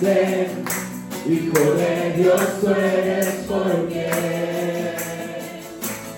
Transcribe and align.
Hijo 0.00 1.58
de 1.74 2.12
Dios 2.16 2.40
tú 2.60 2.68
eres 2.68 3.26
por 3.48 3.88
quien, 3.88 4.94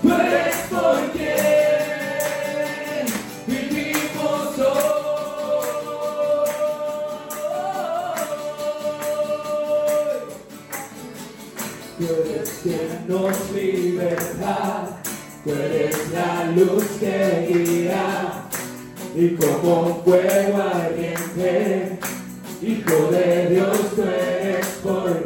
tú 0.02 0.12
eres 0.12 0.56
por 0.68 1.10
quien 1.12 3.06
vivimos 3.46 4.58
hoy. 4.58 4.90
Tú 11.98 12.04
eres 12.04 12.60
quien 12.62 13.08
nos 13.08 13.50
liberta, 13.52 15.00
tú 15.42 15.50
eres 15.52 15.96
la 16.12 16.44
luz 16.54 16.84
que 17.00 17.46
guía, 17.48 18.44
y 19.16 19.30
como 19.36 20.02
fuego 20.04 20.62
ardiente, 20.62 21.98
Hijo 22.62 23.10
de 23.10 23.48
Dios, 23.48 23.78
tú 23.96 24.02
eres 24.02 24.66
por 24.82 25.24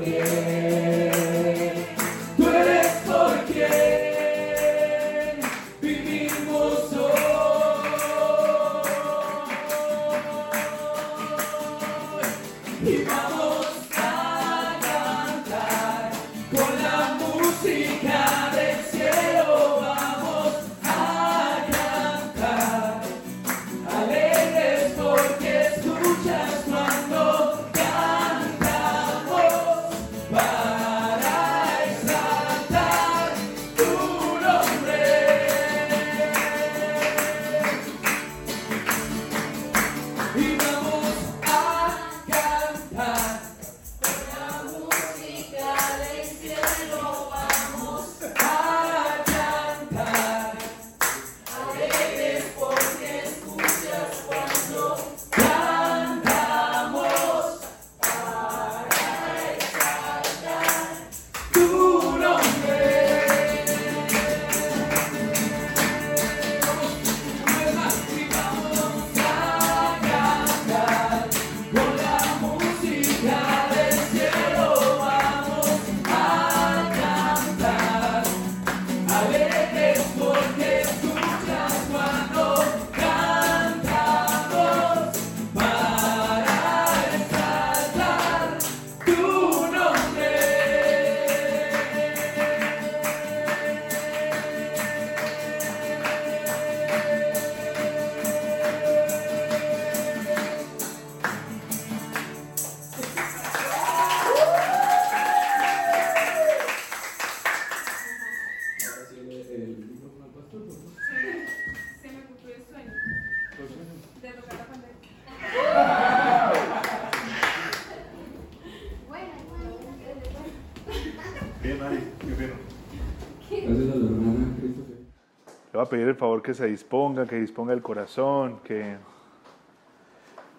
pedir 125.94 126.08
el 126.08 126.17
favor 126.17 126.43
que 126.43 126.55
se 126.55 126.67
disponga, 126.67 127.25
que 127.25 127.37
disponga 127.37 127.73
el 127.73 127.81
corazón, 127.81 128.58
que, 128.64 128.96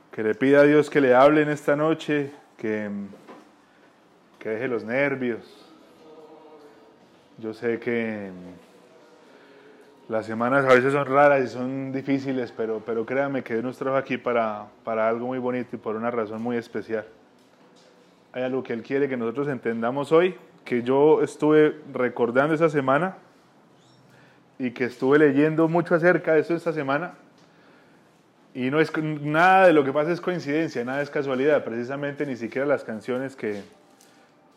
que 0.09 0.23
le 0.23 0.33
pida 0.33 0.61
a 0.61 0.63
Dios 0.63 0.89
que 0.89 1.01
le 1.01 1.13
hable 1.13 1.41
en 1.41 1.49
esta 1.49 1.75
noche, 1.75 2.31
que, 2.55 2.89
que 4.39 4.47
deje 4.47 4.69
los 4.69 4.85
nervios. 4.85 5.73
Yo 7.37 7.53
sé 7.53 7.81
que 7.81 8.29
las 10.07 10.25
semanas 10.25 10.63
a 10.63 10.73
veces 10.73 10.93
son 10.93 11.05
raras 11.05 11.43
y 11.43 11.47
son 11.49 11.91
difíciles, 11.91 12.53
pero, 12.55 12.81
pero 12.85 13.05
créame 13.05 13.43
que 13.43 13.55
Dios 13.55 13.65
nos 13.65 13.77
trajo 13.77 13.97
aquí 13.97 14.17
para, 14.17 14.67
para 14.85 15.09
algo 15.09 15.27
muy 15.27 15.39
bonito 15.39 15.75
y 15.75 15.79
por 15.79 15.97
una 15.97 16.11
razón 16.11 16.41
muy 16.41 16.55
especial. 16.55 17.03
Hay 18.31 18.43
algo 18.43 18.63
que 18.63 18.71
Él 18.71 18.83
quiere 18.83 19.09
que 19.09 19.17
nosotros 19.17 19.49
entendamos 19.49 20.13
hoy 20.13 20.37
que 20.63 20.81
yo 20.81 21.21
estuve 21.21 21.81
recordando 21.91 22.55
esa 22.55 22.69
semana 22.69 23.17
y 24.59 24.71
que 24.71 24.85
estuve 24.85 25.19
leyendo 25.19 25.67
mucho 25.67 25.95
acerca 25.95 26.33
de 26.33 26.41
eso 26.41 26.55
esta 26.55 26.73
semana. 26.73 27.13
Y 28.53 28.71
no 28.71 28.79
es 28.79 28.91
nada 28.97 29.67
de 29.67 29.73
lo 29.73 29.83
que 29.83 29.91
pasa 29.91 30.11
es 30.11 30.21
coincidencia, 30.21 30.83
nada 30.85 31.01
es 31.01 31.09
casualidad, 31.09 31.63
precisamente 31.65 32.25
ni 32.25 32.37
siquiera 32.37 32.65
las 32.65 32.83
canciones 32.85 33.35
que, 33.35 33.63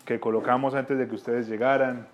que 0.04 0.20
colocamos 0.20 0.74
antes 0.74 0.98
de 0.98 1.08
que 1.08 1.14
ustedes 1.16 1.48
llegaran. 1.48 2.06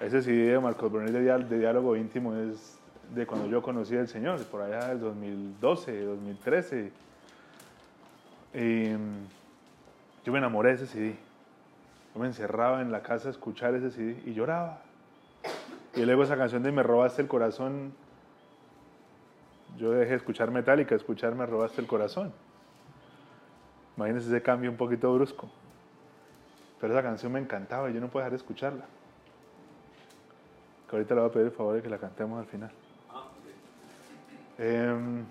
Ese 0.00 0.22
CD 0.22 0.52
de 0.52 0.58
Marcos 0.60 0.90
Brunel 0.90 1.12
de, 1.12 1.20
diá- 1.22 1.38
de 1.46 1.58
diálogo 1.58 1.94
íntimo 1.94 2.34
es 2.34 2.78
de 3.14 3.26
cuando 3.26 3.46
yo 3.48 3.60
conocí 3.62 3.96
al 3.96 4.08
Señor, 4.08 4.42
por 4.46 4.62
allá 4.62 4.88
del 4.88 4.98
2012, 5.00 6.04
2013. 6.04 6.90
Y, 8.54 8.58
mm, 8.88 9.26
yo 10.24 10.32
me 10.32 10.38
enamoré 10.38 10.70
de 10.70 10.74
ese 10.76 10.86
CD. 10.86 11.14
Yo 12.14 12.20
me 12.20 12.26
encerraba 12.26 12.82
en 12.82 12.90
la 12.90 13.02
casa 13.02 13.28
a 13.28 13.30
escuchar 13.30 13.74
ese 13.74 13.90
CD 13.90 14.16
y 14.26 14.32
lloraba. 14.34 14.80
Y 15.94 16.04
luego 16.04 16.22
esa 16.22 16.36
canción 16.36 16.62
de 16.62 16.70
Me 16.70 16.82
robaste 16.82 17.20
el 17.22 17.28
corazón, 17.28 17.92
yo 19.76 19.90
dejé 19.90 20.10
de 20.10 20.16
escuchar 20.16 20.50
Metallica, 20.50 20.94
escuchar 20.94 21.34
Me 21.34 21.46
robaste 21.46 21.80
el 21.80 21.86
corazón. 21.86 22.32
Imagínense 23.96 24.28
ese 24.28 24.42
cambio 24.42 24.70
un 24.70 24.76
poquito 24.76 25.12
brusco. 25.12 25.50
Pero 26.80 26.92
esa 26.94 27.02
canción 27.02 27.32
me 27.32 27.40
encantaba 27.40 27.90
y 27.90 27.94
yo 27.94 28.00
no 28.00 28.08
puedo 28.08 28.22
dejar 28.22 28.30
de 28.30 28.36
escucharla. 28.36 28.84
Que 30.88 30.96
ahorita 30.96 31.14
le 31.14 31.20
voy 31.20 31.30
a 31.30 31.32
pedir 31.32 31.46
el 31.46 31.52
favor 31.52 31.74
de 31.74 31.82
que 31.82 31.90
la 31.90 31.98
cantemos 31.98 32.38
al 32.38 32.46
final. 32.46 32.70
Em, 34.58 35.24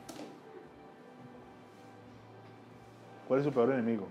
¿Cuál 3.27 3.39
es 3.39 3.45
su 3.45 3.51
peor 3.51 3.71
enemigo? 3.71 4.07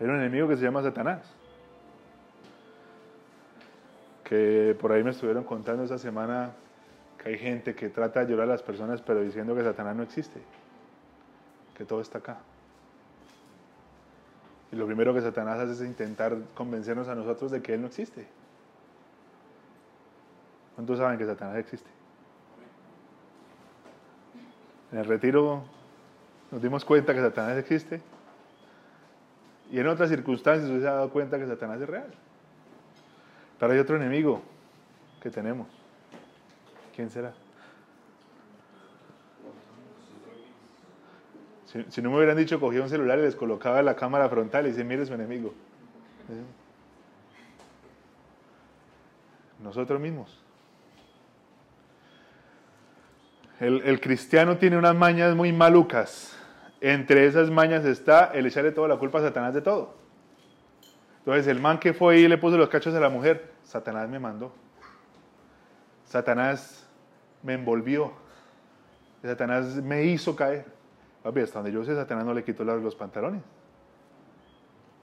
Hay 0.00 0.06
un 0.06 0.16
enemigo 0.16 0.48
que 0.48 0.56
se 0.56 0.62
llama 0.64 0.82
Satanás. 0.82 1.22
Que 4.24 4.76
por 4.80 4.92
ahí 4.92 5.04
me 5.04 5.10
estuvieron 5.10 5.44
contando 5.44 5.84
esa 5.84 5.98
semana 5.98 6.52
que 7.22 7.30
hay 7.30 7.38
gente 7.38 7.74
que 7.74 7.88
trata 7.88 8.20
de 8.20 8.26
ayudar 8.26 8.44
a 8.44 8.52
las 8.52 8.62
personas 8.62 9.00
pero 9.02 9.20
diciendo 9.20 9.54
que 9.54 9.62
Satanás 9.62 9.96
no 9.96 10.02
existe. 10.02 10.40
Que 11.76 11.84
todo 11.84 12.00
está 12.00 12.18
acá. 12.18 12.38
Y 14.72 14.76
lo 14.76 14.86
primero 14.86 15.14
que 15.14 15.20
Satanás 15.20 15.60
hace 15.60 15.72
es 15.72 15.80
intentar 15.82 16.36
convencernos 16.54 17.08
a 17.08 17.14
nosotros 17.14 17.50
de 17.50 17.62
que 17.62 17.74
Él 17.74 17.80
no 17.80 17.86
existe. 17.86 18.26
¿Cuántos 20.74 20.98
saben 20.98 21.18
que 21.18 21.26
Satanás 21.26 21.56
existe? 21.58 21.88
En 24.90 24.98
el 24.98 25.04
retiro 25.04 25.62
nos 26.50 26.62
dimos 26.62 26.84
cuenta 26.84 27.14
que 27.14 27.20
Satanás 27.20 27.58
existe. 27.58 28.00
Y 29.70 29.78
en 29.78 29.88
otras 29.88 30.08
circunstancias 30.08 30.68
se 30.68 30.88
ha 30.88 30.92
dado 30.92 31.10
cuenta 31.10 31.38
que 31.38 31.46
Satanás 31.46 31.80
es 31.80 31.88
real. 31.88 32.14
Pero 33.64 33.72
hay 33.72 33.80
otro 33.80 33.96
enemigo 33.96 34.42
que 35.22 35.30
tenemos. 35.30 35.66
¿Quién 36.94 37.08
será? 37.08 37.32
Si, 41.64 41.82
si 41.88 42.02
no 42.02 42.10
me 42.10 42.16
hubieran 42.18 42.36
dicho, 42.36 42.60
cogía 42.60 42.82
un 42.82 42.90
celular 42.90 43.18
y 43.18 43.22
les 43.22 43.34
colocaba 43.34 43.80
la 43.80 43.96
cámara 43.96 44.28
frontal 44.28 44.66
y 44.66 44.68
dice, 44.68 44.84
mire 44.84 45.06
su 45.06 45.14
enemigo. 45.14 45.54
Nosotros 49.60 49.98
mismos. 49.98 50.38
El, 53.60 53.80
el 53.86 53.98
cristiano 53.98 54.58
tiene 54.58 54.76
unas 54.76 54.94
mañas 54.94 55.34
muy 55.34 55.54
malucas. 55.54 56.38
Entre 56.82 57.24
esas 57.24 57.50
mañas 57.50 57.86
está 57.86 58.26
el 58.34 58.44
echarle 58.44 58.72
toda 58.72 58.88
la 58.88 58.98
culpa 58.98 59.20
a 59.20 59.22
Satanás 59.22 59.54
de 59.54 59.62
todo. 59.62 59.94
Entonces 61.20 61.46
el 61.46 61.58
man 61.58 61.78
que 61.78 61.94
fue 61.94 62.18
y 62.18 62.28
le 62.28 62.36
puso 62.36 62.58
los 62.58 62.68
cachos 62.68 62.94
a 62.94 63.00
la 63.00 63.08
mujer, 63.08 63.53
Satanás 63.64 64.08
me 64.08 64.18
mandó. 64.18 64.52
Satanás 66.04 66.86
me 67.42 67.54
envolvió. 67.54 68.12
Satanás 69.22 69.76
me 69.76 70.04
hizo 70.04 70.36
caer. 70.36 70.66
Hasta 71.24 71.58
donde 71.58 71.72
yo 71.72 71.84
sé, 71.84 71.94
Satanás 71.94 72.24
no 72.24 72.34
le 72.34 72.44
quitó 72.44 72.64
los 72.64 72.94
pantalones. 72.94 73.42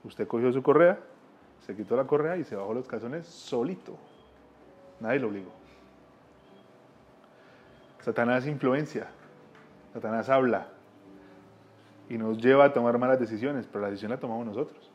Usted 0.04 0.28
cogió 0.28 0.52
su 0.52 0.62
correa, 0.62 1.00
se 1.66 1.76
quitó 1.76 1.96
la 1.96 2.06
correa 2.06 2.38
y 2.38 2.44
se 2.44 2.56
bajó 2.56 2.74
los 2.74 2.88
calzones 2.88 3.26
solito. 3.26 3.98
Nadie 5.00 5.20
lo 5.20 5.30
obligó. 5.30 5.52
Satanás 8.02 8.46
influencia. 8.46 9.08
Satanás 9.94 10.30
habla. 10.30 10.68
Y 12.10 12.18
nos 12.18 12.38
lleva 12.38 12.66
a 12.66 12.74
tomar 12.74 12.98
malas 12.98 13.20
decisiones, 13.20 13.66
pero 13.68 13.82
la 13.82 13.88
decisión 13.88 14.12
la 14.12 14.20
tomamos 14.20 14.46
nosotros. 14.46 14.91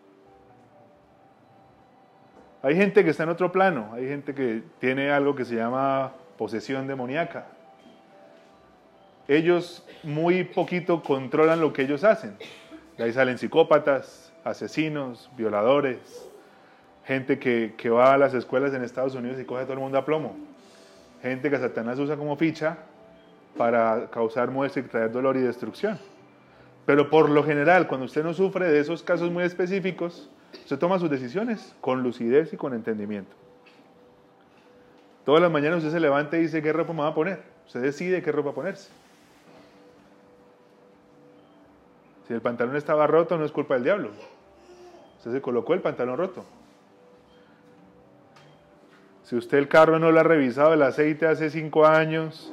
Hay 2.66 2.75
gente 2.75 3.04
que 3.04 3.11
está 3.11 3.23
en 3.23 3.28
otro 3.28 3.52
plano, 3.52 3.92
hay 3.94 4.08
gente 4.08 4.35
que 4.35 4.61
tiene 4.80 5.12
algo 5.12 5.37
que 5.37 5.44
se 5.44 5.54
llama 5.54 6.14
posesión 6.37 6.88
demoníaca. 6.88 7.46
Ellos 9.28 9.87
muy 10.02 10.42
poquito 10.42 11.00
controlan 11.00 11.61
lo 11.61 11.73
que 11.73 11.82
ellos 11.82 12.02
hacen. 12.02 12.37
De 12.99 13.04
ahí 13.04 13.12
salen 13.12 13.38
psicópatas, 13.38 14.32
asesinos, 14.42 15.30
violadores, 15.37 16.28
gente 17.04 17.38
que, 17.38 17.75
que 17.76 17.88
va 17.88 18.14
a 18.14 18.18
las 18.18 18.35
escuelas 18.35 18.75
en 18.75 18.82
Estados 18.82 19.14
Unidos 19.14 19.38
y 19.38 19.44
coge 19.44 19.62
a 19.62 19.64
todo 19.66 19.75
el 19.75 19.78
mundo 19.78 19.99
a 19.99 20.04
plomo. 20.04 20.37
Gente 21.23 21.49
que 21.49 21.58
Satanás 21.58 22.00
usa 22.00 22.16
como 22.16 22.35
ficha 22.35 22.78
para 23.56 24.08
causar 24.11 24.50
muerte 24.50 24.80
y 24.80 24.82
traer 24.82 25.12
dolor 25.12 25.37
y 25.37 25.40
destrucción. 25.40 26.00
Pero 26.85 27.11
por 27.11 27.30
lo 27.30 27.44
general, 27.44 27.87
cuando 27.87 28.06
usted 28.06 28.25
no 28.25 28.35
sufre 28.35 28.66
de 28.66 28.80
esos 28.80 29.04
casos 29.04 29.30
muy 29.30 29.44
específicos, 29.44 30.32
usted 30.62 30.78
toma 30.78 30.98
sus 30.98 31.10
decisiones 31.10 31.75
con 31.80 32.02
lucidez 32.02 32.52
y 32.52 32.56
con 32.56 32.75
entendimiento. 32.75 33.34
Todas 35.25 35.42
las 35.42 35.50
mañanas 35.50 35.78
usted 35.78 35.90
se 35.90 36.00
levanta 36.00 36.36
y 36.36 36.42
dice 36.42 36.62
qué 36.62 36.72
ropa 36.72 36.92
me 36.92 37.00
va 37.00 37.08
a 37.08 37.14
poner. 37.14 37.42
Usted 37.66 37.82
decide 37.82 38.22
qué 38.22 38.30
ropa 38.30 38.52
ponerse. 38.52 38.90
Si 42.26 42.34
el 42.34 42.40
pantalón 42.40 42.76
estaba 42.76 43.06
roto, 43.06 43.36
no 43.36 43.44
es 43.44 43.52
culpa 43.52 43.75
del 43.75 43.84
diablo. 43.84 44.10
Usted 45.18 45.32
se 45.32 45.40
colocó 45.40 45.75
el 45.75 45.80
pantalón 45.80 46.16
roto. 46.16 46.44
Si 49.25 49.34
usted 49.34 49.58
el 49.58 49.68
carro 49.68 49.98
no 49.98 50.12
le 50.12 50.20
ha 50.20 50.22
revisado 50.22 50.75
el 50.75 50.82
aceite 50.82 51.26
hace 51.26 51.50
cinco 51.50 51.86
años, 51.86 52.52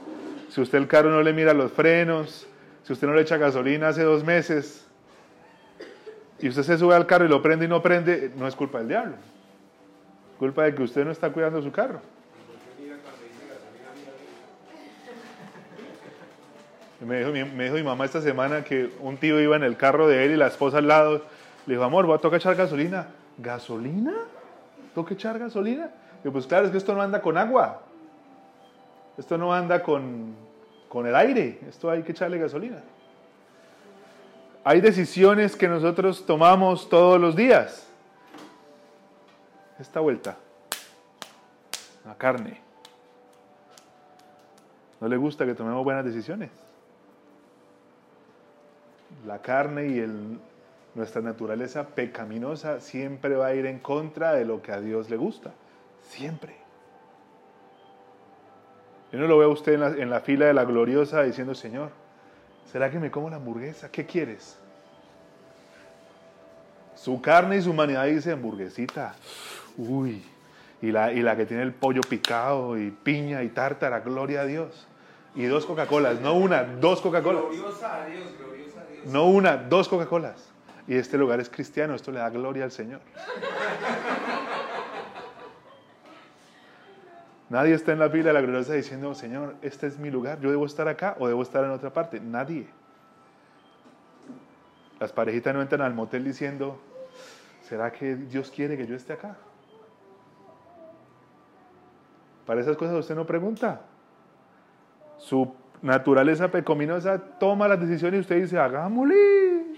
si 0.49 0.59
usted 0.59 0.79
el 0.79 0.87
carro 0.87 1.11
no 1.11 1.21
le 1.21 1.33
mira 1.33 1.53
los 1.53 1.71
frenos, 1.71 2.47
si 2.81 2.93
usted 2.93 3.07
no 3.07 3.13
le 3.13 3.21
echa 3.21 3.37
gasolina 3.37 3.89
hace 3.89 4.01
dos 4.01 4.23
meses, 4.23 4.87
y 6.39 6.49
usted 6.49 6.63
se 6.63 6.77
sube 6.77 6.95
al 6.95 7.05
carro 7.05 7.25
y 7.25 7.29
lo 7.29 7.41
prende 7.41 7.65
y 7.65 7.67
no 7.67 7.81
prende, 7.81 8.31
no 8.35 8.47
es 8.47 8.55
culpa 8.55 8.79
del 8.79 8.87
diablo. 8.89 9.13
Culpa 10.39 10.63
de 10.63 10.75
que 10.75 10.83
usted 10.83 11.05
no 11.05 11.11
está 11.11 11.31
cuidando 11.31 11.61
su 11.61 11.71
carro. 11.71 12.01
Me 17.05 17.19
dijo, 17.19 17.31
mi- 17.31 17.83
mamá 17.83 18.05
esta 18.05 18.21
semana 18.21 18.63
que 18.63 18.89
un 19.01 19.17
tío 19.17 19.39
iba 19.41 19.55
en 19.57 19.63
el 19.63 19.75
carro 19.75 20.07
de 20.07 20.23
él 20.25 20.31
y 20.31 20.35
la 20.37 20.47
esposa 20.47 20.77
al 20.77 20.87
lado. 20.87 21.21
Le 21.65 21.73
dijo, 21.73 21.83
amor, 21.83 22.05
voy 22.05 22.15
a 22.15 22.19
tocar 22.19 22.39
echar 22.39 22.55
gasolina. 22.55 23.07
¿Gasolina? 23.37 24.13
¿Tengo 24.93 25.05
que 25.05 25.15
echar 25.15 25.37
gasolina? 25.37 25.89
Digo, 26.23 26.31
pues 26.33 26.47
claro, 26.47 26.65
es 26.65 26.71
que 26.71 26.77
esto 26.77 26.93
no 26.93 27.01
anda 27.01 27.21
con 27.21 27.37
agua. 27.37 27.81
Esto 29.17 29.37
no 29.37 29.53
anda 29.53 29.83
con, 29.83 30.33
con 30.87 31.05
el 31.05 31.15
aire. 31.15 31.59
Esto 31.67 31.89
hay 31.89 32.03
que 32.03 32.13
echarle 32.13 32.37
gasolina. 32.37 32.77
Hay 34.65 34.79
decisiones 34.79 35.55
que 35.57 35.67
nosotros 35.67 36.25
tomamos 36.25 36.87
todos 36.87 37.19
los 37.19 37.35
días. 37.35 37.85
Esta 39.77 39.99
vuelta. 39.99 40.37
La 42.05 42.15
carne. 42.15 42.61
¿No 45.01 45.09
le 45.09 45.17
gusta 45.17 45.45
que 45.45 45.53
tomemos 45.53 45.83
buenas 45.83 46.05
decisiones? 46.05 46.49
La 49.27 49.41
carne 49.41 49.87
y 49.87 50.39
nuestra 50.95 51.21
naturaleza 51.21 51.87
pecaminosa 51.87 52.79
siempre 52.79 53.35
va 53.35 53.47
a 53.47 53.55
ir 53.55 53.65
en 53.65 53.79
contra 53.79 54.33
de 54.33 54.45
lo 54.45 54.61
que 54.61 54.71
a 54.71 54.79
Dios 54.79 55.09
le 55.09 55.17
gusta. 55.17 55.51
Siempre. 56.03 56.55
Yo 59.11 59.19
no 59.19 59.27
lo 59.27 59.37
veo 59.37 59.49
a 59.49 59.53
usted 59.53 59.73
en 59.99 60.09
la 60.09 60.21
fila 60.21 60.45
de 60.45 60.53
la 60.53 60.63
gloriosa 60.63 61.21
diciendo, 61.23 61.53
Señor, 61.53 61.89
¿será 62.71 62.89
que 62.89 62.99
me 62.99 63.11
como 63.11 63.29
la 63.29 63.37
hamburguesa? 63.37 63.89
¿Qué 63.89 64.05
quieres? 64.05 64.57
Su 66.95 67.21
carne 67.21 67.57
y 67.57 67.61
su 67.61 67.71
humanidad 67.71 68.05
dice 68.05 68.31
hamburguesita. 68.31 69.15
Uy. 69.77 70.23
Y 70.81 70.91
la, 70.91 71.13
y 71.13 71.21
la 71.21 71.35
que 71.37 71.45
tiene 71.45 71.63
el 71.63 71.73
pollo 71.73 72.01
picado 72.01 72.77
y 72.77 72.91
piña 72.91 73.43
y 73.43 73.49
tártara, 73.49 74.01
gloria 74.01 74.41
a 74.41 74.45
Dios. 74.45 74.87
Y 75.35 75.45
dos 75.45 75.65
Coca-Colas, 75.65 76.19
no 76.19 76.33
una, 76.33 76.63
dos 76.63 77.01
Coca-Colas. 77.01 77.43
Gloriosa 77.43 78.03
a 78.03 78.05
Dios, 78.05 78.25
gloriosa 78.37 78.81
a 78.81 78.85
Dios. 78.85 79.05
No 79.05 79.25
una, 79.25 79.57
dos 79.57 79.87
Coca-Colas. 79.87 80.51
Y 80.87 80.95
este 80.95 81.17
lugar 81.17 81.39
es 81.39 81.49
cristiano, 81.49 81.95
esto 81.95 82.11
le 82.11 82.19
da 82.19 82.29
gloria 82.29 82.65
al 82.65 82.71
Señor. 82.71 82.99
Nadie 87.53 87.75
está 87.75 87.91
en 87.91 87.99
la 87.99 88.09
fila 88.09 88.29
de 88.29 88.33
la 88.33 88.41
gloriosa 88.41 88.73
diciendo, 88.73 89.13
Señor, 89.13 89.53
este 89.61 89.85
es 89.85 89.99
mi 89.99 90.09
lugar, 90.09 90.39
yo 90.39 90.49
debo 90.49 90.65
estar 90.65 90.87
acá 90.87 91.15
o 91.19 91.27
debo 91.27 91.43
estar 91.43 91.63
en 91.63 91.69
otra 91.69 91.93
parte. 91.93 92.19
Nadie. 92.19 92.65
Las 94.99 95.11
parejitas 95.11 95.53
no 95.53 95.61
entran 95.61 95.81
al 95.81 95.93
motel 95.93 96.23
diciendo, 96.23 96.79
¿será 97.61 97.91
que 97.91 98.15
Dios 98.15 98.49
quiere 98.49 98.75
que 98.75 98.87
yo 98.87 98.95
esté 98.95 99.13
acá? 99.13 99.37
Para 102.47 102.59
esas 102.59 102.75
cosas 102.75 102.95
usted 102.95 103.13
no 103.13 103.27
pregunta. 103.27 103.81
Su 105.19 105.53
naturaleza 105.83 106.49
pecaminosa 106.49 107.19
toma 107.37 107.67
las 107.67 107.79
decisiones 107.79 108.17
y 108.17 108.21
usted 108.21 108.41
dice, 108.41 108.57
hagámosle. 108.57 109.75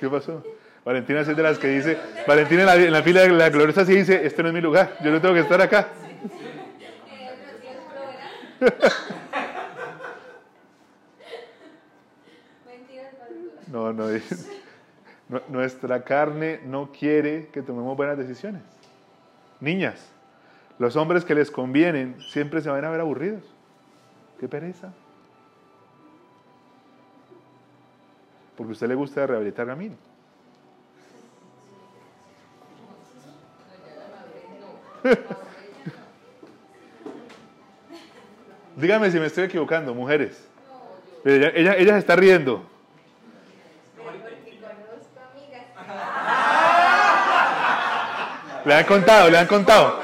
¿Qué 0.00 0.08
pasó? 0.08 0.42
Valentina 0.84 1.20
es 1.20 1.26
de 1.26 1.42
las 1.42 1.58
que 1.58 1.68
dice, 1.68 1.98
Valentina 2.26 2.60
en 2.60 2.66
la, 2.66 2.76
la 2.98 3.02
fila 3.02 3.22
de 3.22 3.30
la 3.30 3.48
gloriosa 3.48 3.86
sí 3.86 3.94
dice, 3.94 4.26
este 4.26 4.42
no 4.42 4.48
es 4.48 4.54
mi 4.54 4.60
lugar, 4.60 4.96
yo 5.02 5.10
no 5.10 5.20
tengo 5.20 5.34
que 5.34 5.40
estar 5.40 5.60
acá. 5.60 5.88
No, 13.66 13.92
no, 13.92 14.04
nuestra 15.48 16.04
carne 16.04 16.60
no 16.64 16.92
quiere 16.92 17.48
que 17.48 17.62
tomemos 17.62 17.96
buenas 17.96 18.16
decisiones. 18.16 18.62
Niñas, 19.60 20.12
los 20.78 20.94
hombres 20.96 21.24
que 21.24 21.34
les 21.34 21.50
convienen 21.50 22.20
siempre 22.20 22.60
se 22.60 22.70
van 22.70 22.84
a 22.84 22.90
ver 22.90 23.00
aburridos. 23.00 23.42
Qué 24.38 24.48
pereza. 24.48 24.92
Porque 28.56 28.72
usted 28.72 28.86
le 28.86 28.94
gusta 28.94 29.26
rehabilitar 29.26 29.68
a 29.70 29.76
Dígame 38.76 39.10
si 39.10 39.18
me 39.20 39.26
estoy 39.26 39.44
equivocando, 39.44 39.94
mujeres. 39.94 40.42
Ella, 41.24 41.52
ella, 41.54 41.76
ella 41.76 41.92
se 41.92 41.98
está 41.98 42.16
riendo. 42.16 42.64
Le 48.64 48.74
han 48.74 48.86
contado, 48.86 49.28
le 49.28 49.38
han 49.38 49.46
contado. 49.46 50.00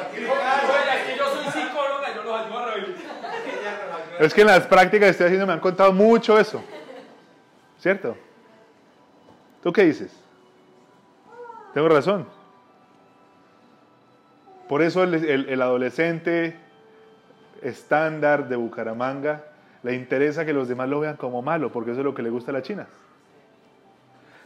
Es 4.18 4.34
que 4.34 4.42
en 4.42 4.48
las 4.48 4.66
prácticas 4.66 5.06
que 5.06 5.12
estoy 5.12 5.24
haciendo 5.26 5.46
me 5.46 5.54
han 5.54 5.60
contado 5.60 5.94
mucho 5.94 6.38
eso. 6.38 6.62
¿Cierto? 7.78 8.14
¿Tú 9.62 9.72
qué 9.72 9.84
dices? 9.84 10.12
Tengo 11.72 11.88
razón. 11.88 12.39
Por 14.70 14.82
eso 14.82 15.02
el, 15.02 15.14
el- 15.48 15.62
adolescente 15.62 16.54
estándar 17.60 18.48
de 18.48 18.54
Bucaramanga 18.54 19.42
le 19.82 19.96
interesa 19.96 20.44
que 20.46 20.52
los 20.52 20.68
demás 20.68 20.88
lo 20.88 21.00
vean 21.00 21.16
como 21.16 21.42
malo, 21.42 21.72
porque 21.72 21.90
eso 21.90 21.98
es 22.02 22.04
lo 22.04 22.14
que 22.14 22.22
le 22.22 22.30
gusta 22.30 22.52
a 22.52 22.54
la 22.54 22.62
China. 22.62 22.86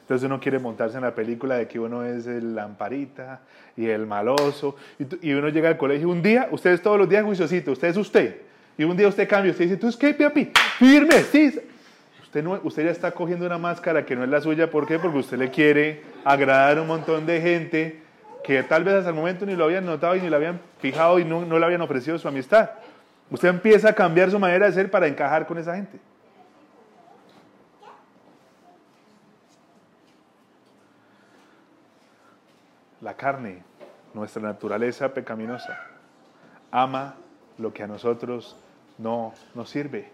Entonces 0.01 0.25
uno 0.25 0.41
quiere 0.41 0.59
montarse 0.59 0.97
en 0.97 1.03
la 1.03 1.15
película 1.15 1.57
de 1.57 1.69
que 1.69 1.79
uno 1.79 2.07
es 2.07 2.27
el 2.27 2.55
lamparita 2.55 3.41
y 3.77 3.85
el 3.85 4.07
maloso. 4.07 4.77
Y 5.21 5.35
uno 5.35 5.51
llega 5.51 5.69
al 5.69 5.77
colegio 5.77 6.09
un 6.09 6.23
día, 6.23 6.49
ustedes 6.51 6.81
todos 6.81 6.97
los 6.97 7.07
días 7.07 7.23
juiciosito, 7.23 7.73
usted 7.73 7.89
es 7.89 7.97
usted. 7.99 8.37
Y 8.79 8.85
un 8.85 8.97
día 8.97 9.09
usted 9.09 9.29
cambia, 9.29 9.51
usted 9.53 9.65
dice, 9.65 9.77
¿tú 9.77 9.89
es 9.89 9.97
qué, 9.99 10.15
papi? 10.15 10.51
Firme, 10.79 11.21
sí. 11.25 11.61
Usted, 12.23 12.43
no, 12.43 12.59
usted 12.65 12.87
ya 12.87 12.91
está 12.93 13.11
cogiendo 13.11 13.45
una 13.45 13.59
máscara 13.59 14.07
que 14.07 14.17
no 14.17 14.25
es 14.25 14.31
la 14.31 14.41
suya. 14.41 14.71
¿Por 14.71 14.87
qué? 14.87 14.99
Porque 14.99 15.19
usted 15.19 15.37
le 15.37 15.51
quiere 15.51 16.01
agradar 16.25 16.79
a 16.79 16.81
un 16.81 16.87
montón 16.89 17.27
de 17.27 17.43
gente 17.43 18.04
que 18.45 18.63
tal 18.63 18.85
vez 18.85 18.95
hasta 18.95 19.09
el 19.09 19.17
momento 19.17 19.47
ni 19.47 19.57
lo 19.57 19.65
habían 19.65 19.87
notado 19.87 20.15
y 20.15 20.21
ni 20.21 20.29
lo 20.29 20.37
habían 20.37 20.61
fijado 20.79 21.19
y 21.19 21.25
no, 21.25 21.47
no 21.47 21.59
le 21.59 21.65
habían 21.65 21.81
ofrecido 21.81 22.19
su 22.19 22.29
amistad. 22.29 22.71
Usted 23.31 23.49
empieza 23.49 23.89
a 23.89 23.93
cambiar 23.95 24.31
su 24.31 24.39
manera 24.39 24.67
de 24.67 24.73
ser 24.73 24.91
para 24.91 25.07
encajar 25.07 25.47
con 25.47 25.57
esa 25.57 25.75
gente. 25.75 25.99
La 33.01 33.15
carne, 33.15 33.63
nuestra 34.13 34.43
naturaleza 34.43 35.13
pecaminosa, 35.15 35.79
ama 36.71 37.15
lo 37.57 37.73
que 37.73 37.83
a 37.83 37.87
nosotros 37.87 38.57
no 38.99 39.33
nos 39.55 39.71
sirve. 39.71 40.11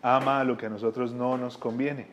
Ama 0.00 0.42
lo 0.44 0.56
que 0.56 0.66
a 0.66 0.70
nosotros 0.70 1.12
no 1.12 1.36
nos 1.36 1.58
conviene. 1.58 2.06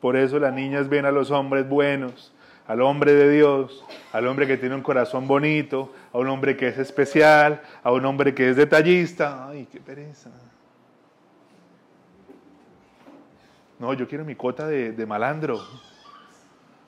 Por 0.00 0.16
eso 0.16 0.38
las 0.38 0.54
niñas 0.54 0.88
ven 0.88 1.04
a 1.04 1.10
los 1.10 1.30
hombres 1.30 1.68
buenos, 1.68 2.32
al 2.66 2.80
hombre 2.80 3.14
de 3.14 3.30
Dios, 3.30 3.84
al 4.12 4.26
hombre 4.26 4.46
que 4.46 4.56
tiene 4.56 4.74
un 4.74 4.82
corazón 4.82 5.28
bonito, 5.28 5.92
a 6.12 6.18
un 6.18 6.28
hombre 6.28 6.56
que 6.56 6.68
es 6.68 6.78
especial, 6.78 7.62
a 7.82 7.92
un 7.92 8.04
hombre 8.04 8.34
que 8.34 8.50
es 8.50 8.56
detallista. 8.56 9.48
Ay, 9.48 9.68
qué 9.70 9.80
pereza. 9.80 10.30
No, 13.78 13.92
yo 13.92 14.08
quiero 14.08 14.24
mi 14.24 14.34
cuota 14.34 14.66
de, 14.66 14.92
de 14.92 15.06
malandro, 15.06 15.62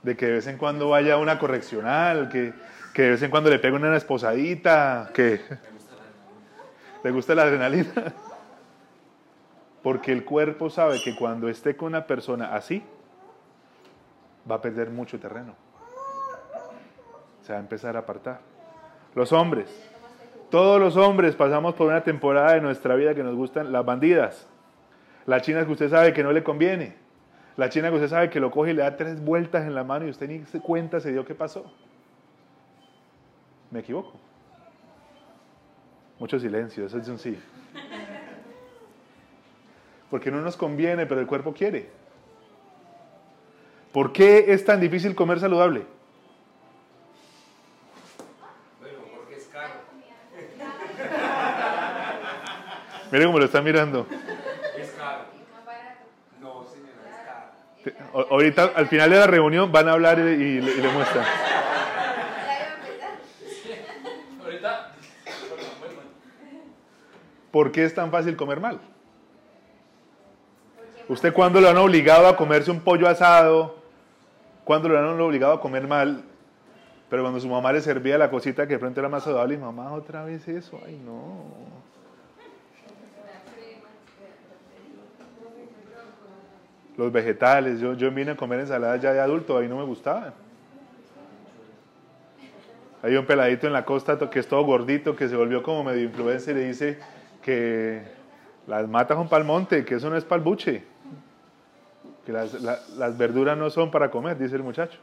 de 0.03 0.17
que 0.17 0.27
de 0.27 0.33
vez 0.33 0.47
en 0.47 0.57
cuando 0.57 0.89
vaya 0.89 1.15
a 1.15 1.19
una 1.19 1.39
correccional, 1.39 2.29
que, 2.29 2.55
que 2.95 3.03
de 3.03 3.11
vez 3.11 3.23
en 3.23 3.31
cuando 3.31 3.51
le 3.51 3.59
pegue 3.59 3.77
una 3.77 3.97
esposadita, 3.97 5.11
que 5.13 5.41
le 7.05 7.11
gusta 7.11 7.35
la 7.35 7.43
adrenalina. 7.43 8.15
Porque 9.83 10.13
el 10.13 10.25
cuerpo 10.25 10.71
sabe 10.71 11.01
que 11.03 11.15
cuando 11.15 11.49
esté 11.49 11.77
con 11.77 11.89
una 11.89 12.07
persona 12.07 12.55
así, 12.55 12.83
va 14.51 14.57
a 14.57 14.61
perder 14.61 14.91
mucho 14.91 15.21
terreno. 15.21 15.68
Se 17.49 17.55
va 17.55 17.61
a 17.61 17.63
empezar 17.63 17.97
a 17.97 18.01
apartar. 18.01 18.41
Los 19.15 19.33
hombres, 19.33 19.71
todos 20.51 20.79
los 20.79 20.99
hombres 20.99 21.35
pasamos 21.35 21.73
por 21.73 21.87
una 21.87 22.05
temporada 22.05 22.53
de 22.53 22.61
nuestra 22.61 22.95
vida 22.95 23.15
que 23.15 23.23
nos 23.23 23.35
gustan 23.37 23.73
las 23.73 23.87
bandidas. 23.87 24.47
La 25.25 25.41
china 25.41 25.65
que 25.65 25.73
usted 25.73 25.89
sabe 25.89 26.13
que 26.13 26.23
no 26.23 26.31
le 26.31 26.45
conviene. 26.45 26.97
La 27.57 27.71
china 27.71 27.89
que 27.89 27.95
usted 27.95 28.09
sabe 28.09 28.29
que 28.29 28.39
lo 28.39 28.51
coge 28.51 28.73
y 28.73 28.75
le 28.75 28.83
da 28.83 28.99
tres 28.99 29.25
vueltas 29.25 29.67
en 29.67 29.75
la 29.75 29.83
mano 29.83 30.07
y 30.07 30.11
usted 30.11 30.29
ni 30.29 30.45
se 30.45 30.61
cuenta, 30.61 31.01
se 31.01 31.11
dio 31.11 31.25
qué 31.25 31.35
pasó. 31.35 31.73
¿Me 33.71 33.81
equivoco? 33.81 34.13
Mucho 36.19 36.39
silencio, 36.39 36.85
eso 36.85 36.99
es 36.99 37.09
un 37.09 37.19
sí. 37.19 37.41
Porque 40.11 40.31
no 40.31 40.43
nos 40.43 40.59
conviene, 40.59 41.07
pero 41.07 41.19
el 41.19 41.27
cuerpo 41.27 41.55
quiere. 41.55 41.89
¿Por 43.91 44.13
qué 44.13 44.53
es 44.53 44.67
tan 44.67 44.81
difícil 44.81 45.15
comer 45.15 45.41
saludable? 45.41 45.87
Bueno, 48.81 48.99
porque 49.17 49.37
es 49.37 49.47
caro. 49.47 49.75
Mire 53.11 53.25
cómo 53.27 53.39
lo 53.39 53.45
está 53.47 53.61
mirando. 53.63 54.07
Es 54.77 54.91
caro. 54.93 55.25
No, 56.41 56.65
señora, 56.67 57.53
es 57.85 57.93
caro. 58.13 58.27
Ahorita, 58.31 58.73
al 58.75 58.87
final 58.89 59.11
de 59.11 59.17
la 59.17 59.27
reunión, 59.27 59.73
van 59.73 59.89
a 59.89 59.93
hablar 59.93 60.19
y, 60.19 60.23
y 60.23 60.61
le- 60.61 60.73
y 60.73 60.81
le 60.81 60.89
muestran. 60.89 61.25
¿Por 67.51 67.73
qué 67.73 67.85
es 67.85 67.95
tan 67.95 68.11
fácil 68.11 68.37
comer 68.37 68.61
mal? 68.61 68.79
¿Usted 71.09 71.33
cuándo 71.33 71.61
lo 71.61 71.69
han 71.71 71.79
obligado 71.79 72.27
a 72.29 72.37
comerse 72.37 72.71
un 72.71 72.81
pollo 72.81 73.09
asado? 73.09 73.77
¿Cuándo 74.65 74.89
lo 74.91 74.99
han 74.99 75.19
obligado 75.21 75.55
a 75.55 75.61
comer 75.61 75.87
mal? 75.87 76.23
Pero 77.09 77.23
cuando 77.23 77.41
su 77.41 77.49
mamá 77.49 77.73
le 77.73 77.81
servía 77.81 78.19
la 78.19 78.31
cosita 78.31 78.67
que 78.67 78.75
de 78.75 78.79
pronto 78.79 79.01
era 79.01 79.09
más 79.09 79.25
saludable, 79.25 79.55
y 79.55 79.59
mamá, 79.59 79.93
otra 79.93 80.25
vez 80.25 80.47
eso, 80.47 80.79
ay 80.85 81.01
no. 81.03 81.45
Los 86.99 87.11
vegetales, 87.13 87.81
yo, 87.81 87.95
yo 87.95 88.11
vine 88.11 88.33
a 88.33 88.37
comer 88.37 88.61
ensaladas 88.61 89.01
ya 89.01 89.13
de 89.13 89.21
adulto, 89.21 89.57
ahí 89.57 89.69
no 89.69 89.77
me 89.79 89.85
gustaban. 89.85 90.35
Hay 93.03 93.15
un 93.15 93.25
peladito 93.25 93.69
en 93.69 93.73
la 93.73 93.85
costa 93.85 94.19
que 94.29 94.41
es 94.41 94.49
todo 94.49 94.65
gordito, 94.65 95.15
que 95.15 95.29
se 95.29 95.37
volvió 95.37 95.63
como 95.63 95.85
medio 95.85 96.03
influencer 96.03 96.57
y 96.57 96.61
le 96.61 96.67
dice 96.67 96.99
que 97.41 98.03
las 98.67 98.89
matas 98.89 99.17
son 99.17 99.29
para 99.29 99.45
monte, 99.45 99.85
que 99.85 99.95
eso 99.95 100.11
no 100.11 100.17
es 100.17 100.25
para 100.25 100.43
buche. 100.43 100.83
Que 102.27 102.33
las, 102.33 102.61
la- 102.61 102.81
las 102.97 103.17
verduras 103.17 103.57
no 103.57 103.71
son 103.71 103.93
para 103.93 104.11
comer, 104.11 104.37
dice 104.37 104.57
el 104.57 104.65
muchacho. 104.65 104.99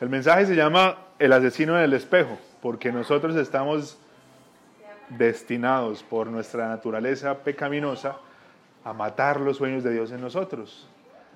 El 0.00 0.08
mensaje 0.08 0.46
se 0.46 0.56
llama 0.56 0.98
El 1.20 1.32
asesino 1.32 1.78
en 1.78 1.84
el 1.84 1.92
espejo, 1.92 2.36
porque 2.60 2.90
nosotros 2.90 3.36
estamos 3.36 3.96
destinados 5.10 6.02
por 6.02 6.26
nuestra 6.26 6.66
naturaleza 6.68 7.36
pecaminosa 7.38 8.16
a 8.86 8.92
matar 8.92 9.40
los 9.40 9.56
sueños 9.56 9.82
de 9.82 9.92
Dios 9.92 10.12
en 10.12 10.20
nosotros, 10.20 10.86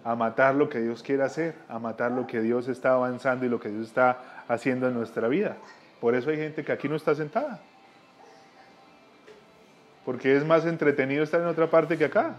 a 0.04 0.14
matar 0.14 0.54
lo 0.54 0.68
que 0.68 0.78
Dios 0.78 1.02
quiere 1.02 1.24
hacer, 1.24 1.56
a 1.68 1.80
matar 1.80 2.12
lo 2.12 2.28
que 2.28 2.40
Dios 2.40 2.68
está 2.68 2.92
avanzando 2.92 3.44
y 3.44 3.48
lo 3.48 3.58
que 3.58 3.70
Dios 3.70 3.88
está 3.88 4.44
haciendo 4.46 4.86
en 4.86 4.94
nuestra 4.94 5.26
vida. 5.26 5.56
Por 6.00 6.14
eso 6.14 6.30
hay 6.30 6.36
gente 6.36 6.64
que 6.64 6.70
aquí 6.70 6.88
no 6.88 6.94
está 6.94 7.12
sentada. 7.16 7.58
Porque 10.04 10.36
es 10.36 10.46
más 10.46 10.64
entretenido 10.64 11.24
estar 11.24 11.40
en 11.40 11.48
otra 11.48 11.68
parte 11.68 11.98
que 11.98 12.04
acá. 12.04 12.36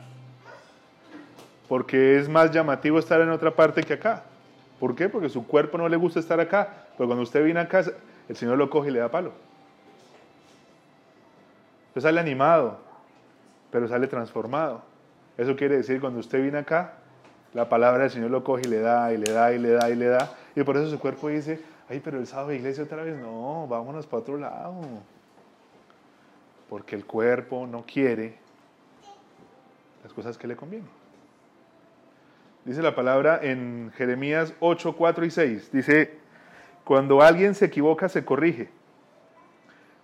Porque 1.68 2.18
es 2.18 2.30
más 2.30 2.50
llamativo 2.52 2.98
estar 2.98 3.20
en 3.20 3.32
otra 3.32 3.52
parte 3.52 3.84
que 3.84 3.96
acá. 3.96 4.24
¿Por 4.80 4.96
qué? 4.96 5.10
Porque 5.10 5.28
su 5.28 5.46
cuerpo 5.46 5.78
no 5.78 5.90
le 5.90 5.98
gusta 5.98 6.22
estar 6.22 6.40
acá. 6.40 6.86
Pero 6.96 7.08
cuando 7.08 7.24
usted 7.24 7.44
viene 7.44 7.60
acá, 7.60 7.84
el 8.30 8.36
Señor 8.38 8.58
lo 8.58 8.70
coge 8.70 8.88
y 8.88 8.94
le 8.94 9.00
da 9.00 9.12
palo. 9.12 9.34
Usted 11.90 12.00
sale 12.00 12.22
animado, 12.22 12.80
pero 13.72 13.90
sale 13.90 14.08
transformado. 14.08 14.90
Eso 15.38 15.56
quiere 15.56 15.78
decir 15.78 16.00
cuando 16.00 16.20
usted 16.20 16.42
viene 16.42 16.58
acá, 16.58 16.96
la 17.54 17.68
palabra 17.70 18.04
del 18.04 18.12
Señor 18.12 18.32
lo 18.32 18.44
coge 18.44 18.64
y 18.66 18.70
le 18.70 18.80
da, 18.80 19.14
y 19.14 19.18
le 19.18 19.32
da, 19.32 19.54
y 19.54 19.60
le 19.60 19.72
da, 19.72 19.90
y 19.90 19.96
le 19.96 20.08
da. 20.08 20.36
Y 20.56 20.64
por 20.64 20.78
eso 20.78 20.90
su 20.90 21.00
cuerpo 21.00 21.30
dice, 21.30 21.60
ay, 21.90 22.00
pero 22.00 22.18
el 22.20 22.28
sábado 22.28 22.50
de 22.50 22.58
iglesia 22.58 22.84
otra 22.84 23.04
vez, 23.04 23.18
no, 23.18 23.68
vámonos 23.68 24.08
para 24.08 24.22
otro 24.22 24.38
lado. 24.38 24.82
Porque 26.70 26.96
el 26.96 27.06
cuerpo 27.06 27.68
no 27.68 27.86
quiere 27.86 28.38
las 30.04 30.14
cosas 30.14 30.38
que 30.38 30.48
le 30.48 30.56
convienen. 30.56 30.90
Dice 32.64 32.82
la 32.82 32.96
palabra 32.96 33.40
en 33.42 33.92
Jeremías 33.96 34.54
8, 34.60 34.96
4 34.96 35.26
y 35.26 35.32
6. 35.32 35.72
Dice, 35.72 36.20
cuando 36.84 37.22
alguien 37.22 37.56
se 37.56 37.66
equivoca, 37.66 38.08
se 38.08 38.24
corrige. 38.24 38.70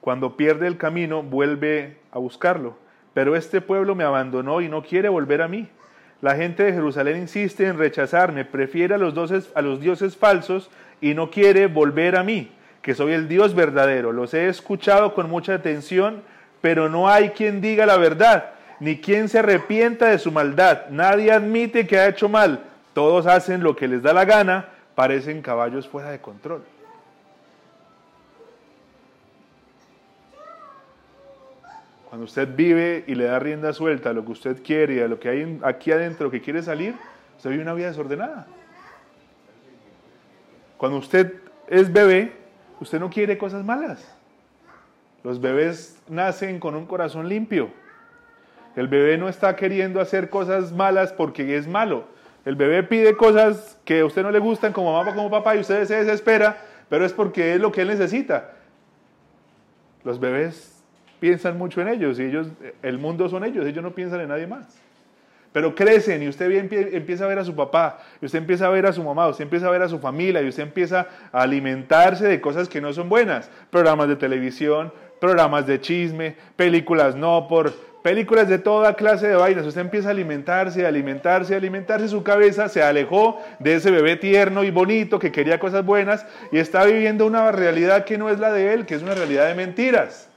Cuando 0.01 0.35
pierde 0.35 0.67
el 0.67 0.77
camino, 0.77 1.21
vuelve 1.21 1.99
a 2.11 2.17
buscarlo. 2.17 2.77
Pero 3.17 3.35
este 3.35 3.61
pueblo 3.61 3.95
me 3.95 4.03
abandonó 4.03 4.61
y 4.61 4.69
no 4.69 4.83
quiere 4.83 5.09
volver 5.09 5.41
a 5.41 5.47
mí. 5.47 5.67
La 6.21 6.35
gente 6.35 6.61
de 6.61 6.71
Jerusalén 6.71 7.17
insiste 7.17 7.65
en 7.65 7.79
rechazarme, 7.79 8.45
prefiere 8.45 8.93
a 8.93 8.99
los, 8.99 9.15
dioses, 9.15 9.49
a 9.55 9.63
los 9.63 9.79
dioses 9.79 10.15
falsos 10.15 10.69
y 11.01 11.15
no 11.15 11.31
quiere 11.31 11.65
volver 11.65 12.15
a 12.15 12.21
mí, 12.21 12.51
que 12.83 12.93
soy 12.93 13.13
el 13.13 13.27
Dios 13.27 13.55
verdadero. 13.55 14.11
Los 14.11 14.35
he 14.35 14.47
escuchado 14.49 15.15
con 15.15 15.31
mucha 15.31 15.55
atención, 15.55 16.21
pero 16.61 16.89
no 16.89 17.09
hay 17.09 17.29
quien 17.29 17.59
diga 17.59 17.87
la 17.87 17.97
verdad, 17.97 18.51
ni 18.79 18.99
quien 18.99 19.29
se 19.29 19.39
arrepienta 19.39 20.09
de 20.09 20.19
su 20.19 20.31
maldad. 20.31 20.87
Nadie 20.91 21.31
admite 21.31 21.87
que 21.87 21.97
ha 21.97 22.09
hecho 22.09 22.29
mal. 22.29 22.65
Todos 22.93 23.25
hacen 23.25 23.63
lo 23.63 23.75
que 23.75 23.87
les 23.87 24.03
da 24.03 24.13
la 24.13 24.25
gana, 24.25 24.67
parecen 24.93 25.41
caballos 25.41 25.87
fuera 25.87 26.11
de 26.11 26.21
control. 26.21 26.61
Cuando 32.17 32.31
usted 32.31 32.55
vive 32.55 33.03
y 33.05 33.13
le 33.13 33.25
da 33.25 33.37
rienda 33.37 33.71
suelta 33.73 34.09
a 34.09 34.13
lo 34.13 34.25
que 34.25 34.31
usted 34.31 34.63
quiere 34.63 34.95
y 34.95 34.99
a 35.01 35.07
lo 35.07 35.19
que 35.19 35.29
hay 35.29 35.59
aquí 35.61 35.91
adentro 35.91 36.31
que 36.31 36.41
quiere 36.41 36.63
salir, 36.63 36.95
usted 37.35 37.51
vive 37.51 37.61
una 37.61 37.75
vida 37.75 37.89
desordenada. 37.89 38.47
Cuando 40.77 40.97
usted 40.97 41.35
es 41.67 41.93
bebé, 41.93 42.31
usted 42.79 42.99
no 42.99 43.11
quiere 43.11 43.37
cosas 43.37 43.63
malas. 43.63 44.17
Los 45.23 45.39
bebés 45.39 46.01
nacen 46.09 46.59
con 46.59 46.73
un 46.73 46.87
corazón 46.87 47.29
limpio. 47.29 47.69
El 48.75 48.87
bebé 48.87 49.19
no 49.19 49.29
está 49.29 49.55
queriendo 49.55 50.01
hacer 50.01 50.31
cosas 50.31 50.71
malas 50.71 51.13
porque 51.13 51.55
es 51.55 51.67
malo. 51.67 52.05
El 52.45 52.55
bebé 52.55 52.81
pide 52.81 53.15
cosas 53.15 53.77
que 53.85 53.99
a 53.99 54.05
usted 54.05 54.23
no 54.23 54.31
le 54.31 54.39
gustan 54.39 54.73
como 54.73 54.91
mamá, 54.91 55.13
como 55.13 55.29
papá 55.29 55.55
y 55.55 55.59
usted 55.59 55.85
se 55.85 56.03
desespera, 56.03 56.57
pero 56.89 57.05
es 57.05 57.13
porque 57.13 57.53
es 57.53 57.61
lo 57.61 57.71
que 57.71 57.81
él 57.81 57.89
necesita. 57.89 58.53
Los 60.03 60.19
bebés 60.19 60.76
piensan 61.19 61.57
mucho 61.57 61.81
en 61.81 61.87
ellos 61.89 62.19
y 62.19 62.23
ellos, 62.23 62.47
el 62.81 62.97
mundo 62.97 63.29
son 63.29 63.43
ellos, 63.43 63.65
ellos 63.65 63.83
no 63.83 63.91
piensan 63.91 64.21
en 64.21 64.29
nadie 64.29 64.47
más. 64.47 64.79
Pero 65.53 65.73
crecen 65.73 66.21
y 66.21 66.27
usted 66.27 66.51
empieza 66.93 67.25
a 67.25 67.27
ver 67.27 67.39
a 67.39 67.43
su 67.43 67.55
papá, 67.55 67.99
y 68.21 68.25
usted 68.25 68.39
empieza 68.39 68.67
a 68.67 68.69
ver 68.69 68.85
a 68.85 68.93
su 68.93 69.03
mamá, 69.03 69.27
usted 69.27 69.43
empieza 69.43 69.67
a 69.67 69.71
ver 69.71 69.81
a 69.81 69.87
su 69.87 69.97
familia, 69.97 70.41
y 70.41 70.49
usted 70.49 70.63
empieza 70.63 71.07
a 71.31 71.41
alimentarse 71.41 72.27
de 72.27 72.39
cosas 72.39 72.69
que 72.69 72.81
no 72.81 72.93
son 72.93 73.09
buenas. 73.09 73.49
Programas 73.71 74.07
de 74.07 74.17
televisión, 74.17 74.93
programas 75.19 75.65
de 75.65 75.81
chisme, 75.81 76.35
películas 76.55 77.15
no 77.15 77.47
por 77.47 77.73
películas 78.03 78.47
de 78.47 78.59
toda 78.59 78.93
clase 78.93 79.27
de 79.27 79.35
vainas. 79.35 79.65
Usted 79.65 79.81
empieza 79.81 80.09
a 80.09 80.11
alimentarse, 80.11 80.85
a 80.85 80.89
alimentarse, 80.89 81.53
a 81.53 81.57
alimentarse. 81.57 82.07
Su 82.07 82.23
cabeza 82.23 82.69
se 82.69 82.83
alejó 82.83 83.41
de 83.59 83.75
ese 83.75 83.89
bebé 83.89 84.15
tierno 84.15 84.63
y 84.63 84.71
bonito 84.71 85.17
que 85.17 85.31
quería 85.31 85.59
cosas 85.59 85.83
buenas 85.83 86.25
y 86.51 86.59
está 86.59 86.85
viviendo 86.85 87.25
una 87.25 87.51
realidad 87.51 88.05
que 88.05 88.17
no 88.17 88.29
es 88.29 88.39
la 88.39 88.53
de 88.53 88.73
él, 88.73 88.85
que 88.85 88.95
es 88.95 89.01
una 89.01 89.15
realidad 89.15 89.47
de 89.47 89.55
mentiras. 89.55 90.29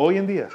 Hoy 0.00 0.16
en 0.16 0.28
día, 0.28 0.48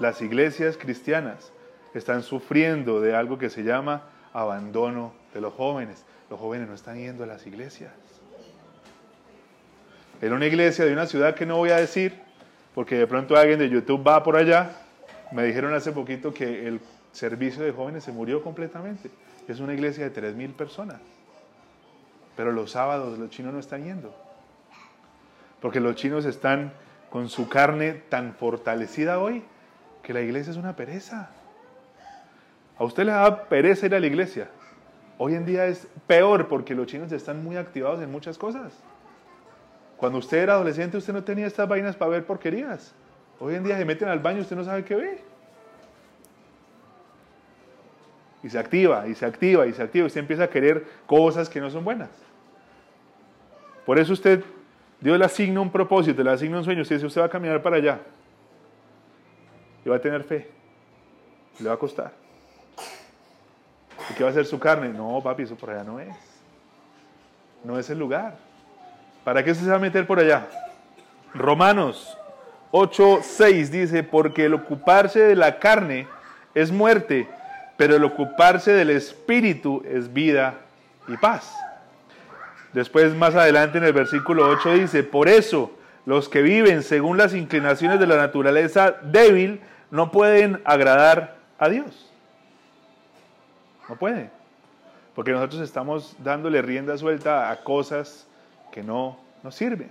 las 0.00 0.20
iglesias 0.20 0.76
cristianas 0.76 1.52
están 1.94 2.24
sufriendo 2.24 3.00
de 3.00 3.14
algo 3.14 3.38
que 3.38 3.48
se 3.48 3.62
llama 3.62 4.02
abandono 4.32 5.12
de 5.32 5.40
los 5.40 5.54
jóvenes. 5.54 6.04
Los 6.28 6.40
jóvenes 6.40 6.66
no 6.66 6.74
están 6.74 6.96
yendo 6.98 7.22
a 7.22 7.28
las 7.28 7.46
iglesias. 7.46 7.92
En 10.20 10.32
una 10.32 10.46
iglesia 10.46 10.84
de 10.84 10.92
una 10.92 11.06
ciudad 11.06 11.36
que 11.36 11.46
no 11.46 11.58
voy 11.58 11.70
a 11.70 11.76
decir, 11.76 12.18
porque 12.74 12.98
de 12.98 13.06
pronto 13.06 13.36
alguien 13.36 13.60
de 13.60 13.68
YouTube 13.68 14.04
va 14.04 14.24
por 14.24 14.34
allá, 14.34 14.72
me 15.30 15.44
dijeron 15.44 15.72
hace 15.72 15.92
poquito 15.92 16.34
que 16.34 16.66
el 16.66 16.80
servicio 17.12 17.62
de 17.62 17.70
jóvenes 17.70 18.02
se 18.02 18.10
murió 18.10 18.42
completamente. 18.42 19.12
Es 19.46 19.60
una 19.60 19.74
iglesia 19.74 20.10
de 20.10 20.22
3.000 20.34 20.54
personas. 20.54 20.98
Pero 22.36 22.50
los 22.50 22.72
sábados 22.72 23.16
los 23.16 23.30
chinos 23.30 23.52
no 23.52 23.60
están 23.60 23.84
yendo. 23.84 24.12
Porque 25.60 25.78
los 25.78 25.94
chinos 25.94 26.24
están 26.24 26.72
con 27.10 27.28
su 27.28 27.48
carne 27.48 27.92
tan 27.92 28.34
fortalecida 28.34 29.18
hoy 29.18 29.42
que 30.02 30.14
la 30.14 30.20
iglesia 30.20 30.52
es 30.52 30.56
una 30.56 30.76
pereza. 30.76 31.30
A 32.78 32.84
usted 32.84 33.04
le 33.04 33.12
da 33.12 33.44
pereza 33.44 33.86
ir 33.86 33.94
a 33.94 34.00
la 34.00 34.06
iglesia. 34.06 34.48
Hoy 35.18 35.34
en 35.34 35.44
día 35.44 35.66
es 35.66 35.86
peor 36.06 36.48
porque 36.48 36.74
los 36.74 36.86
chinos 36.86 37.12
están 37.12 37.44
muy 37.44 37.56
activados 37.56 38.00
en 38.00 38.10
muchas 38.10 38.38
cosas. 38.38 38.72
Cuando 39.96 40.18
usted 40.18 40.38
era 40.38 40.54
adolescente 40.54 40.96
usted 40.96 41.12
no 41.12 41.22
tenía 41.22 41.46
estas 41.46 41.68
vainas 41.68 41.94
para 41.94 42.12
ver 42.12 42.24
porquerías. 42.24 42.94
Hoy 43.38 43.54
en 43.54 43.64
día 43.64 43.76
se 43.76 43.84
meten 43.84 44.08
al 44.08 44.20
baño 44.20 44.38
y 44.38 44.42
usted 44.42 44.56
no 44.56 44.64
sabe 44.64 44.84
qué 44.84 44.94
ve. 44.94 45.24
Y 48.42 48.48
se 48.48 48.58
activa, 48.58 49.06
y 49.06 49.14
se 49.14 49.26
activa, 49.26 49.66
y 49.66 49.72
se 49.74 49.82
activa. 49.82 50.04
Y 50.04 50.06
usted 50.06 50.20
empieza 50.20 50.44
a 50.44 50.48
querer 50.48 50.86
cosas 51.06 51.50
que 51.50 51.60
no 51.60 51.68
son 51.68 51.84
buenas. 51.84 52.08
Por 53.84 53.98
eso 53.98 54.14
usted 54.14 54.42
Dios 55.00 55.18
le 55.18 55.24
asigna 55.24 55.60
un 55.60 55.70
propósito, 55.70 56.22
le 56.22 56.30
asigna 56.30 56.58
un 56.58 56.64
sueño. 56.64 56.82
Usted 56.82 56.96
dice, 56.96 57.06
usted 57.06 57.20
va 57.20 57.26
a 57.26 57.30
caminar 57.30 57.62
para 57.62 57.76
allá. 57.76 58.00
Y 59.84 59.88
va 59.88 59.96
a 59.96 60.00
tener 60.00 60.22
fe. 60.24 60.50
Le 61.58 61.68
va 61.68 61.74
a 61.74 61.78
costar. 61.78 62.12
¿Y 64.10 64.14
qué 64.14 64.22
va 64.22 64.28
a 64.28 64.32
hacer 64.32 64.44
su 64.44 64.58
carne? 64.58 64.90
No, 64.90 65.20
papi, 65.22 65.44
eso 65.44 65.56
por 65.56 65.70
allá 65.70 65.84
no 65.84 66.00
es. 66.00 66.14
No 67.64 67.78
es 67.78 67.88
el 67.88 67.98
lugar. 67.98 68.36
¿Para 69.24 69.42
qué 69.44 69.54
se 69.54 69.68
va 69.68 69.76
a 69.76 69.78
meter 69.78 70.06
por 70.06 70.18
allá? 70.18 70.48
Romanos 71.32 72.16
8, 72.72 73.20
6 73.22 73.70
dice, 73.70 74.02
porque 74.02 74.44
el 74.44 74.54
ocuparse 74.54 75.20
de 75.20 75.36
la 75.36 75.58
carne 75.58 76.06
es 76.54 76.70
muerte, 76.70 77.28
pero 77.76 77.96
el 77.96 78.04
ocuparse 78.04 78.72
del 78.72 78.90
espíritu 78.90 79.82
es 79.86 80.12
vida 80.12 80.54
y 81.08 81.16
paz. 81.16 81.52
Después, 82.72 83.14
más 83.14 83.34
adelante 83.34 83.78
en 83.78 83.84
el 83.84 83.92
versículo 83.92 84.48
8 84.48 84.74
dice, 84.74 85.02
por 85.02 85.28
eso 85.28 85.72
los 86.06 86.28
que 86.28 86.42
viven 86.42 86.82
según 86.82 87.18
las 87.18 87.34
inclinaciones 87.34 87.98
de 87.98 88.06
la 88.06 88.16
naturaleza 88.16 88.96
débil 89.02 89.60
no 89.90 90.10
pueden 90.10 90.60
agradar 90.64 91.36
a 91.58 91.68
Dios. 91.68 92.10
No 93.88 93.96
pueden. 93.96 94.30
Porque 95.14 95.32
nosotros 95.32 95.60
estamos 95.62 96.16
dándole 96.20 96.62
rienda 96.62 96.96
suelta 96.96 97.50
a 97.50 97.64
cosas 97.64 98.26
que 98.70 98.82
no 98.82 99.18
nos 99.42 99.54
sirven. 99.56 99.90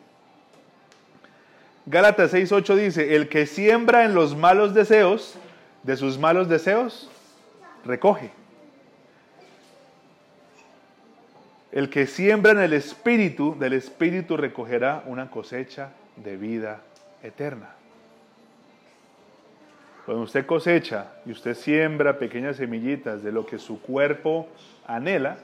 Gálatas 1.85 2.33
6:8 2.33 2.75
dice, 2.75 3.15
el 3.15 3.29
que 3.29 3.45
siembra 3.45 4.05
en 4.05 4.13
los 4.13 4.35
malos 4.35 4.73
deseos, 4.73 5.37
de 5.83 5.97
sus 5.97 6.17
malos 6.17 6.47
deseos, 6.47 7.09
recoge. 7.83 8.31
El 11.71 11.89
que 11.89 12.07
siembra 12.07 12.51
en 12.51 12.59
el 12.59 12.73
Espíritu, 12.73 13.55
del 13.59 13.73
Espíritu 13.73 14.35
recogerá 14.37 15.03
una 15.05 15.29
cosecha 15.29 15.91
de 16.15 16.35
vida 16.35 16.81
eterna. 17.21 17.75
Cuando 20.05 20.23
usted 20.23 20.47
cosecha 20.47 21.13
y 21.27 21.31
usted 21.31 21.53
siembra 21.53 22.17
pequeñas 22.17 22.55
semillitas 22.55 23.21
de 23.21 23.31
lo 23.31 23.45
que 23.45 23.59
su 23.59 23.79
cuerpo 23.79 24.47
anhela, 24.87 25.37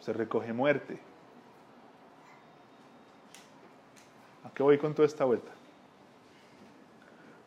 se 0.00 0.12
recoge 0.12 0.52
muerte. 0.52 0.98
¿A 4.44 4.50
qué 4.52 4.64
voy 4.64 4.78
con 4.78 4.94
toda 4.94 5.06
esta 5.06 5.24
vuelta? 5.24 5.50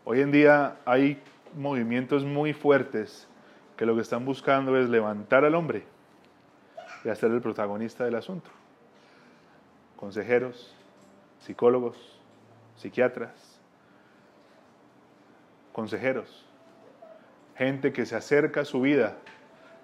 Hoy 0.06 0.22
en 0.22 0.32
día 0.32 0.78
hay 0.86 1.22
movimientos 1.58 2.24
muy 2.24 2.54
fuertes 2.54 3.28
que 3.76 3.86
lo 3.86 3.96
que 3.96 4.02
están 4.02 4.24
buscando 4.24 4.78
es 4.78 4.90
levantar 4.90 5.44
al 5.44 5.56
hombre 5.56 5.84
y 7.04 7.10
a 7.10 7.16
ser 7.16 7.32
el 7.32 7.42
protagonista 7.42 8.04
del 8.06 8.16
asunto. 8.16 8.50
Consejeros, 9.96 10.76
psicólogos, 11.40 12.20
psiquiatras, 12.76 13.60
consejeros, 15.74 16.46
gente 17.56 17.94
que 17.94 18.06
se 18.06 18.16
acerca 18.16 18.62
a 18.62 18.66
su 18.66 18.82
vida 18.82 19.18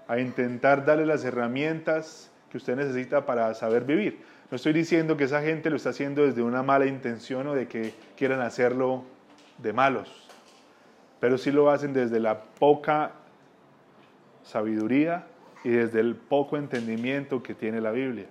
a 0.08 0.20
intentar 0.20 0.86
darle 0.86 1.06
las 1.06 1.24
herramientas 1.24 2.32
que 2.50 2.58
usted 2.58 2.76
necesita 2.76 3.26
para 3.26 3.54
saber 3.54 3.84
vivir. 3.84 4.24
No 4.50 4.56
estoy 4.56 4.74
diciendo 4.74 5.18
que 5.18 5.26
esa 5.26 5.42
gente 5.42 5.70
lo 5.70 5.76
está 5.76 5.90
haciendo 5.90 6.24
desde 6.24 6.42
una 6.42 6.64
mala 6.64 6.86
intención 6.86 7.48
o 7.48 7.54
de 7.54 7.68
que 7.68 7.94
quieran 8.16 8.40
hacerlo 8.40 9.04
de 9.58 9.74
malos, 9.74 10.30
pero 11.20 11.38
sí 11.38 11.52
lo 11.52 11.70
hacen 11.70 11.94
desde 11.94 12.20
la 12.20 12.42
poca 12.42 13.12
sabiduría 14.44 15.26
y 15.64 15.70
desde 15.70 16.00
el 16.00 16.16
poco 16.16 16.58
entendimiento 16.58 17.44
que 17.44 17.54
tiene 17.54 17.82
la 17.82 17.92
Biblia. 17.92 18.26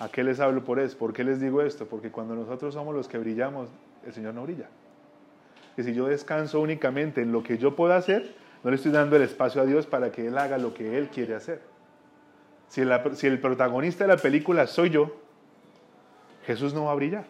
¿A 0.00 0.08
qué 0.08 0.24
les 0.24 0.40
hablo 0.40 0.64
por 0.64 0.80
eso? 0.80 0.98
¿Por 0.98 1.12
qué 1.12 1.24
les 1.24 1.40
digo 1.40 1.62
esto? 1.62 1.86
Porque 1.86 2.10
cuando 2.10 2.34
nosotros 2.34 2.74
somos 2.74 2.94
los 2.94 3.06
que 3.06 3.18
brillamos, 3.18 3.68
el 4.04 4.12
Señor 4.12 4.34
no 4.34 4.42
brilla. 4.42 4.68
que 5.76 5.82
si 5.82 5.94
yo 5.94 6.06
descanso 6.06 6.60
únicamente 6.60 7.20
en 7.22 7.32
lo 7.32 7.42
que 7.42 7.58
yo 7.58 7.74
puedo 7.76 7.94
hacer, 7.94 8.34
no 8.62 8.70
le 8.70 8.76
estoy 8.76 8.92
dando 8.92 9.16
el 9.16 9.22
espacio 9.22 9.60
a 9.60 9.66
Dios 9.66 9.86
para 9.86 10.10
que 10.10 10.26
Él 10.26 10.38
haga 10.38 10.58
lo 10.58 10.74
que 10.74 10.98
Él 10.98 11.08
quiere 11.08 11.34
hacer. 11.34 11.60
Si 12.68 12.80
el, 12.80 12.92
si 13.14 13.26
el 13.26 13.40
protagonista 13.40 14.04
de 14.04 14.08
la 14.08 14.16
película 14.16 14.66
soy 14.66 14.90
yo, 14.90 15.14
Jesús 16.46 16.74
no 16.74 16.84
va 16.84 16.92
a 16.92 16.94
brillar. 16.94 17.24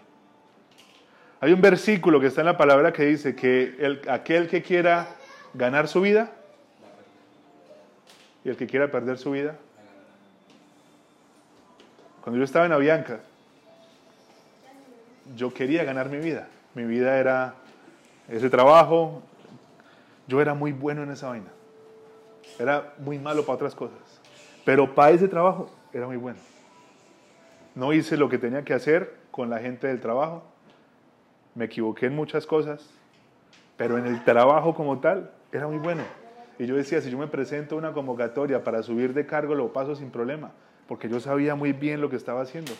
Hay 1.40 1.52
un 1.52 1.60
versículo 1.60 2.20
que 2.20 2.28
está 2.28 2.40
en 2.40 2.46
la 2.46 2.56
palabra 2.56 2.92
que 2.92 3.04
dice 3.04 3.34
que 3.34 3.76
el, 3.78 4.00
aquel 4.08 4.48
que 4.48 4.62
quiera 4.62 5.08
ganar 5.52 5.88
su 5.88 6.00
vida 6.00 6.32
y 8.44 8.50
el 8.50 8.56
que 8.56 8.66
quiera 8.66 8.90
perder 8.90 9.18
su 9.18 9.30
vida. 9.30 9.56
Cuando 12.22 12.38
yo 12.38 12.44
estaba 12.44 12.66
en 12.66 12.72
Avianca, 12.72 13.20
yo 15.36 15.52
quería 15.52 15.84
ganar 15.84 16.10
mi 16.10 16.18
vida. 16.18 16.48
Mi 16.74 16.84
vida 16.84 17.18
era 17.18 17.54
ese 18.28 18.50
trabajo. 18.50 19.22
Yo 20.26 20.40
era 20.40 20.54
muy 20.54 20.72
bueno 20.72 21.02
en 21.02 21.10
esa 21.10 21.28
vaina. 21.28 21.50
Era 22.58 22.94
muy 22.98 23.18
malo 23.18 23.44
para 23.44 23.56
otras 23.56 23.74
cosas. 23.74 23.98
Pero 24.64 24.94
para 24.94 25.10
ese 25.10 25.28
trabajo 25.28 25.70
era 25.92 26.06
muy 26.06 26.16
bueno. 26.16 26.38
No 27.74 27.92
hice 27.92 28.16
lo 28.16 28.28
que 28.28 28.38
tenía 28.38 28.62
que 28.62 28.74
hacer 28.74 29.14
con 29.30 29.50
la 29.50 29.58
gente 29.58 29.86
del 29.86 30.00
trabajo. 30.00 30.42
Me 31.54 31.66
equivoqué 31.66 32.06
en 32.06 32.16
muchas 32.16 32.46
cosas. 32.46 32.88
Pero 33.76 33.98
en 33.98 34.06
el 34.06 34.22
trabajo 34.24 34.74
como 34.74 35.00
tal 35.00 35.30
era 35.50 35.66
muy 35.66 35.78
bueno. 35.78 36.02
Y 36.58 36.66
yo 36.66 36.76
decía, 36.76 37.00
si 37.00 37.10
yo 37.10 37.18
me 37.18 37.26
presento 37.26 37.74
a 37.74 37.78
una 37.78 37.92
convocatoria 37.92 38.62
para 38.62 38.82
subir 38.82 39.14
de 39.14 39.26
cargo, 39.26 39.54
lo 39.54 39.72
paso 39.72 39.96
sin 39.96 40.10
problema. 40.10 40.52
Porque 40.86 41.08
yo 41.08 41.18
sabía 41.20 41.54
muy 41.54 41.72
bien 41.72 42.00
lo 42.00 42.10
que 42.10 42.16
estaba 42.16 42.42
haciendo. 42.42 42.72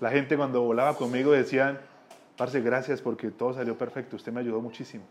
La 0.00 0.10
gente 0.10 0.36
cuando 0.36 0.60
volaba 0.62 0.96
conmigo 0.96 1.32
decían, 1.32 1.78
Parce, 2.36 2.60
gracias 2.60 3.00
porque 3.00 3.30
todo 3.30 3.54
salió 3.54 3.78
perfecto. 3.78 4.16
Usted 4.16 4.32
me 4.32 4.40
ayudó 4.40 4.60
muchísimo. 4.60 5.04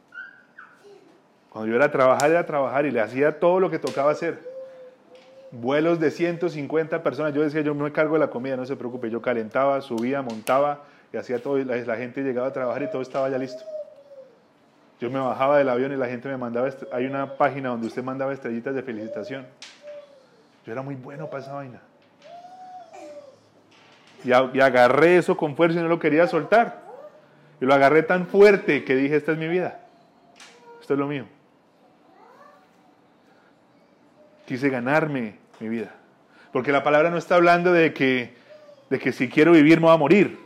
Cuando 1.50 1.70
yo 1.70 1.76
era 1.76 1.86
a 1.86 1.92
trabajar, 1.92 2.32
era 2.32 2.40
a 2.42 2.46
trabajar 2.46 2.86
y 2.86 2.92
le 2.92 3.00
hacía 3.00 3.40
todo 3.40 3.60
lo 3.60 3.70
que 3.70 3.80
tocaba 3.80 4.12
hacer. 4.12 4.40
Vuelos 5.52 6.00
de 6.00 6.12
150 6.12 7.04
personas. 7.04 7.34
Yo 7.34 7.42
decía, 7.42 7.62
yo 7.62 7.76
me 7.76 7.92
cargo 7.92 8.16
de 8.16 8.20
la 8.20 8.30
comida, 8.30 8.58
no 8.58 8.66
se 8.66 8.76
preocupe. 8.76 9.10
Yo 9.10 9.22
calentaba, 9.22 9.80
subía, 9.82 10.22
montaba 10.22 10.84
y 11.14 11.18
hacía 11.18 11.42
todo. 11.42 11.58
La 11.60 11.96
gente 11.96 12.24
llegaba 12.24 12.48
a 12.48 12.54
trabajar 12.54 12.84
y 12.84 12.92
todo 12.92 13.02
estaba 13.02 13.30
ya 13.30 13.38
listo. 13.38 13.64
Yo 15.04 15.10
me 15.10 15.20
bajaba 15.20 15.58
del 15.58 15.68
avión 15.68 15.92
y 15.92 15.98
la 15.98 16.08
gente 16.08 16.30
me 16.30 16.38
mandaba. 16.38 16.70
Hay 16.94 17.06
una 17.06 17.36
página 17.36 17.68
donde 17.68 17.88
usted 17.88 18.02
mandaba 18.02 18.32
estrellitas 18.32 18.74
de 18.74 18.84
felicitación. 18.84 19.46
Yo 20.66 20.72
era 20.72 20.82
muy 20.82 20.96
bueno 20.96 21.30
para 21.30 21.44
esa 21.44 21.52
vaina. 21.52 21.82
Y, 24.24 24.32
agarré 24.32 25.18
eso 25.18 25.36
con 25.36 25.58
fuerza 25.58 25.78
y 25.78 25.84
no 25.84 25.90
lo 25.90 26.00
quería 26.00 26.26
soltar. 26.28 26.84
Y 27.60 27.66
lo 27.66 27.74
agarré 27.74 28.04
tan 28.04 28.28
fuerte 28.28 28.86
que 28.86 28.96
dije, 28.96 29.18
esta 29.18 29.34
es 29.34 29.38
mi 29.38 29.50
vida. 29.50 29.82
Esto 30.80 30.94
es 30.94 31.00
lo 31.00 31.08
mío. 31.08 31.26
Quise 34.46 34.70
ganarme 34.70 35.36
mi 35.60 35.68
vida. 35.68 35.94
Porque 36.54 36.72
la 36.72 36.82
palabra 36.82 37.10
no 37.10 37.18
está 37.18 37.36
hablando 37.36 37.74
de 37.74 37.94
que, 37.94 38.38
de 38.90 39.00
que 39.00 39.12
si 39.12 39.28
quiero 39.28 39.52
vivir 39.52 39.82
me 39.82 39.88
voy 39.88 39.96
a 39.96 39.98
morir. 39.98 40.43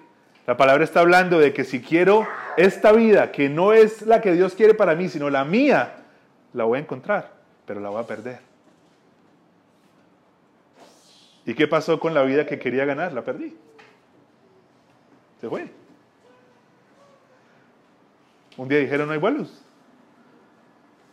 La 0.47 0.55
palabra 0.55 0.85
está 0.85 1.01
hablando 1.01 1.39
de 1.39 1.53
que 1.53 1.65
si 1.65 1.81
quiero 1.81 2.25
esta 2.55 2.93
vida, 2.93 3.33
que 3.33 3.49
no 3.49 3.73
es 3.73 4.03
la 4.03 4.21
que 4.21 4.31
Dios 4.31 4.53
quiere 4.53 4.73
para 4.73 4.95
mí, 4.95 5.09
sino 5.09 5.29
la 5.29 5.43
mía, 5.43 5.97
la 6.53 6.63
voy 6.63 6.79
a 6.79 6.81
encontrar, 6.81 7.33
pero 7.65 7.81
la 7.81 7.89
voy 7.89 8.01
a 8.01 8.07
perder. 8.07 8.39
¿Y 11.45 11.53
qué 11.53 11.67
pasó 11.67 11.99
con 11.99 12.13
la 12.13 12.23
vida 12.23 12.45
que 12.45 12.57
quería 12.59 12.85
ganar? 12.85 13.11
La 13.11 13.25
perdí. 13.25 13.57
Se 15.41 15.49
fue. 15.49 15.69
Un 18.55 18.69
día 18.69 18.79
dijeron 18.79 19.07
no 19.07 19.13
hay 19.13 19.19
vuelos. 19.19 19.61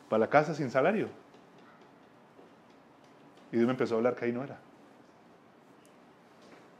Para 0.08 0.20
la 0.20 0.30
casa 0.30 0.54
sin 0.54 0.70
salario. 0.70 1.08
Y 3.50 3.56
Dios 3.56 3.66
me 3.66 3.72
empezó 3.72 3.94
a 3.94 3.96
hablar 3.98 4.14
que 4.14 4.26
ahí 4.26 4.32
no 4.32 4.44
era. 4.44 4.58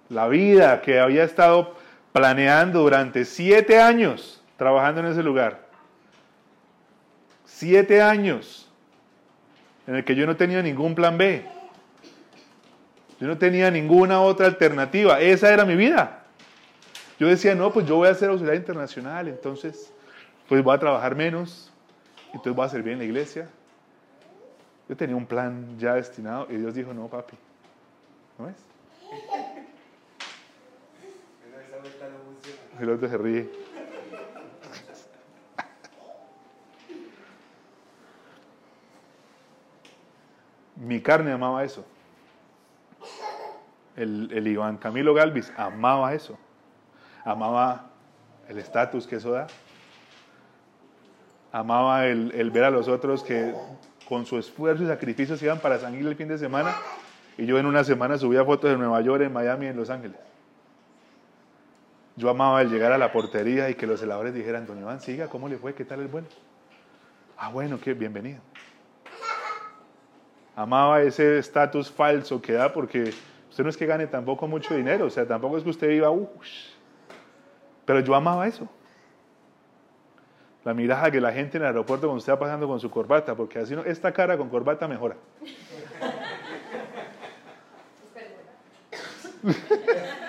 La 0.08 0.28
vida 0.28 0.82
que 0.82 1.00
había 1.00 1.24
estado 1.24 1.82
planeando 2.14 2.82
durante 2.82 3.24
siete 3.24 3.80
años 3.80 4.40
trabajando 4.56 5.00
en 5.00 5.08
ese 5.08 5.22
lugar. 5.24 5.66
Siete 7.44 8.00
años 8.00 8.70
en 9.88 9.96
el 9.96 10.04
que 10.04 10.14
yo 10.14 10.24
no 10.24 10.36
tenía 10.36 10.62
ningún 10.62 10.94
plan 10.94 11.18
B. 11.18 11.44
Yo 13.18 13.26
no 13.26 13.36
tenía 13.36 13.68
ninguna 13.68 14.20
otra 14.20 14.46
alternativa. 14.46 15.20
Esa 15.20 15.52
era 15.52 15.64
mi 15.64 15.74
vida. 15.74 16.22
Yo 17.18 17.26
decía, 17.26 17.56
no, 17.56 17.72
pues 17.72 17.84
yo 17.84 17.96
voy 17.96 18.06
a 18.06 18.12
hacer 18.12 18.30
auxiliar 18.30 18.54
internacional, 18.54 19.26
entonces 19.26 19.92
pues 20.48 20.62
voy 20.62 20.76
a 20.76 20.78
trabajar 20.78 21.16
menos, 21.16 21.72
entonces 22.26 22.54
voy 22.54 22.64
a 22.64 22.68
servir 22.68 22.92
en 22.92 23.00
la 23.00 23.04
iglesia. 23.06 23.48
Yo 24.88 24.96
tenía 24.96 25.16
un 25.16 25.26
plan 25.26 25.76
ya 25.80 25.94
destinado 25.94 26.46
y 26.48 26.58
Dios 26.58 26.76
dijo, 26.76 26.94
no, 26.94 27.08
papi, 27.08 27.36
¿no 28.38 28.48
es? 28.48 28.73
El 32.80 32.90
otro 32.90 33.08
se 33.08 33.18
ríe. 33.18 33.50
Mi 40.76 41.00
carne 41.00 41.32
amaba 41.32 41.64
eso. 41.64 41.84
El, 43.96 44.30
el 44.32 44.46
Iván 44.48 44.76
Camilo 44.76 45.14
Galvis 45.14 45.52
amaba 45.56 46.14
eso. 46.14 46.36
Amaba 47.24 47.90
el 48.48 48.58
estatus 48.58 49.06
que 49.06 49.16
eso 49.16 49.30
da 49.30 49.46
amaba 51.54 52.06
el, 52.06 52.50
ver 52.50 52.64
a 52.64 52.70
los 52.70 52.88
otros 52.88 53.22
que 53.22 53.54
con 54.08 54.26
su 54.26 54.36
esfuerzo 54.38 54.82
y 54.82 54.88
sacrificio 54.88 55.36
se 55.36 55.44
iban 55.44 55.60
para 55.60 55.78
San 55.78 55.94
Gil 55.94 56.08
el 56.08 56.16
fin 56.16 56.26
de 56.26 56.36
semana 56.36 56.74
y 57.38 57.46
yo 57.46 57.56
en 57.60 57.66
una 57.66 57.84
semana 57.84 58.18
subía 58.18 58.44
fotos 58.44 58.70
de 58.70 58.76
Nueva 58.76 59.00
York, 59.02 59.22
en 59.22 59.32
Miami, 59.32 59.66
en 59.66 59.76
Los 59.76 59.88
Ángeles. 59.88 60.18
Yo 62.16 62.30
amaba 62.30 62.62
el 62.62 62.70
llegar 62.70 62.92
a 62.92 62.98
la 62.98 63.10
portería 63.10 63.68
y 63.70 63.74
que 63.74 63.86
los 63.86 64.00
celadores 64.00 64.32
dijeran, 64.34 64.66
don 64.66 64.78
Iván, 64.78 65.00
siga, 65.00 65.28
¿cómo 65.28 65.48
le 65.48 65.58
fue? 65.58 65.74
¿Qué 65.74 65.84
tal 65.84 66.00
el 66.00 66.08
vuelo? 66.08 66.28
Ah, 67.36 67.48
bueno, 67.48 67.80
qué 67.80 67.94
bienvenido. 67.94 68.40
Amaba 70.54 71.02
ese 71.02 71.38
estatus 71.38 71.90
falso 71.90 72.40
que 72.40 72.52
da 72.52 72.72
porque 72.72 73.12
usted 73.50 73.64
no 73.64 73.70
es 73.70 73.76
que 73.76 73.86
gane 73.86 74.06
tampoco 74.06 74.46
mucho 74.46 74.76
dinero, 74.76 75.06
o 75.06 75.10
sea, 75.10 75.26
tampoco 75.26 75.58
es 75.58 75.64
que 75.64 75.70
usted 75.70 75.88
viva, 75.88 76.10
uh, 76.10 76.30
pero 77.84 77.98
yo 78.00 78.14
amaba 78.14 78.46
eso 78.46 78.68
la 80.64 80.72
mirada 80.72 81.10
que 81.10 81.20
la 81.20 81.32
gente 81.32 81.58
en 81.58 81.64
el 81.64 81.68
aeropuerto 81.68 82.06
cuando 82.06 82.20
está 82.20 82.38
pasando 82.38 82.66
con 82.66 82.80
su 82.80 82.90
corbata, 82.90 83.34
porque 83.34 83.58
así 83.58 83.74
no, 83.74 83.84
esta 83.84 84.12
cara 84.12 84.38
con 84.38 84.48
corbata 84.48 84.88
mejora. 84.88 85.16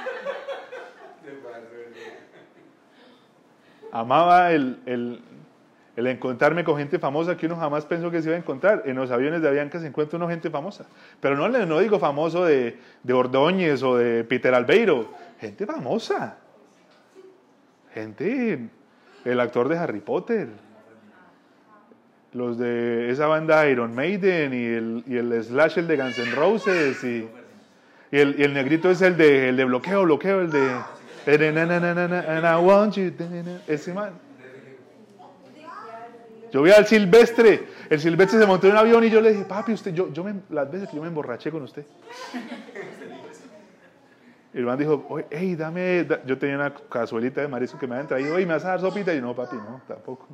Amaba 3.91 4.51
el, 4.51 4.79
el, 4.85 5.21
el, 5.95 6.07
encontrarme 6.07 6.63
con 6.63 6.77
gente 6.77 6.99
famosa 6.99 7.37
que 7.37 7.45
uno 7.45 7.55
jamás 7.55 7.85
pensó 7.85 8.11
que 8.11 8.21
se 8.21 8.29
iba 8.29 8.35
a 8.35 8.39
encontrar. 8.39 8.83
En 8.85 8.95
los 8.95 9.11
aviones 9.11 9.41
de 9.41 9.47
Avianca 9.47 9.79
se 9.79 9.87
encuentra 9.87 10.17
uno 10.17 10.27
gente 10.27 10.49
famosa. 10.49 10.85
Pero 11.19 11.35
no, 11.35 11.47
no 11.47 11.79
digo 11.79 11.99
famoso 11.99 12.45
de, 12.45 12.77
de 13.03 13.13
Ordóñez 13.13 13.83
o 13.83 13.97
de 13.97 14.23
Peter 14.23 14.53
Albeiro. 14.53 15.09
Gente 15.39 15.65
famosa. 15.65 16.37
Gente 17.93 18.69
el 19.25 19.39
actor 19.39 19.67
de 19.67 19.77
Harry 19.77 19.99
Potter, 19.99 20.47
los 22.33 22.57
de 22.57 23.09
esa 23.09 23.27
banda 23.27 23.67
Iron 23.67 23.95
Maiden 23.95 24.53
y 24.53 24.65
el, 24.65 25.03
y 25.07 25.17
el 25.17 25.43
Slash, 25.43 25.79
el 25.79 25.87
de 25.87 25.97
Guns 25.97 26.19
N' 26.19 26.35
Roses, 26.35 27.03
y, 27.03 27.27
y, 28.11 28.19
el, 28.19 28.39
y 28.39 28.43
el, 28.43 28.53
negrito 28.53 28.91
es 28.91 29.01
el 29.01 29.17
de, 29.17 29.49
el 29.49 29.57
de 29.57 29.65
bloqueo, 29.65 30.03
bloqueo, 30.03 30.41
el 30.41 30.51
de... 30.51 30.75
And 31.27 32.45
I 32.45 32.57
want 32.57 32.95
you, 32.95 33.11
ese 33.67 33.93
man. 33.93 34.13
Yo 36.51 36.61
vi 36.61 36.71
al 36.71 36.85
Silvestre, 36.85 37.67
el 37.89 37.99
Silvestre 37.99 38.39
se 38.39 38.45
montó 38.45 38.67
en 38.67 38.73
un 38.73 38.77
avión 38.79 39.03
y 39.03 39.09
yo 39.09 39.19
le 39.19 39.33
dije, 39.33 39.43
papi, 39.43 39.73
usted, 39.73 39.93
yo, 39.93 40.13
yo 40.13 40.23
me, 40.23 40.35
las 40.49 40.71
veces 40.71 40.87
que 40.87 40.95
yo 40.95 41.01
me 41.01 41.09
emborraché 41.09 41.51
con 41.51 41.63
usted. 41.63 41.83
Y 44.53 44.59
el 44.59 44.65
man 44.65 44.77
dijo, 44.77 45.05
hey, 45.31 45.55
dame, 45.57 46.07
yo 46.25 46.37
tenía 46.37 46.55
una 46.55 46.73
cazuelita 46.73 47.41
de 47.41 47.49
marisco 47.49 47.77
que 47.77 47.87
me 47.87 47.95
habían 47.95 48.07
traído, 48.07 48.35
oye, 48.35 48.45
¿me 48.45 48.53
vas 48.53 48.63
a 48.63 48.69
dar 48.69 48.79
sopita? 48.79 49.13
Y 49.13 49.19
no, 49.19 49.35
papi, 49.35 49.57
no, 49.57 49.81
tampoco. 49.85 50.29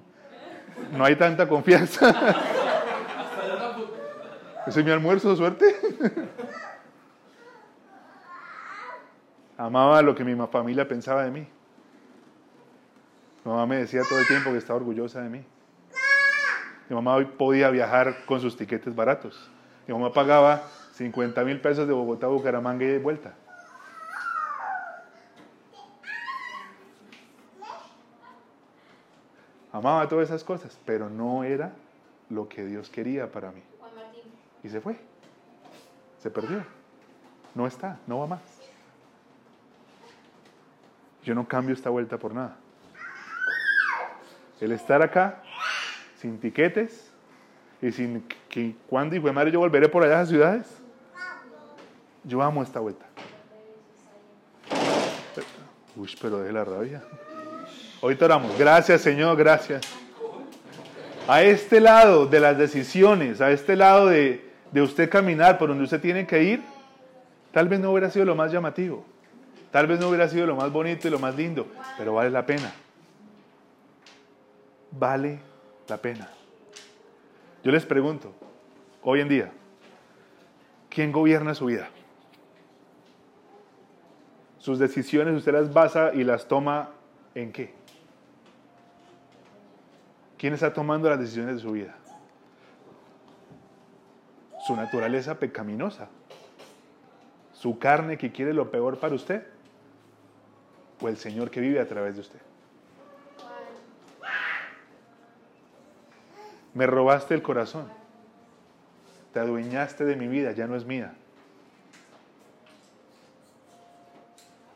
No 0.91 1.03
hay 1.03 1.15
tanta 1.15 1.47
confianza. 1.49 2.11
Ese 4.67 4.79
es 4.79 4.85
mi 4.85 4.91
almuerzo, 4.91 5.35
suerte. 5.35 5.75
Amaba 9.61 10.01
lo 10.01 10.15
que 10.15 10.23
mi 10.23 10.35
familia 10.47 10.87
pensaba 10.87 11.23
de 11.23 11.29
mí. 11.29 11.47
Mi 13.45 13.51
mamá 13.51 13.67
me 13.67 13.75
decía 13.75 14.01
todo 14.09 14.17
el 14.17 14.25
tiempo 14.25 14.49
que 14.51 14.57
estaba 14.57 14.77
orgullosa 14.77 15.21
de 15.21 15.29
mí. 15.29 15.45
Mi 16.89 16.95
mamá 16.95 17.13
hoy 17.13 17.25
podía 17.25 17.69
viajar 17.69 18.25
con 18.25 18.41
sus 18.41 18.57
tiquetes 18.57 18.95
baratos. 18.95 19.51
Mi 19.87 19.93
mamá 19.93 20.11
pagaba 20.11 20.63
50 20.93 21.43
mil 21.43 21.61
pesos 21.61 21.87
de 21.87 21.93
Bogotá 21.93 22.25
a 22.25 22.29
Bucaramanga 22.29 22.85
y 22.85 22.87
de 22.87 22.97
vuelta. 22.97 23.35
amaba 29.71 30.07
todas 30.07 30.29
esas 30.29 30.43
cosas, 30.43 30.77
pero 30.85 31.07
no 31.07 31.43
era 31.43 31.71
lo 32.31 32.49
que 32.49 32.65
Dios 32.65 32.89
quería 32.89 33.31
para 33.31 33.51
mí. 33.51 33.61
Y 34.63 34.69
se 34.69 34.81
fue. 34.81 34.97
Se 36.17 36.31
perdió. 36.31 36.65
No 37.53 37.67
está, 37.67 37.99
no 38.07 38.19
va 38.19 38.27
más. 38.27 38.50
Yo 41.23 41.35
no 41.35 41.47
cambio 41.47 41.75
esta 41.75 41.89
vuelta 41.89 42.17
por 42.17 42.33
nada. 42.33 42.57
El 44.59 44.71
estar 44.71 45.01
acá, 45.01 45.41
sin 46.19 46.39
tiquetes, 46.39 47.11
y 47.81 47.91
sin 47.91 48.23
que 48.47 48.75
cuando 48.87 49.15
y 49.15 49.19
fue 49.19 49.31
madre 49.31 49.51
yo 49.51 49.59
volveré 49.59 49.89
por 49.89 50.03
allá 50.03 50.17
a 50.17 50.19
las 50.19 50.29
ciudades. 50.29 50.67
Yo 52.23 52.41
amo 52.41 52.61
esta 52.61 52.79
vuelta. 52.79 53.05
Uy, 55.95 56.15
pero 56.21 56.39
deje 56.39 56.53
la 56.53 56.63
rabia. 56.63 57.01
Ahorita 58.01 58.25
oramos. 58.25 58.57
Gracias, 58.57 59.01
Señor, 59.01 59.35
gracias. 59.35 59.81
A 61.27 61.41
este 61.43 61.79
lado 61.79 62.27
de 62.27 62.39
las 62.39 62.57
decisiones, 62.57 63.41
a 63.41 63.51
este 63.51 63.75
lado 63.75 64.07
de, 64.07 64.47
de 64.71 64.81
usted 64.81 65.09
caminar 65.09 65.57
por 65.57 65.69
donde 65.69 65.83
usted 65.83 65.99
tiene 65.99 66.25
que 66.27 66.43
ir, 66.43 66.61
tal 67.51 67.67
vez 67.67 67.79
no 67.79 67.91
hubiera 67.91 68.09
sido 68.09 68.25
lo 68.25 68.35
más 68.35 68.51
llamativo. 68.51 69.05
Tal 69.71 69.87
vez 69.87 69.99
no 69.99 70.09
hubiera 70.09 70.27
sido 70.27 70.45
lo 70.45 70.55
más 70.55 70.71
bonito 70.71 71.07
y 71.07 71.11
lo 71.11 71.19
más 71.19 71.35
lindo, 71.35 71.67
pero 71.97 72.13
vale 72.13 72.29
la 72.29 72.45
pena. 72.45 72.71
Vale 74.91 75.39
la 75.87 75.97
pena. 75.97 76.29
Yo 77.63 77.71
les 77.71 77.85
pregunto, 77.85 78.33
hoy 79.01 79.21
en 79.21 79.29
día, 79.29 79.51
¿quién 80.89 81.11
gobierna 81.11 81.55
su 81.55 81.65
vida? 81.65 81.89
Sus 84.57 84.77
decisiones 84.77 85.35
usted 85.37 85.53
las 85.53 85.73
basa 85.73 86.11
y 86.13 86.23
las 86.23 86.47
toma 86.47 86.89
en 87.33 87.51
qué? 87.51 87.73
¿Quién 90.37 90.53
está 90.53 90.73
tomando 90.73 91.09
las 91.09 91.19
decisiones 91.19 91.55
de 91.55 91.61
su 91.61 91.71
vida? 91.71 91.95
Su 94.67 94.75
naturaleza 94.75 95.39
pecaminosa. 95.39 96.09
Su 97.53 97.79
carne 97.79 98.17
que 98.17 98.31
quiere 98.31 98.53
lo 98.53 98.69
peor 98.69 98.99
para 98.99 99.15
usted. 99.15 99.45
O 101.01 101.09
el 101.09 101.17
Señor 101.17 101.49
que 101.49 101.59
vive 101.59 101.79
a 101.79 101.87
través 101.87 102.15
de 102.15 102.21
usted. 102.21 102.39
Me 106.73 106.85
robaste 106.85 107.33
el 107.33 107.41
corazón. 107.41 107.87
Te 109.33 109.39
adueñaste 109.39 110.05
de 110.05 110.15
mi 110.15 110.27
vida, 110.27 110.51
ya 110.51 110.67
no 110.67 110.75
es 110.75 110.85
mía. 110.85 111.13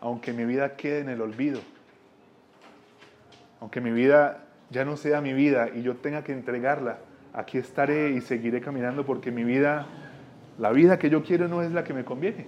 Aunque 0.02 0.34
mi 0.34 0.46
vida 0.46 0.76
quede 0.76 1.00
en 1.00 1.10
el 1.10 1.22
olvido. 1.22 1.62
Aunque 3.60 3.82
mi 3.82 3.92
vida 3.92 4.46
ya 4.70 4.86
no 4.86 4.98
sea 4.98 5.22
mi 5.22 5.34
vida 5.34 5.70
y 5.74 5.82
yo 5.82 5.96
tenga 5.98 6.24
que 6.24 6.34
entregarla, 6.34 6.98
aquí 7.34 7.58
estaré 7.58 8.12
y 8.12 8.22
seguiré 8.22 8.62
caminando 8.62 9.06
porque 9.06 9.32
mi 9.32 9.44
vida, 9.44 9.88
la 10.58 10.72
vida 10.72 11.00
que 11.00 11.10
yo 11.10 11.24
quiero 11.24 11.48
no 11.48 11.62
es 11.62 11.72
la 11.72 11.84
que 11.84 11.94
me 11.94 12.06
conviene. 12.06 12.48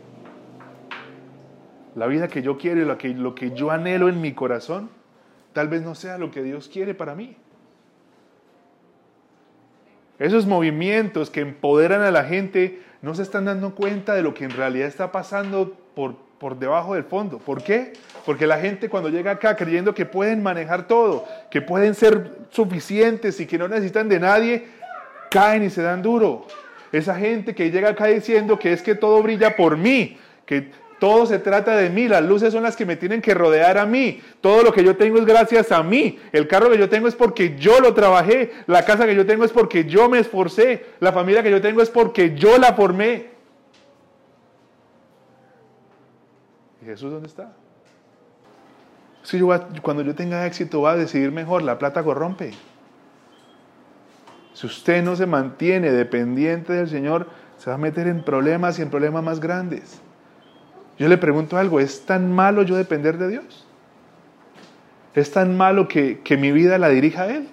La 1.98 2.06
vida 2.06 2.28
que 2.28 2.44
yo 2.44 2.60
quiero 2.60 2.80
y 2.80 2.86
lo 2.86 2.96
que, 3.00 3.10
lo 3.10 3.34
que 3.34 3.56
yo 3.56 3.72
anhelo 3.72 4.08
en 4.08 4.22
mi 4.22 4.34
corazón, 4.34 4.92
tal 5.54 5.68
vez 5.68 5.82
no 5.82 5.96
sea 5.96 6.20
lo 6.20 6.30
que 6.30 6.44
Dios 6.44 6.70
quiere 6.72 6.94
para 6.94 7.16
mí. 7.16 7.36
Esos 10.20 10.46
movimientos 10.46 11.32
que 11.32 11.42
empoderan 11.42 12.02
a 12.02 12.12
la 12.12 12.24
gente 12.24 12.84
no 13.02 13.16
se 13.16 13.24
están 13.24 13.46
dando 13.46 13.74
cuenta 13.74 14.14
de 14.14 14.22
lo 14.22 14.36
que 14.36 14.44
en 14.44 14.52
realidad 14.52 14.88
está 14.88 15.12
pasando 15.12 15.76
por, 15.96 16.16
por 16.38 16.60
debajo 16.60 16.94
del 16.94 17.04
fondo. 17.04 17.40
¿Por 17.40 17.64
qué? 17.64 17.94
Porque 18.28 18.46
la 18.46 18.60
gente 18.60 18.90
cuando 18.90 19.10
llega 19.10 19.32
acá 19.32 19.56
creyendo 19.56 19.96
que 19.96 20.06
pueden 20.06 20.44
manejar 20.44 20.86
todo, 20.86 21.26
que 21.50 21.64
pueden 21.64 21.96
ser 21.96 22.32
suficientes 22.52 23.40
y 23.40 23.48
que 23.48 23.58
no 23.58 23.68
necesitan 23.68 24.08
de 24.08 24.20
nadie, 24.20 24.68
caen 25.32 25.64
y 25.64 25.72
se 25.72 25.82
dan 25.82 26.04
duro. 26.04 26.46
Esa 26.92 27.16
gente 27.16 27.56
que 27.56 27.72
llega 27.72 27.90
acá 27.90 28.06
diciendo 28.06 28.60
que 28.60 28.72
es 28.72 28.84
que 28.84 28.94
todo 28.94 29.24
brilla 29.24 29.56
por 29.56 29.78
mí, 29.78 30.20
que 30.46 30.70
todo 31.00 31.26
se 31.26 31.38
trata 31.40 31.76
de 31.76 31.90
mí, 31.90 32.08
las 32.08 32.24
luces 32.24 32.52
son 32.52 32.64
las 32.64 32.76
que 32.76 32.86
me 32.86 32.96
tienen 32.96 33.22
que 33.22 33.34
rodear 33.34 33.78
a 33.78 33.86
mí. 33.86 34.22
Todo 34.42 34.64
lo 34.64 34.74
que 34.74 34.84
yo 34.84 34.96
tengo 34.96 35.20
es 35.20 35.26
gracias 35.26 35.72
a 35.72 35.84
mí. 35.84 36.20
El 36.32 36.48
carro 36.48 36.72
que 36.72 36.78
yo 36.78 36.90
tengo 36.90 37.08
es 37.08 37.16
porque 37.16 37.56
yo 37.58 37.80
lo 37.80 37.94
trabajé. 37.94 38.52
La 38.66 38.84
casa 38.84 39.06
que 39.06 39.16
yo 39.16 39.26
tengo 39.26 39.44
es 39.44 39.52
porque 39.52 39.86
yo 39.86 40.10
me 40.10 40.20
esforcé. 40.20 40.86
La 41.00 41.12
familia 41.12 41.44
que 41.44 41.52
yo 41.52 41.62
tengo 41.62 41.82
es 41.82 41.90
porque 41.90 42.36
yo 42.36 42.58
la 42.58 42.74
formé. 42.74 43.30
¿Y 46.82 46.86
Jesús 46.86 47.12
dónde 47.12 47.28
está? 47.28 47.54
Es 49.24 49.32
yo 49.32 49.48
cuando 49.84 50.04
yo 50.04 50.16
tenga 50.16 50.48
éxito 50.48 50.82
va 50.82 50.92
a 50.92 50.96
decidir 50.96 51.32
mejor. 51.32 51.62
La 51.62 51.78
plata 51.78 52.04
corrompe. 52.04 52.54
Si 54.54 54.66
usted 54.66 55.04
no 55.04 55.16
se 55.16 55.28
mantiene 55.28 55.92
dependiente 55.92 56.74
del 56.74 56.90
Señor, 56.90 57.28
se 57.58 57.70
va 57.70 57.76
a 57.76 57.78
meter 57.78 58.08
en 58.08 58.24
problemas 58.24 58.80
y 58.80 58.82
en 58.82 58.90
problemas 58.90 59.24
más 59.24 59.40
grandes. 59.40 60.02
Yo 60.98 61.08
le 61.08 61.18
pregunto 61.18 61.58
algo, 61.58 61.80
¿es 61.80 62.06
tan 62.06 62.32
malo 62.32 62.64
yo 62.64 62.76
depender 62.76 63.18
de 63.18 63.28
Dios? 63.30 63.66
¿Es 65.14 65.32
tan 65.32 65.56
malo 65.58 65.88
que, 65.88 66.20
que 66.22 66.38
mi 66.38 66.52
vida 66.52 66.78
la 66.78 66.90
dirija 66.90 67.24
a 67.24 67.28
Él? 67.28 67.48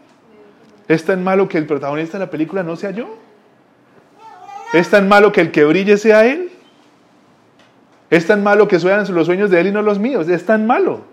¿Es 0.88 1.04
tan 1.04 1.22
malo 1.24 1.48
que 1.48 1.58
el 1.58 1.66
protagonista 1.66 2.18
de 2.18 2.24
la 2.24 2.30
película 2.30 2.62
no 2.62 2.76
sea 2.76 2.90
yo? 2.90 3.16
¿Es 4.72 4.90
tan 4.90 5.08
malo 5.08 5.32
que 5.32 5.40
el 5.40 5.50
que 5.52 5.64
brille 5.64 5.96
sea 5.96 6.24
Él? 6.26 6.50
¿Es 8.10 8.26
tan 8.26 8.42
malo 8.42 8.68
que 8.68 8.78
sean 8.80 9.12
los 9.14 9.26
sueños 9.26 9.50
de 9.50 9.60
Él 9.60 9.66
y 9.68 9.72
no 9.72 9.82
los 9.82 9.98
míos? 9.98 10.28
¿Es 10.28 10.44
tan 10.46 10.66
malo? 10.66 11.04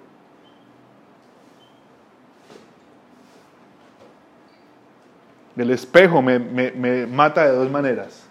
El 5.58 5.70
espejo 5.70 6.22
me, 6.22 6.40
me- 6.40 6.72
me 6.72 7.06
mata 7.06 7.46
de 7.46 7.52
dos 7.52 7.70
maneras. 7.70 8.24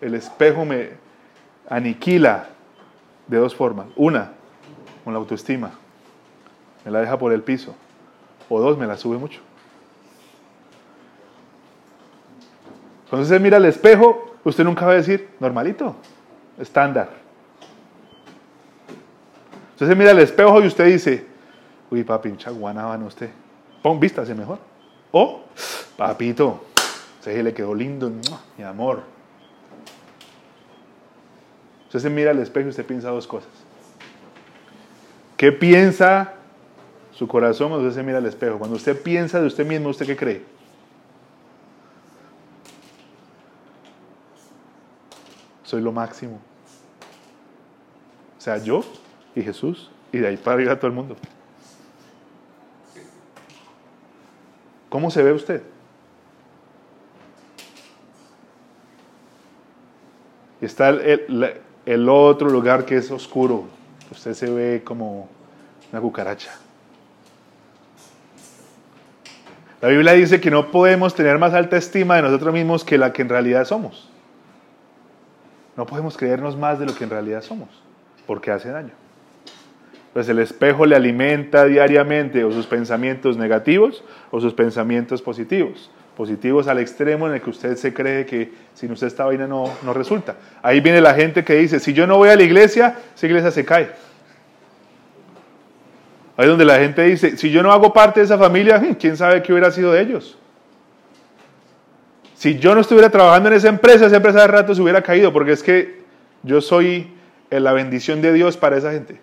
El 0.00 0.14
espejo 0.14 0.64
me 0.64 0.90
aniquila 1.68 2.48
de 3.28 3.36
dos 3.38 3.54
formas. 3.54 3.86
Una, 3.96 4.32
con 5.04 5.12
la 5.12 5.18
autoestima. 5.18 5.70
Me 6.84 6.90
la 6.90 7.00
deja 7.00 7.18
por 7.18 7.32
el 7.32 7.42
piso. 7.42 7.74
O 8.48 8.60
dos, 8.60 8.76
me 8.76 8.86
la 8.86 8.96
sube 8.96 9.18
mucho. 9.18 9.40
Cuando 13.08 13.24
usted 13.24 13.40
mira 13.40 13.56
al 13.56 13.64
espejo, 13.64 14.36
usted 14.44 14.64
nunca 14.64 14.84
va 14.84 14.92
a 14.92 14.96
decir, 14.96 15.30
normalito, 15.40 15.96
estándar. 16.58 17.10
Usted 19.72 19.86
se 19.86 19.94
mira 19.94 20.10
al 20.10 20.18
espejo 20.18 20.60
y 20.60 20.66
usted 20.66 20.86
dice, 20.86 21.26
uy, 21.90 22.04
papi, 22.04 22.30
hincha 22.30 22.50
guanábana 22.50 23.06
usted. 23.06 23.30
Pon, 23.82 24.00
vístase 24.00 24.34
mejor. 24.34 24.58
O, 25.12 25.42
papito, 25.96 26.64
se 27.20 27.42
le 27.42 27.54
quedó 27.54 27.74
lindo, 27.74 28.10
mi 28.56 28.64
amor. 28.64 29.17
Usted 31.88 32.00
se 32.00 32.10
mira 32.10 32.30
al 32.30 32.38
espejo 32.38 32.66
y 32.66 32.70
usted 32.70 32.84
piensa 32.84 33.08
dos 33.10 33.26
cosas. 33.26 33.50
¿Qué 35.38 35.52
piensa 35.52 36.34
su 37.14 37.26
corazón 37.26 37.70
cuando 37.70 37.88
usted 37.88 38.00
se 38.00 38.06
mira 38.06 38.18
al 38.18 38.26
espejo? 38.26 38.58
Cuando 38.58 38.76
usted 38.76 39.00
piensa 39.00 39.40
de 39.40 39.46
usted 39.46 39.66
mismo, 39.66 39.88
¿usted 39.88 40.06
qué 40.06 40.16
cree? 40.16 40.42
Soy 45.64 45.80
lo 45.80 45.92
máximo. 45.92 46.40
O 48.38 48.40
sea, 48.40 48.58
yo 48.58 48.82
y 49.34 49.42
Jesús 49.42 49.90
y 50.12 50.18
de 50.18 50.28
ahí 50.28 50.36
para 50.36 50.54
arriba 50.54 50.76
todo 50.76 50.88
el 50.88 50.92
mundo. 50.92 51.16
¿Cómo 54.88 55.10
se 55.10 55.22
ve 55.22 55.32
usted? 55.32 55.62
Está 60.60 60.88
el- 60.88 61.60
el 61.88 62.06
otro 62.10 62.50
lugar 62.50 62.84
que 62.84 62.98
es 62.98 63.10
oscuro. 63.10 63.64
Usted 64.10 64.34
se 64.34 64.50
ve 64.50 64.82
como 64.84 65.26
una 65.90 66.02
cucaracha. 66.02 66.50
La 69.80 69.88
Biblia 69.88 70.12
dice 70.12 70.38
que 70.38 70.50
no 70.50 70.70
podemos 70.70 71.14
tener 71.14 71.38
más 71.38 71.54
alta 71.54 71.78
estima 71.78 72.16
de 72.16 72.22
nosotros 72.22 72.52
mismos 72.52 72.84
que 72.84 72.98
la 72.98 73.10
que 73.14 73.22
en 73.22 73.30
realidad 73.30 73.64
somos. 73.64 74.06
No 75.78 75.86
podemos 75.86 76.18
creernos 76.18 76.58
más 76.58 76.78
de 76.78 76.84
lo 76.84 76.94
que 76.94 77.04
en 77.04 77.10
realidad 77.10 77.40
somos, 77.40 77.70
porque 78.26 78.50
hace 78.50 78.68
daño. 78.68 78.92
Pues 80.12 80.28
el 80.28 80.40
espejo 80.40 80.84
le 80.84 80.94
alimenta 80.94 81.64
diariamente 81.64 82.44
o 82.44 82.52
sus 82.52 82.66
pensamientos 82.66 83.38
negativos 83.38 84.04
o 84.30 84.42
sus 84.42 84.52
pensamientos 84.52 85.22
positivos. 85.22 85.90
Positivos 86.18 86.66
al 86.66 86.80
extremo 86.80 87.28
en 87.28 87.34
el 87.34 87.40
que 87.40 87.48
usted 87.48 87.76
se 87.76 87.94
cree 87.94 88.26
que 88.26 88.50
sin 88.74 88.90
usted 88.90 89.06
esta 89.06 89.24
vaina 89.24 89.46
no, 89.46 89.72
no 89.84 89.94
resulta. 89.94 90.34
Ahí 90.62 90.80
viene 90.80 91.00
la 91.00 91.14
gente 91.14 91.44
que 91.44 91.54
dice, 91.54 91.78
si 91.78 91.92
yo 91.92 92.08
no 92.08 92.16
voy 92.16 92.28
a 92.28 92.34
la 92.34 92.42
iglesia, 92.42 92.96
esa 93.14 93.26
iglesia 93.26 93.52
se 93.52 93.64
cae. 93.64 93.90
Ahí 96.36 96.48
donde 96.48 96.64
la 96.64 96.80
gente 96.80 97.04
dice, 97.04 97.36
si 97.36 97.52
yo 97.52 97.62
no 97.62 97.70
hago 97.70 97.92
parte 97.92 98.18
de 98.18 98.26
esa 98.26 98.36
familia, 98.36 98.82
¿quién 98.98 99.16
sabe 99.16 99.44
qué 99.44 99.52
hubiera 99.52 99.70
sido 99.70 99.92
de 99.92 100.00
ellos? 100.00 100.36
Si 102.34 102.58
yo 102.58 102.74
no 102.74 102.80
estuviera 102.80 103.10
trabajando 103.10 103.50
en 103.50 103.54
esa 103.54 103.68
empresa, 103.68 104.06
esa 104.06 104.16
empresa 104.16 104.40
de 104.40 104.48
rato 104.48 104.74
se 104.74 104.82
hubiera 104.82 105.02
caído, 105.02 105.32
porque 105.32 105.52
es 105.52 105.62
que 105.62 106.02
yo 106.42 106.60
soy 106.60 107.12
eh, 107.48 107.60
la 107.60 107.72
bendición 107.72 108.20
de 108.22 108.32
Dios 108.32 108.56
para 108.56 108.76
esa 108.76 108.90
gente. 108.90 109.20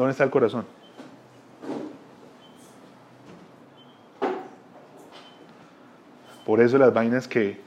¿Dónde 0.00 0.12
está 0.12 0.24
el 0.24 0.30
corazón? 0.30 0.64
Por 6.46 6.62
eso 6.62 6.78
las 6.78 6.94
vainas 6.94 7.28
que 7.28 7.60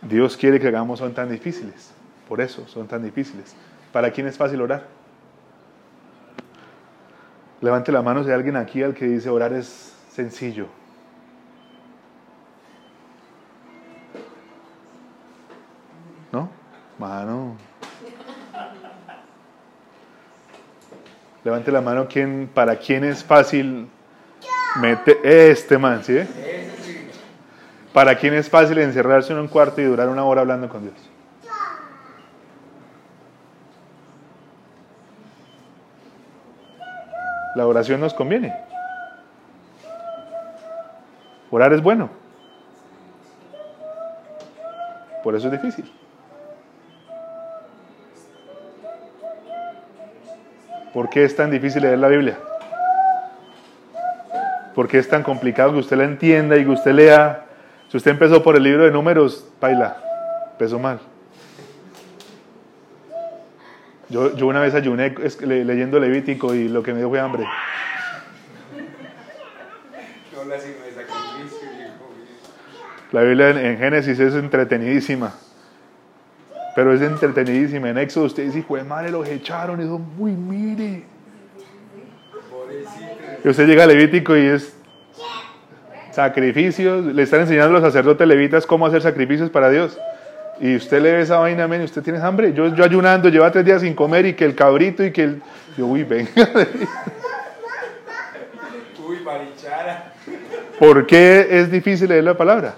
Dios 0.00 0.36
quiere 0.36 0.60
que 0.60 0.68
hagamos 0.68 1.00
son 1.00 1.12
tan 1.12 1.28
difíciles. 1.28 1.90
Por 2.28 2.40
eso 2.40 2.68
son 2.68 2.86
tan 2.86 3.02
difíciles. 3.02 3.56
¿Para 3.92 4.12
quién 4.12 4.28
es 4.28 4.38
fácil 4.38 4.60
orar? 4.60 4.86
Levante 7.60 7.90
la 7.90 8.02
mano 8.02 8.22
si 8.22 8.28
hay 8.28 8.36
alguien 8.36 8.54
aquí 8.54 8.84
al 8.84 8.94
que 8.94 9.06
dice 9.06 9.28
orar 9.28 9.52
es 9.52 9.96
sencillo. 10.08 10.68
¿No? 16.30 16.48
Mano. 16.96 17.69
Levante 21.44 21.72
la 21.72 21.80
mano 21.80 22.06
quien, 22.06 22.50
para 22.52 22.76
quién 22.76 23.04
es 23.04 23.24
fácil 23.24 23.88
meter 24.80 25.18
este 25.24 25.78
man, 25.78 26.04
¿sí? 26.04 26.18
Para 27.92 28.16
quién 28.16 28.34
es 28.34 28.48
fácil 28.48 28.78
encerrarse 28.78 29.32
en 29.32 29.38
un 29.38 29.48
cuarto 29.48 29.80
y 29.80 29.84
durar 29.84 30.08
una 30.08 30.24
hora 30.24 30.42
hablando 30.42 30.68
con 30.68 30.82
Dios. 30.82 31.10
La 37.56 37.66
oración 37.66 38.00
nos 38.00 38.14
conviene. 38.14 38.54
Orar 41.50 41.72
es 41.72 41.82
bueno. 41.82 42.10
Por 45.24 45.34
eso 45.34 45.48
es 45.48 45.52
difícil. 45.52 45.90
¿Por 50.92 51.08
qué 51.08 51.24
es 51.24 51.36
tan 51.36 51.50
difícil 51.50 51.82
leer 51.82 51.98
la 51.98 52.08
Biblia? 52.08 52.36
¿Por 54.74 54.88
qué 54.88 54.98
es 54.98 55.08
tan 55.08 55.22
complicado 55.22 55.72
que 55.72 55.78
usted 55.78 55.96
la 55.96 56.04
entienda 56.04 56.56
y 56.56 56.64
que 56.64 56.70
usted 56.70 56.92
lea? 56.92 57.44
Si 57.88 57.96
usted 57.96 58.10
empezó 58.10 58.42
por 58.42 58.56
el 58.56 58.62
libro 58.62 58.84
de 58.84 58.90
números, 58.90 59.46
baila, 59.60 59.96
empezó 60.52 60.78
mal. 60.78 61.00
Yo, 64.08 64.34
yo 64.36 64.46
una 64.48 64.60
vez 64.60 64.74
ayuné 64.74 65.14
leyendo 65.40 66.00
Levítico 66.00 66.54
y 66.54 66.68
lo 66.68 66.82
que 66.82 66.92
me 66.92 66.98
dio 66.98 67.08
fue 67.08 67.20
hambre. 67.20 67.46
La 73.12 73.22
Biblia 73.22 73.50
en, 73.50 73.58
en 73.58 73.78
Génesis 73.78 74.18
es 74.18 74.34
entretenidísima. 74.34 75.32
Pero 76.74 76.94
es 76.94 77.02
entretenidísima. 77.02 77.90
En 77.90 77.98
Éxodo 77.98 78.26
usted 78.26 78.44
dice, 78.44 78.60
hijo 78.60 78.76
de 78.76 78.84
madre, 78.84 79.10
los 79.10 79.26
echaron. 79.28 79.80
Y 79.80 79.84
dijo, 79.84 80.00
uy, 80.18 80.32
mire. 80.32 81.04
Y 83.44 83.48
usted 83.48 83.66
llega 83.66 83.84
a 83.84 83.86
Levítico 83.86 84.36
y 84.36 84.46
es 84.46 84.76
sacrificios. 86.12 87.04
Le 87.06 87.22
están 87.22 87.40
enseñando 87.40 87.76
a 87.76 87.80
los 87.80 87.82
sacerdotes 87.82 88.26
levitas 88.26 88.66
cómo 88.66 88.86
hacer 88.86 89.02
sacrificios 89.02 89.50
para 89.50 89.70
Dios. 89.70 89.98
Y 90.60 90.76
usted 90.76 91.00
le 91.00 91.12
ve 91.12 91.22
esa 91.22 91.38
vaina, 91.38 91.66
y 91.74 91.84
usted 91.84 92.02
tiene 92.02 92.20
hambre. 92.20 92.52
Yo, 92.52 92.74
yo 92.74 92.84
ayunando, 92.84 93.30
lleva 93.30 93.50
tres 93.50 93.64
días 93.64 93.80
sin 93.80 93.94
comer 93.94 94.26
y 94.26 94.34
que 94.34 94.44
el 94.44 94.54
cabrito 94.54 95.02
y 95.02 95.10
que 95.10 95.22
el... 95.24 95.42
Yo, 95.76 95.86
uy, 95.86 96.04
venga. 96.04 96.30
Uy, 99.08 99.20
marichara. 99.24 100.12
¿Por 100.78 101.06
qué 101.06 101.46
es 101.50 101.70
difícil 101.70 102.10
leer 102.10 102.24
la 102.24 102.36
palabra? 102.36 102.74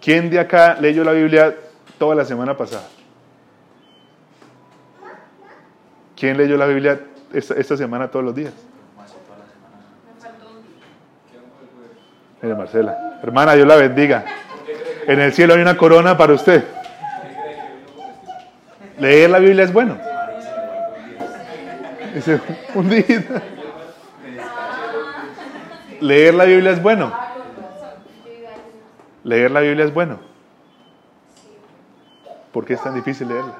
¿Quién 0.00 0.30
de 0.30 0.38
acá 0.38 0.76
leyó 0.80 1.02
la 1.02 1.12
Biblia 1.12 1.54
toda 2.04 2.16
la 2.16 2.24
semana 2.26 2.54
pasada? 2.54 2.86
¿Quién 6.14 6.36
leyó 6.36 6.58
la 6.58 6.66
Biblia 6.66 7.00
esta, 7.32 7.54
esta 7.54 7.78
semana 7.78 8.08
todos 8.08 8.26
los 8.26 8.34
días? 8.34 8.52
Mire, 12.42 12.54
Marcela. 12.56 13.20
Hermana, 13.22 13.54
Dios 13.54 13.66
la 13.66 13.76
bendiga. 13.76 14.22
En 15.06 15.18
el 15.18 15.32
cielo 15.32 15.54
hay 15.54 15.62
una 15.62 15.78
corona 15.78 16.14
para 16.14 16.34
usted. 16.34 16.62
Leer 18.98 19.30
la 19.30 19.38
Biblia 19.38 19.64
es 19.64 19.72
bueno. 19.72 19.96
Dice, 22.14 22.38
un 22.74 22.90
día. 22.90 23.24
Leer 26.02 26.34
la 26.34 26.44
Biblia 26.44 26.72
es 26.72 26.82
bueno. 26.82 27.14
Leer 29.22 29.50
la 29.50 29.60
Biblia 29.60 29.86
es 29.86 29.94
bueno. 29.94 30.33
¿Por 32.54 32.64
qué 32.64 32.74
es 32.74 32.82
tan 32.82 32.94
difícil 32.94 33.28
leerla? 33.28 33.54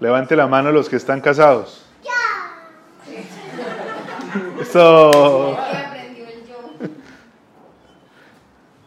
Levante 0.00 0.36
la 0.36 0.48
mano 0.48 0.72
los 0.72 0.88
que 0.88 0.96
están 0.96 1.20
casados. 1.22 1.86
Eso. 4.60 5.56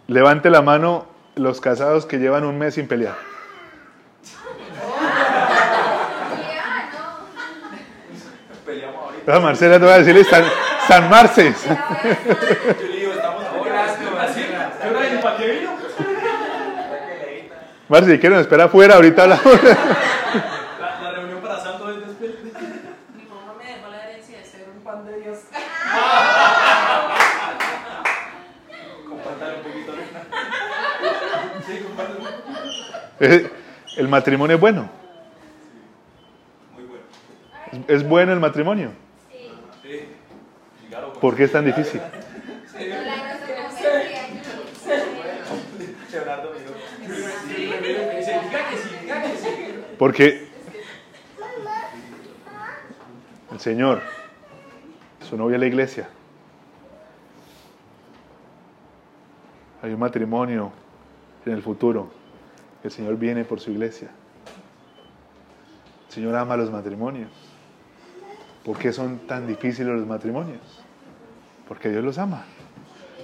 Levante 0.07 0.49
la 0.49 0.61
mano 0.61 1.07
los 1.35 1.61
casados 1.61 2.05
que 2.05 2.17
llevan 2.17 2.43
un 2.43 2.57
mes 2.57 2.75
sin 2.75 2.87
pelear. 2.87 3.15
Peleamos 8.65 9.05
ahorita. 9.05 9.35
Ah, 9.35 9.39
Marcela 9.39 9.79
te 9.79 9.85
voy 9.85 9.93
a 9.93 9.97
decirle 9.99 10.23
San, 10.25 10.43
San 10.87 11.09
Marces. 11.09 11.65
Yo 11.65 12.87
le 12.87 12.97
digo, 12.97 13.13
estamos 13.13 13.43
hablando 13.45 14.19
así. 14.19 14.41
¿Qué 14.81 14.89
hora 14.89 15.07
es? 15.07 15.21
¿Para 15.21 15.37
qué 15.37 15.47
vino? 15.47 15.71
Marce, 17.89 18.11
si 18.11 18.19
quieren, 18.19 18.39
espera 18.39 18.65
afuera, 18.65 18.95
ahorita 18.95 19.23
hablamos. 19.23 19.45
La, 20.79 20.99
la 21.01 21.11
reunión 21.13 21.39
para 21.41 21.59
Santo 21.59 21.89
es 21.91 22.05
después. 22.05 22.31
Mi 23.15 23.23
mamá 23.23 23.53
me 23.57 23.63
dejó 23.73 23.87
la 23.89 24.03
herencia 24.09 24.37
de 24.39 24.43
ser 24.45 24.67
un 24.75 24.83
pan 24.83 25.05
de 25.05 25.19
Dios. 25.21 25.39
Compartan 29.09 29.55
un 29.55 29.61
poquito. 29.63 29.93
Sí, 31.65 31.79
compartan. 31.83 32.17
Eh, 33.19 33.49
El 33.97 34.07
matrimonio 34.09 34.55
es 34.55 34.61
bueno. 34.61 34.89
Muy 36.75 36.83
bueno. 36.83 37.03
Es, 37.87 38.01
es 38.01 38.07
bueno 38.07 38.33
el 38.33 38.39
matrimonio. 38.39 38.91
Sí. 39.31 40.09
¿Por 41.21 41.35
qué 41.35 41.45
es 41.45 41.51
tan 41.51 41.65
difícil? 41.65 42.01
Leonardo 46.11 46.51
me 46.53 46.59
dijo. 46.59 46.73
Sí, 47.47 47.67
me 47.69 47.87
dice, 47.87 48.05
me 48.07 48.15
dice, 48.19 48.31
diga 48.43 48.69
que 48.69 48.77
sí, 48.77 48.89
diga 49.01 49.21
que 49.21 49.37
sí. 49.37 49.49
Porque 49.97 50.47
el 53.51 53.59
Señor, 53.59 54.01
su 55.27 55.37
novia 55.37 55.55
es 55.55 55.59
la 55.61 55.67
iglesia. 55.67 56.09
Hay 59.81 59.91
un 59.91 59.99
matrimonio 59.99 60.71
en 61.45 61.53
el 61.53 61.61
futuro. 61.63 62.11
El 62.83 62.91
Señor 62.91 63.17
viene 63.17 63.43
por 63.43 63.59
su 63.59 63.71
iglesia. 63.71 64.09
El 66.07 66.13
Señor 66.13 66.35
ama 66.35 66.57
los 66.57 66.71
matrimonios. 66.71 67.31
¿Por 68.63 68.77
qué 68.77 68.91
son 68.91 69.19
tan 69.19 69.47
difíciles 69.47 69.95
los 69.95 70.05
matrimonios? 70.05 70.61
Porque 71.67 71.89
Dios 71.89 72.03
los 72.03 72.17
ama. 72.17 72.45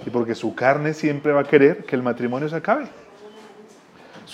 Y 0.06 0.10
porque 0.10 0.34
su 0.34 0.54
carne 0.54 0.94
siempre 0.94 1.32
va 1.32 1.42
a 1.42 1.44
querer 1.44 1.84
que 1.84 1.96
el 1.96 2.02
matrimonio 2.02 2.48
se 2.48 2.56
acabe. 2.56 2.88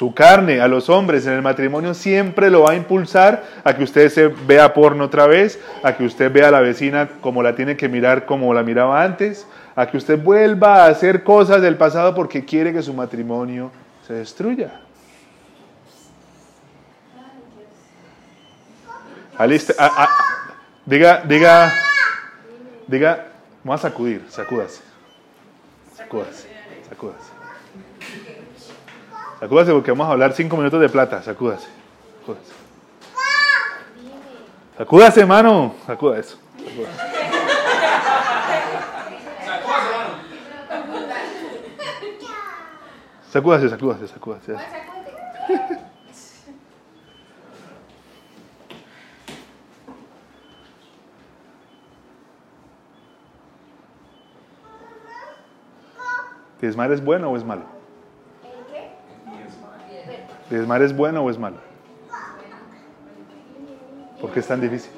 Su 0.01 0.15
carne 0.15 0.63
a 0.63 0.67
los 0.67 0.89
hombres 0.89 1.27
en 1.27 1.35
el 1.35 1.43
matrimonio 1.43 1.93
siempre 1.93 2.49
lo 2.49 2.63
va 2.63 2.71
a 2.71 2.75
impulsar 2.75 3.45
a 3.63 3.77
que 3.77 3.85
usted 3.85 4.09
se 4.09 4.29
vea 4.29 4.73
porno 4.73 5.05
otra 5.05 5.27
vez, 5.27 5.61
a 5.83 5.95
que 5.95 6.05
usted 6.05 6.33
vea 6.33 6.49
a 6.49 6.51
la 6.51 6.61
vecina 6.61 7.07
como 7.21 7.43
la 7.43 7.55
tiene 7.55 7.77
que 7.77 7.87
mirar 7.87 8.25
como 8.25 8.55
la 8.55 8.63
miraba 8.63 9.05
antes, 9.05 9.47
a 9.77 9.87
que 9.91 9.99
usted 9.99 10.19
vuelva 10.19 10.85
a 10.85 10.87
hacer 10.87 11.23
cosas 11.23 11.61
del 11.61 11.77
pasado 11.77 12.15
porque 12.15 12.47
quiere 12.47 12.73
que 12.73 12.81
su 12.81 12.95
matrimonio 12.95 13.73
se 14.07 14.15
destruya. 14.15 14.81
Diga, 20.87 21.25
diga, 21.27 21.75
diga, 22.87 23.27
vamos 23.63 23.85
a 23.85 23.91
sacudir, 23.91 24.25
sacúdase, 24.31 24.81
sacúdase, 25.95 26.49
sacúdase. 26.89 27.30
Sacúdase 29.41 29.73
porque 29.73 29.91
vamos 29.91 30.07
a 30.07 30.13
hablar 30.13 30.35
cinco 30.35 30.57
minutos 30.59 30.79
de 30.83 30.91
plata. 30.91 31.23
Sacúdase. 31.23 31.67
Sacúdase. 32.21 32.53
Sacúdase, 34.77 35.21
hermano. 35.21 35.75
Sacuda 35.87 36.19
eso. 36.19 36.39
Sacúdase. 36.59 37.11
Sacúdase, 43.31 43.69
sacúdase, 43.71 44.09
sacúdase. 44.09 44.57
¿Diezmar 56.61 56.93
es 56.93 57.03
bueno 57.03 57.31
o 57.31 57.37
es 57.39 57.45
malo? 57.45 57.80
¿Diezmar 60.51 60.83
es 60.83 60.95
bueno 60.97 61.23
o 61.23 61.31
es 61.31 61.39
malo? 61.39 61.59
¿Por 64.21 64.33
qué 64.33 64.41
es 64.41 64.47
tan 64.49 64.61
difícil? 64.61 64.91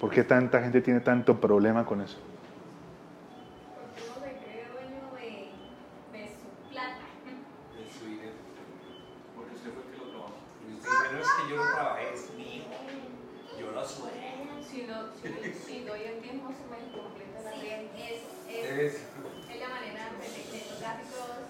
¿Por 0.00 0.10
qué 0.10 0.24
tanta 0.24 0.60
gente 0.60 0.80
tiene 0.80 0.98
tanto 1.00 1.40
problema 1.40 1.86
con 1.86 2.00
eso? 2.00 2.18
Uno 2.18 2.26
se 4.26 4.32
cree 4.42 4.66
dueño 4.72 5.12
de, 5.14 5.50
de 6.18 6.26
su 6.34 6.48
plata. 6.72 6.98
de 7.76 7.84
su 7.92 8.04
dinero. 8.06 8.32
Porque 9.36 9.54
usted 9.54 9.70
fue 9.72 9.82
el 9.84 9.88
que 9.92 9.98
lo 9.98 10.04
trabajó. 10.10 10.34
Y 10.68 10.74
usted 10.74 10.90
dice, 10.90 11.12
no 11.14 11.18
es 11.20 11.28
que 11.38 11.44
yo 11.50 11.56
lo 11.56 11.62
trabajé, 11.72 12.04
es 12.14 12.22
mío. 12.34 12.64
Yo 13.60 13.66
lo 13.70 13.84
suelo. 13.86 14.16
Si 14.68 14.78
no, 14.82 14.96
si, 15.14 15.28
si 15.54 15.84
doy 15.84 16.02
el 16.02 16.18
tiempo, 16.20 16.48
se 16.50 16.64
me 16.66 16.78
completa 16.98 17.38
la 17.44 17.52
Sí, 17.52 17.60
renta. 17.68 17.98
es, 17.98 18.22
es, 18.50 18.64
Es, 18.64 18.94
es 19.52 19.58
la 19.60 19.68
manera 19.68 20.10
de, 20.18 20.26
de 20.26 20.58
tocar 20.66 20.96
todos. 21.02 21.46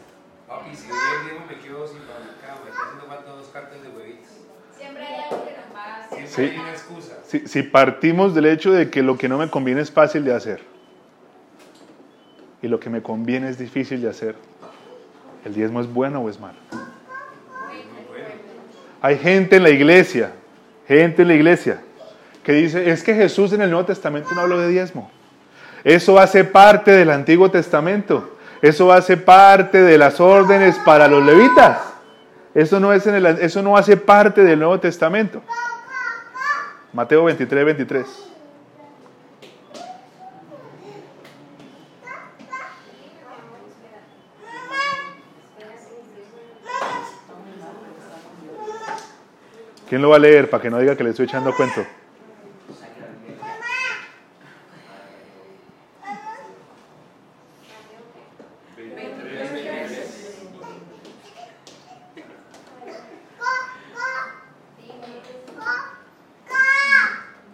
papi, 0.49 0.75
si 0.77 0.91
hoy 0.91 0.99
el 0.99 1.25
día 1.31 1.41
me 1.49 1.57
quedo 1.59 1.87
sin 1.89 2.03
para 2.03 2.18
la 2.20 2.35
cama, 2.37 2.61
me 2.64 2.70
está 2.70 2.83
haciendo 2.85 3.07
falta 3.07 3.31
dos 3.31 3.49
cartas 3.49 3.81
de 3.83 3.89
huevitos. 3.89 4.29
Siempre 4.77 5.07
hay 5.07 5.14
algo 5.23 5.45
que 5.47 5.53
nos 5.57 5.75
va 5.77 5.85
a 5.85 5.87
hacer. 6.05 6.29
Siempre 6.29 6.49
Sí. 6.49 6.53
hay 6.55 6.59
una 6.59 6.73
excusa. 6.73 7.14
Si, 7.53 7.63
partimos 7.63 8.35
del 8.35 8.47
hecho 8.47 8.73
de 8.73 8.89
que 8.89 9.03
lo 9.03 9.19
que 9.19 9.29
no 9.29 9.37
me 9.37 9.51
conviene 9.51 9.83
es 9.83 9.91
fácil 9.91 10.25
de 10.25 10.33
hacer 10.35 10.61
y 12.63 12.69
lo 12.69 12.81
que 12.81 12.89
me 12.89 13.03
conviene 13.03 13.51
es 13.51 13.59
difícil 13.59 14.01
de 14.01 14.09
hacer, 14.09 14.37
¿el 15.45 15.53
diezmo 15.53 15.83
es 15.83 15.87
bueno 15.93 16.21
o 16.23 16.31
es 16.31 16.41
malo? 16.41 16.57
Hay 19.03 19.19
gente 19.19 19.57
en 19.57 19.65
la 19.65 19.69
iglesia, 19.69 20.33
gente 20.89 21.21
en 21.21 21.29
la 21.29 21.35
iglesia, 21.35 21.83
que 22.43 22.53
dice, 22.53 22.89
es 22.91 23.03
que 23.03 23.15
Jesús 23.15 23.53
en 23.53 23.61
el 23.61 23.71
Nuevo 23.71 23.85
Testamento 23.85 24.31
no 24.35 24.41
habló 24.41 24.59
de 24.59 24.69
diezmo. 24.69 25.11
Eso 25.85 26.19
hace 26.19 26.45
parte 26.45 26.93
del 26.93 27.11
Antiguo 27.11 27.51
Testamento. 27.51 28.39
Eso 28.63 28.91
hace 28.95 29.19
parte 29.19 29.83
de 29.83 29.99
las 29.99 30.21
órdenes 30.21 30.79
para 30.87 31.07
los 31.07 31.23
levitas. 31.23 31.81
Eso 32.55 32.81
no, 32.81 32.95
es 32.95 33.07
en 33.07 33.17
el- 33.17 33.27
eso 33.27 33.61
no 33.61 33.77
hace 33.77 33.99
parte 33.99 34.43
del 34.43 34.59
Nuevo 34.59 34.81
Testamento. 34.81 35.43
Mateo 36.93 37.24
23, 37.24 37.64
23. 37.64 38.07
¿Quién 49.88 50.03
lo 50.03 50.11
va 50.11 50.16
a 50.16 50.18
leer 50.18 50.51
para 50.51 50.62
que 50.62 50.70
no 50.70 50.78
diga 50.78 50.97
que 50.97 51.05
le 51.05 51.11
estoy 51.11 51.26
echando 51.26 51.55
cuento? 51.55 51.82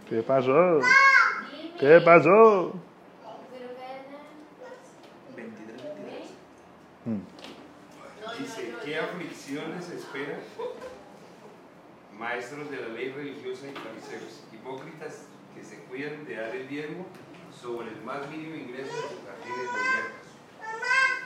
¿Qué 0.09 0.23
pasó? 0.23 0.81
¿Qué 1.79 2.01
pasó? 2.01 2.73
Dice, 8.39 8.75
¿qué 8.85 8.99
aflicciones 8.99 9.91
esperan? 9.91 10.41
Maestros 12.19 12.71
de 12.71 12.77
la 12.79 12.89
ley 12.89 13.13
religiosa 13.13 13.67
y 13.67 13.73
fariseos, 13.73 14.45
hipócritas 14.51 15.27
que 15.55 15.63
se 15.63 15.81
cuidan 15.85 16.25
de 16.25 16.37
dar 16.37 16.57
el 16.57 16.69
diezmo 16.69 17.05
sobre 17.61 17.89
el 17.89 18.01
más 18.03 18.31
mínimo 18.31 18.55
ingreso 18.55 18.95
de 18.95 19.03
sus 19.03 19.21
jardines 19.27 19.73
de 19.75 19.81
hierbas, 19.91 20.27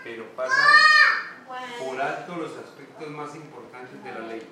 pero 0.03 0.27
pasan 0.35 1.87
por 1.87 2.01
alto 2.01 2.37
los 2.37 2.57
aspectos 2.57 3.11
más 3.11 3.37
importantes 3.37 4.03
de 4.03 4.13
la 4.13 4.27
ley, 4.27 4.43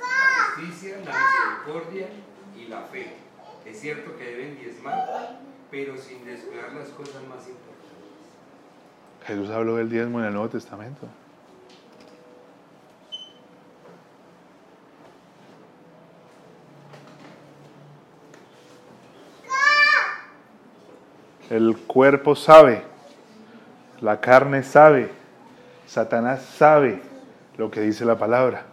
la 0.00 0.44
justicia, 0.44 0.96
la 1.04 1.14
misericordia 1.14 2.08
y 2.56 2.66
la 2.66 2.82
fe. 2.82 3.27
Es 3.70 3.80
cierto 3.80 4.16
que 4.16 4.24
deben 4.24 4.58
diezmar, 4.58 5.40
pero 5.70 5.96
sin 5.96 6.24
descuidar 6.24 6.72
las 6.72 6.88
cosas 6.88 7.22
más 7.28 7.46
importantes. 7.46 7.68
Jesús 9.26 9.50
habló 9.50 9.76
del 9.76 9.90
diezmo 9.90 10.20
en 10.20 10.26
el 10.26 10.32
Nuevo 10.32 10.48
Testamento. 10.48 11.06
El 21.50 21.76
cuerpo 21.78 22.34
sabe, 22.34 22.82
la 24.00 24.20
carne 24.20 24.62
sabe, 24.62 25.10
Satanás 25.86 26.42
sabe 26.42 27.00
lo 27.56 27.70
que 27.70 27.80
dice 27.80 28.04
la 28.04 28.18
palabra. 28.18 28.64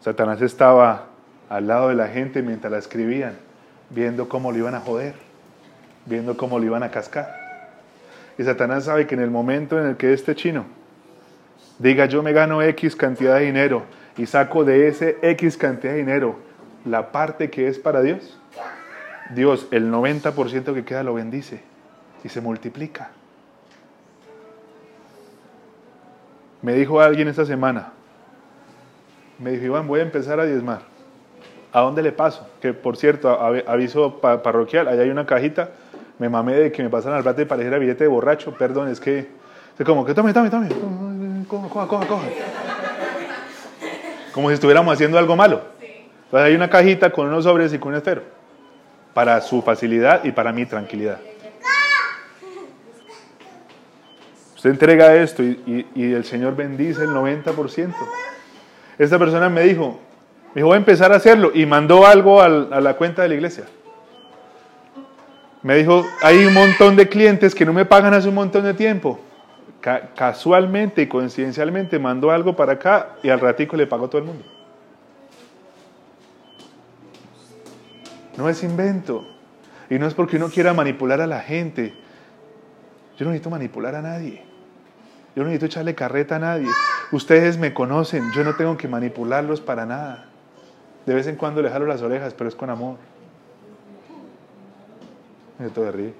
Satanás 0.00 0.40
estaba 0.40 1.06
al 1.50 1.66
lado 1.66 1.88
de 1.88 1.94
la 1.94 2.08
gente 2.08 2.42
mientras 2.42 2.70
la 2.70 2.78
escribían, 2.78 3.43
viendo 3.94 4.28
cómo 4.28 4.50
lo 4.50 4.58
iban 4.58 4.74
a 4.74 4.80
joder, 4.80 5.14
viendo 6.06 6.36
cómo 6.36 6.58
lo 6.58 6.64
iban 6.64 6.82
a 6.82 6.90
cascar. 6.90 7.44
Y 8.36 8.42
Satanás 8.42 8.84
sabe 8.84 9.06
que 9.06 9.14
en 9.14 9.20
el 9.20 9.30
momento 9.30 9.78
en 9.78 9.86
el 9.86 9.96
que 9.96 10.12
este 10.12 10.34
chino 10.34 10.66
diga 11.78 12.06
yo 12.06 12.22
me 12.22 12.32
gano 12.32 12.62
X 12.62 12.96
cantidad 12.96 13.38
de 13.38 13.46
dinero 13.46 13.84
y 14.16 14.26
saco 14.26 14.64
de 14.64 14.88
ese 14.88 15.18
X 15.22 15.56
cantidad 15.56 15.92
de 15.92 15.98
dinero 15.98 16.36
la 16.84 17.12
parte 17.12 17.50
que 17.50 17.68
es 17.68 17.78
para 17.78 18.02
Dios, 18.02 18.38
Dios 19.34 19.68
el 19.70 19.90
90% 19.90 20.74
que 20.74 20.84
queda 20.84 21.02
lo 21.02 21.14
bendice 21.14 21.60
y 22.22 22.28
se 22.28 22.40
multiplica. 22.40 23.10
Me 26.62 26.74
dijo 26.74 27.00
alguien 27.00 27.28
esta 27.28 27.44
semana, 27.44 27.92
me 29.38 29.52
dijo 29.52 29.64
Iván, 29.64 29.86
voy 29.86 30.00
a 30.00 30.02
empezar 30.02 30.40
a 30.40 30.44
diezmar. 30.44 30.93
¿A 31.74 31.80
dónde 31.80 32.02
le 32.02 32.12
paso? 32.12 32.46
Que 32.62 32.72
por 32.72 32.96
cierto, 32.96 33.28
aviso 33.66 34.20
pa- 34.20 34.42
parroquial, 34.42 34.88
allá 34.88 35.02
hay 35.02 35.10
una 35.10 35.26
cajita 35.26 35.70
me 36.18 36.28
mamé 36.28 36.54
de 36.54 36.70
que 36.72 36.80
me 36.82 36.88
pasaran 36.88 37.16
al 37.18 37.24
plato 37.24 37.42
y 37.42 37.44
pareciera 37.44 37.76
billete 37.76 38.04
de 38.04 38.08
borracho, 38.08 38.52
perdón, 38.52 38.88
es 38.88 39.00
que, 39.00 39.18
es 39.76 39.84
como 39.84 40.04
que 40.06 40.14
tome, 40.14 40.32
tome, 40.32 40.48
tome, 40.48 40.68
coja, 41.48 41.68
coja, 41.68 41.86
coja, 41.88 42.06
coja. 42.06 42.22
Como 44.32 44.48
si 44.48 44.54
estuviéramos 44.54 44.94
haciendo 44.94 45.18
algo 45.18 45.34
malo. 45.34 45.62
Entonces 45.80 46.46
hay 46.46 46.54
una 46.54 46.70
cajita 46.70 47.10
con 47.10 47.26
unos 47.26 47.42
sobres 47.44 47.72
y 47.74 47.78
con 47.80 47.90
un 47.92 47.98
esfero, 47.98 48.22
para 49.12 49.40
su 49.40 49.60
facilidad 49.62 50.22
y 50.24 50.30
para 50.30 50.52
mi 50.52 50.66
tranquilidad. 50.66 51.18
Usted 54.54 54.70
entrega 54.70 55.14
esto 55.16 55.42
y, 55.42 55.60
y- 55.66 56.00
y 56.00 56.12
el 56.12 56.24
Señor 56.24 56.54
bendice 56.54 57.02
el 57.02 57.10
90%. 57.10 57.92
Esta 58.98 59.18
persona 59.18 59.48
me 59.48 59.62
dijo, 59.62 59.98
me 60.54 60.60
dijo, 60.60 60.68
voy 60.68 60.74
a 60.74 60.78
empezar 60.78 61.12
a 61.12 61.16
hacerlo 61.16 61.50
y 61.52 61.66
mandó 61.66 62.06
algo 62.06 62.40
al- 62.40 62.72
a 62.72 62.80
la 62.80 62.94
cuenta 62.96 63.22
de 63.22 63.28
la 63.28 63.34
iglesia. 63.34 63.64
Me 65.62 65.76
dijo, 65.76 66.04
hay 66.22 66.44
un 66.44 66.54
montón 66.54 66.94
de 66.94 67.08
clientes 67.08 67.54
que 67.54 67.64
no 67.64 67.72
me 67.72 67.84
pagan 67.84 68.14
hace 68.14 68.28
un 68.28 68.34
montón 68.34 68.64
de 68.64 68.74
tiempo. 68.74 69.18
Ca- 69.80 70.10
casualmente 70.14 71.02
y 71.02 71.06
coincidencialmente 71.08 71.98
mandó 71.98 72.30
algo 72.30 72.54
para 72.54 72.74
acá 72.74 73.16
y 73.22 73.30
al 73.30 73.40
ratico 73.40 73.76
le 73.76 73.86
pagó 73.86 74.08
todo 74.08 74.18
el 74.20 74.24
mundo. 74.26 74.44
No 78.36 78.48
es 78.48 78.62
invento. 78.62 79.26
Y 79.90 79.98
no 79.98 80.06
es 80.06 80.14
porque 80.14 80.36
uno 80.36 80.48
quiera 80.48 80.72
manipular 80.74 81.20
a 81.20 81.26
la 81.26 81.40
gente. 81.40 81.94
Yo 83.18 83.24
no 83.24 83.30
necesito 83.30 83.50
manipular 83.50 83.94
a 83.94 84.02
nadie. 84.02 84.42
Yo 85.36 85.42
no 85.42 85.44
necesito 85.44 85.66
echarle 85.66 85.94
carreta 85.94 86.36
a 86.36 86.40
nadie. 86.40 86.68
Ustedes 87.12 87.58
me 87.58 87.72
conocen. 87.74 88.22
Yo 88.34 88.44
no 88.44 88.54
tengo 88.54 88.76
que 88.76 88.88
manipularlos 88.88 89.60
para 89.60 89.86
nada. 89.86 90.26
De 91.06 91.14
vez 91.14 91.26
en 91.26 91.36
cuando 91.36 91.60
le 91.60 91.70
jalo 91.70 91.86
las 91.86 92.02
orejas, 92.02 92.34
pero 92.34 92.48
es 92.48 92.54
con 92.54 92.70
amor. 92.70 92.96
Ríe. 95.58 96.14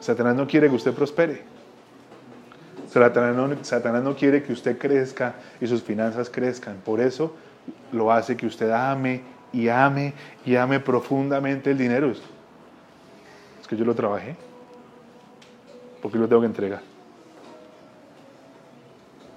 Satanás 0.00 0.36
no 0.36 0.46
quiere 0.46 0.68
que 0.68 0.76
usted 0.76 0.94
prospere. 0.94 1.42
Satanás 2.88 3.36
no, 3.36 3.64
Satanás 3.64 4.02
no 4.02 4.16
quiere 4.16 4.42
que 4.42 4.52
usted 4.52 4.78
crezca 4.78 5.34
y 5.60 5.66
sus 5.66 5.82
finanzas 5.82 6.30
crezcan. 6.30 6.76
Por 6.84 7.00
eso 7.00 7.34
lo 7.92 8.10
hace 8.10 8.36
que 8.36 8.46
usted 8.46 8.70
ame 8.70 9.22
y 9.52 9.68
ame 9.68 10.14
y 10.46 10.56
ame 10.56 10.80
profundamente 10.80 11.70
el 11.70 11.78
dinero. 11.78 12.10
Es 12.10 13.68
que 13.68 13.76
yo 13.76 13.84
lo 13.84 13.94
trabajé. 13.94 14.36
Porque 16.00 16.16
lo 16.16 16.28
tengo 16.28 16.40
que 16.40 16.46
entregar. 16.46 16.87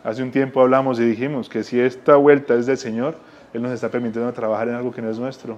Hace 0.04 0.24
un 0.24 0.32
tiempo 0.32 0.62
hablamos 0.62 1.00
y 1.00 1.04
dijimos 1.06 1.48
que 1.48 1.64
si 1.64 1.80
esta 1.80 2.16
vuelta 2.16 2.56
es 2.56 2.66
del 2.66 2.78
Señor, 2.78 3.16
Él 3.54 3.62
nos 3.62 3.72
está 3.72 3.90
permitiendo 3.90 4.32
trabajar 4.34 4.68
en 4.68 4.76
algo 4.76 4.92
que 4.92 5.02
no 5.02 5.10
es 5.10 5.20
nuestro. 5.20 5.58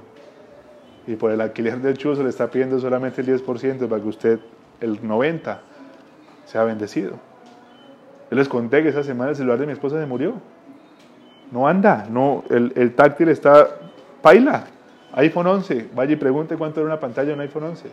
Y 1.07 1.15
por 1.15 1.31
el 1.31 1.39
alquiler 1.39 1.79
del 1.79 1.97
chuzo 1.97 2.23
le 2.23 2.29
está 2.29 2.49
pidiendo 2.49 2.79
solamente 2.79 3.21
el 3.21 3.27
10% 3.27 3.87
para 3.87 4.01
que 4.01 4.07
usted, 4.07 4.39
el 4.81 5.01
90%, 5.01 5.57
sea 6.45 6.63
bendecido. 6.65 7.11
Yo 8.29 8.37
les 8.37 8.49
conté 8.49 8.83
que 8.83 8.89
esa 8.89 9.03
semana 9.03 9.29
el 9.29 9.35
celular 9.35 9.59
de 9.59 9.65
mi 9.65 9.73
esposa 9.73 9.99
se 9.99 10.05
murió. 10.05 10.33
No 11.51 11.67
anda, 11.67 12.07
no, 12.09 12.43
el, 12.49 12.73
el 12.75 12.93
táctil 12.95 13.29
está 13.29 13.67
paila. 14.21 14.65
iPhone 15.13 15.47
11, 15.47 15.89
vaya 15.95 16.13
y 16.13 16.15
pregunte 16.17 16.57
cuánto 16.57 16.81
era 16.81 16.87
una 16.87 16.99
pantalla 16.99 17.29
de 17.29 17.33
un 17.35 17.41
iPhone 17.41 17.63
11. 17.63 17.89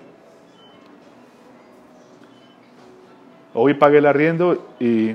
Hoy 3.53 3.75
pagué 3.75 3.99
el 3.99 4.07
arriendo 4.07 4.69
y 4.79 5.15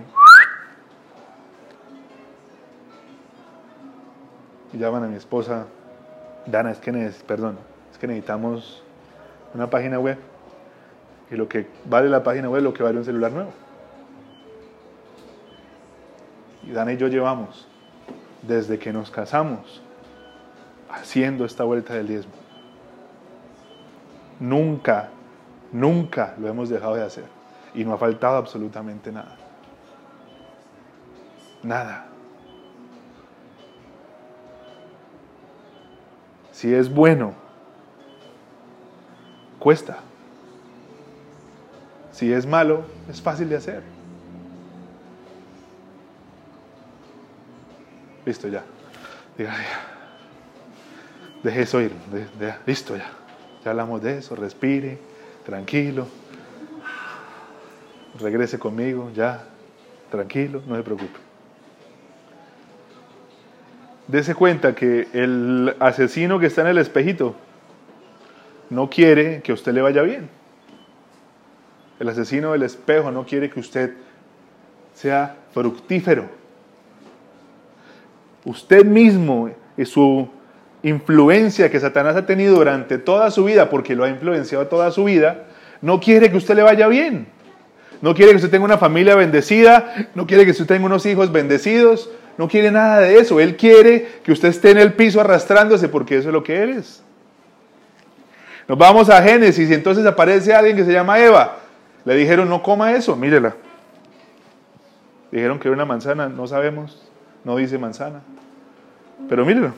llaman 4.78 5.04
a 5.04 5.08
mi 5.08 5.16
esposa, 5.16 5.66
Dana, 6.46 6.72
es 6.72 6.80
que, 6.80 6.92
perdón, 7.28 7.58
es 7.92 7.98
que 7.98 8.08
necesitamos 8.08 8.84
una 9.54 9.70
página 9.70 10.00
web. 10.00 10.18
Y 11.32 11.36
lo 11.36 11.48
que 11.48 11.68
vale 11.86 12.10
la 12.10 12.24
página 12.24 12.50
web 12.50 12.58
es 12.58 12.64
lo 12.64 12.74
que 12.74 12.84
vale 12.84 12.98
un 13.00 13.06
celular 13.06 13.32
nuevo. 13.32 13.52
Y 16.64 16.72
Dana 16.72 16.94
y 16.94 16.98
yo 16.98 17.08
llevamos, 17.08 17.68
desde 18.42 18.78
que 18.78 18.94
nos 18.94 19.10
casamos, 19.12 19.82
haciendo 20.90 21.46
esta 21.46 21.64
vuelta 21.64 21.94
del 21.94 22.08
diezmo. 22.08 22.34
Nunca, 24.40 25.10
nunca 25.72 26.36
lo 26.40 26.48
hemos 26.48 26.70
dejado 26.70 26.96
de 26.96 27.04
hacer. 27.04 27.26
Y 27.74 27.84
no 27.84 27.94
ha 27.94 27.98
faltado 27.98 28.38
absolutamente 28.38 29.12
nada. 29.12 29.36
Nada. 31.64 32.08
Si 36.66 36.74
es 36.74 36.92
bueno, 36.92 37.36
cuesta. 39.60 40.00
Si 42.12 42.34
es 42.34 42.48
malo, 42.48 42.86
es 43.08 43.22
fácil 43.22 43.50
de 43.50 43.58
hacer. 43.58 43.84
Listo, 48.26 48.48
ya. 48.48 48.64
Deje 51.44 51.62
eso 51.62 51.80
ir. 51.82 51.92
listo, 52.66 52.98
ya. 52.98 53.12
Ya 53.64 53.70
hablamos 53.70 54.02
de 54.02 54.18
eso. 54.18 54.36
Respire, 54.36 54.98
tranquilo. 55.46 56.08
Regrese 58.20 58.58
conmigo, 58.58 59.12
ya. 59.14 59.44
Tranquilo, 60.10 60.64
no 60.66 60.76
se 60.78 60.82
preocupe. 60.82 61.25
Dese 64.08 64.36
cuenta 64.36 64.76
que 64.76 65.08
el 65.14 65.76
asesino 65.80 66.40
que 66.40 66.46
está 66.48 66.62
en 66.62 66.68
el 66.68 66.78
espejito 66.78 67.36
no 68.70 68.90
quiere 68.90 69.42
que 69.42 69.54
usted 69.54 69.74
le 69.74 69.82
vaya 69.82 70.04
bien. 70.04 70.30
El 72.00 72.10
asesino 72.10 72.52
del 72.52 72.64
espejo 72.64 73.12
no 73.12 73.26
quiere 73.26 73.50
que 73.50 73.60
usted 73.60 73.94
sea 74.94 75.36
fructífero. 75.54 76.30
Usted 78.44 78.86
mismo 78.86 79.50
y 79.76 79.86
su 79.86 80.30
influencia 80.84 81.72
que 81.72 81.80
Satanás 81.80 82.16
ha 82.16 82.26
tenido 82.26 82.56
durante 82.56 83.00
toda 83.00 83.32
su 83.32 83.46
vida, 83.46 83.70
porque 83.70 83.96
lo 83.96 84.04
ha 84.04 84.10
influenciado 84.10 84.68
toda 84.68 84.92
su 84.92 85.06
vida, 85.06 85.46
no 85.82 86.00
quiere 86.00 86.30
que 86.30 86.38
usted 86.38 86.56
le 86.56 86.62
vaya 86.62 86.88
bien. 86.88 87.28
No 88.02 88.14
quiere 88.14 88.32
que 88.32 88.38
usted 88.38 88.52
tenga 88.52 88.66
una 88.66 88.78
familia 88.78 89.16
bendecida, 89.16 90.10
no 90.14 90.28
quiere 90.28 90.46
que 90.46 90.52
usted 90.52 90.68
tenga 90.68 90.86
unos 90.86 91.06
hijos 91.06 91.32
bendecidos, 91.32 92.10
no 92.38 92.48
quiere 92.48 92.72
nada 92.72 93.00
de 93.00 93.18
eso. 93.18 93.40
Él 93.40 93.56
quiere 93.56 94.20
que 94.24 94.32
usted 94.32 94.50
esté 94.50 94.72
en 94.72 94.78
el 94.78 94.94
piso 94.94 95.22
arrastrándose 95.22 95.88
porque 95.88 96.18
eso 96.18 96.30
es 96.30 96.34
lo 96.34 96.44
que 96.44 96.56
eres. 96.56 97.02
Nos 98.68 98.78
vamos 98.78 99.10
a 99.10 99.22
Génesis 99.22 99.70
y 99.70 99.74
entonces 99.74 100.06
aparece 100.06 100.54
alguien 100.54 100.76
que 100.76 100.86
se 100.86 100.92
llama 100.92 101.20
Eva. 101.20 101.58
Le 102.04 102.16
dijeron, 102.16 102.50
no 102.50 102.62
coma 102.62 102.94
eso, 102.94 103.16
mírela. 103.16 103.56
Dijeron 105.32 105.60
que 105.60 105.68
era 105.68 105.76
una 105.76 105.86
manzana, 105.86 106.30
no 106.30 106.48
sabemos, 106.48 107.08
no 107.44 107.56
dice 107.56 107.78
manzana. 107.78 108.22
Pero 109.30 109.46
mírelo. 109.46 109.68
El 109.68 109.74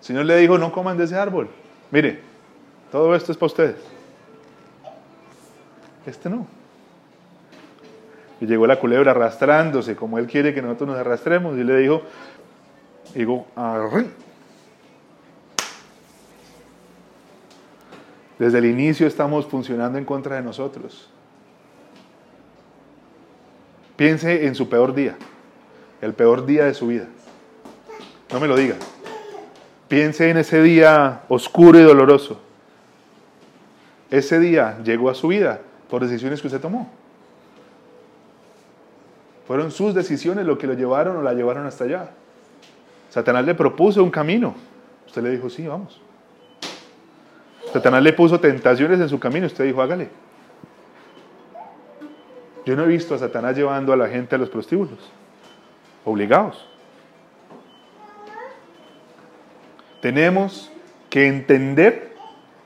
Señor 0.00 0.24
le 0.24 0.36
dijo, 0.36 0.58
no 0.58 0.72
coman 0.72 0.98
de 0.98 1.04
ese 1.04 1.16
árbol. 1.16 1.48
Mire, 1.90 2.20
todo 2.90 3.14
esto 3.14 3.32
es 3.32 3.38
para 3.38 3.46
ustedes. 3.46 3.76
Este 6.06 6.28
no. 6.28 6.46
Y 8.42 8.46
llegó 8.46 8.66
la 8.66 8.80
culebra 8.80 9.12
arrastrándose, 9.12 9.94
como 9.94 10.18
Él 10.18 10.26
quiere 10.26 10.52
que 10.52 10.60
nosotros 10.60 10.88
nos 10.88 10.98
arrastremos, 10.98 11.56
y 11.56 11.62
le 11.62 11.76
dijo, 11.76 12.02
digo. 13.14 13.46
Desde 18.40 18.58
el 18.58 18.64
inicio 18.64 19.06
estamos 19.06 19.46
funcionando 19.46 19.96
en 19.96 20.04
contra 20.04 20.34
de 20.34 20.42
nosotros. 20.42 21.08
Piense 23.94 24.44
en 24.44 24.56
su 24.56 24.68
peor 24.68 24.92
día, 24.92 25.14
el 26.00 26.12
peor 26.12 26.44
día 26.44 26.64
de 26.64 26.74
su 26.74 26.88
vida. 26.88 27.06
No 28.32 28.40
me 28.40 28.48
lo 28.48 28.56
diga. 28.56 28.74
Piense 29.86 30.30
en 30.30 30.38
ese 30.38 30.60
día 30.62 31.22
oscuro 31.28 31.78
y 31.78 31.84
doloroso. 31.84 32.40
Ese 34.10 34.40
día 34.40 34.80
llegó 34.82 35.10
a 35.10 35.14
su 35.14 35.28
vida 35.28 35.60
por 35.88 36.02
decisiones 36.02 36.40
que 36.40 36.48
usted 36.48 36.60
tomó. 36.60 37.01
Fueron 39.52 39.70
sus 39.70 39.92
decisiones 39.92 40.46
lo 40.46 40.56
que 40.56 40.66
lo 40.66 40.72
llevaron 40.72 41.14
o 41.18 41.20
la 41.20 41.34
llevaron 41.34 41.66
hasta 41.66 41.84
allá. 41.84 42.08
Satanás 43.10 43.44
le 43.44 43.54
propuso 43.54 44.02
un 44.02 44.10
camino. 44.10 44.54
Usted 45.06 45.22
le 45.22 45.28
dijo, 45.28 45.50
sí, 45.50 45.66
vamos. 45.66 46.00
Satanás 47.70 48.02
le 48.02 48.14
puso 48.14 48.40
tentaciones 48.40 48.98
en 48.98 49.10
su 49.10 49.20
camino. 49.20 49.44
Usted 49.44 49.66
dijo, 49.66 49.82
hágale. 49.82 50.08
Yo 52.64 52.74
no 52.76 52.84
he 52.84 52.86
visto 52.86 53.14
a 53.14 53.18
Satanás 53.18 53.54
llevando 53.54 53.92
a 53.92 53.96
la 53.98 54.08
gente 54.08 54.36
a 54.36 54.38
los 54.38 54.48
prostíbulos. 54.48 55.12
Obligados. 56.06 56.66
Tenemos 60.00 60.72
que 61.10 61.26
entender 61.26 62.14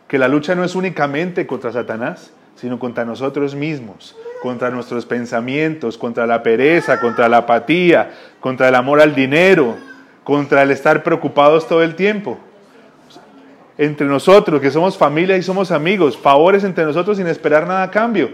que 0.07 0.21
la 0.21 0.29
lucha 0.29 0.55
no 0.55 0.63
es 0.63 0.77
únicamente 0.77 1.49
contra 1.49 1.73
Satanás, 1.73 2.33
sino 2.55 2.79
contra 2.79 3.05
nosotros 3.05 3.57
mismos, 3.57 4.15
contra 4.43 4.71
nuestros 4.71 5.07
pensamientos, 5.07 5.97
contra 5.99 6.27
la 6.27 6.43
pereza, 6.43 7.01
contra 7.01 7.29
la 7.29 7.39
apatía, 7.39 8.11
contra 8.41 8.69
el 8.69 8.75
amor 8.75 9.01
al 9.01 9.15
dinero, 9.15 9.77
contra 10.25 10.63
el 10.63 10.71
estar 10.71 11.03
preocupados 11.03 11.67
todo 11.67 11.83
el 11.83 11.95
tiempo. 11.95 12.39
Entre 13.79 14.07
nosotros, 14.07 14.61
que 14.61 14.71
somos 14.71 14.97
familia 14.97 15.37
y 15.37 15.43
somos 15.43 15.71
amigos, 15.71 16.17
favores 16.17 16.65
entre 16.65 16.85
nosotros 16.85 17.17
sin 17.17 17.27
esperar 17.27 17.67
nada 17.67 17.83
a 17.83 17.91
cambio. 17.91 18.31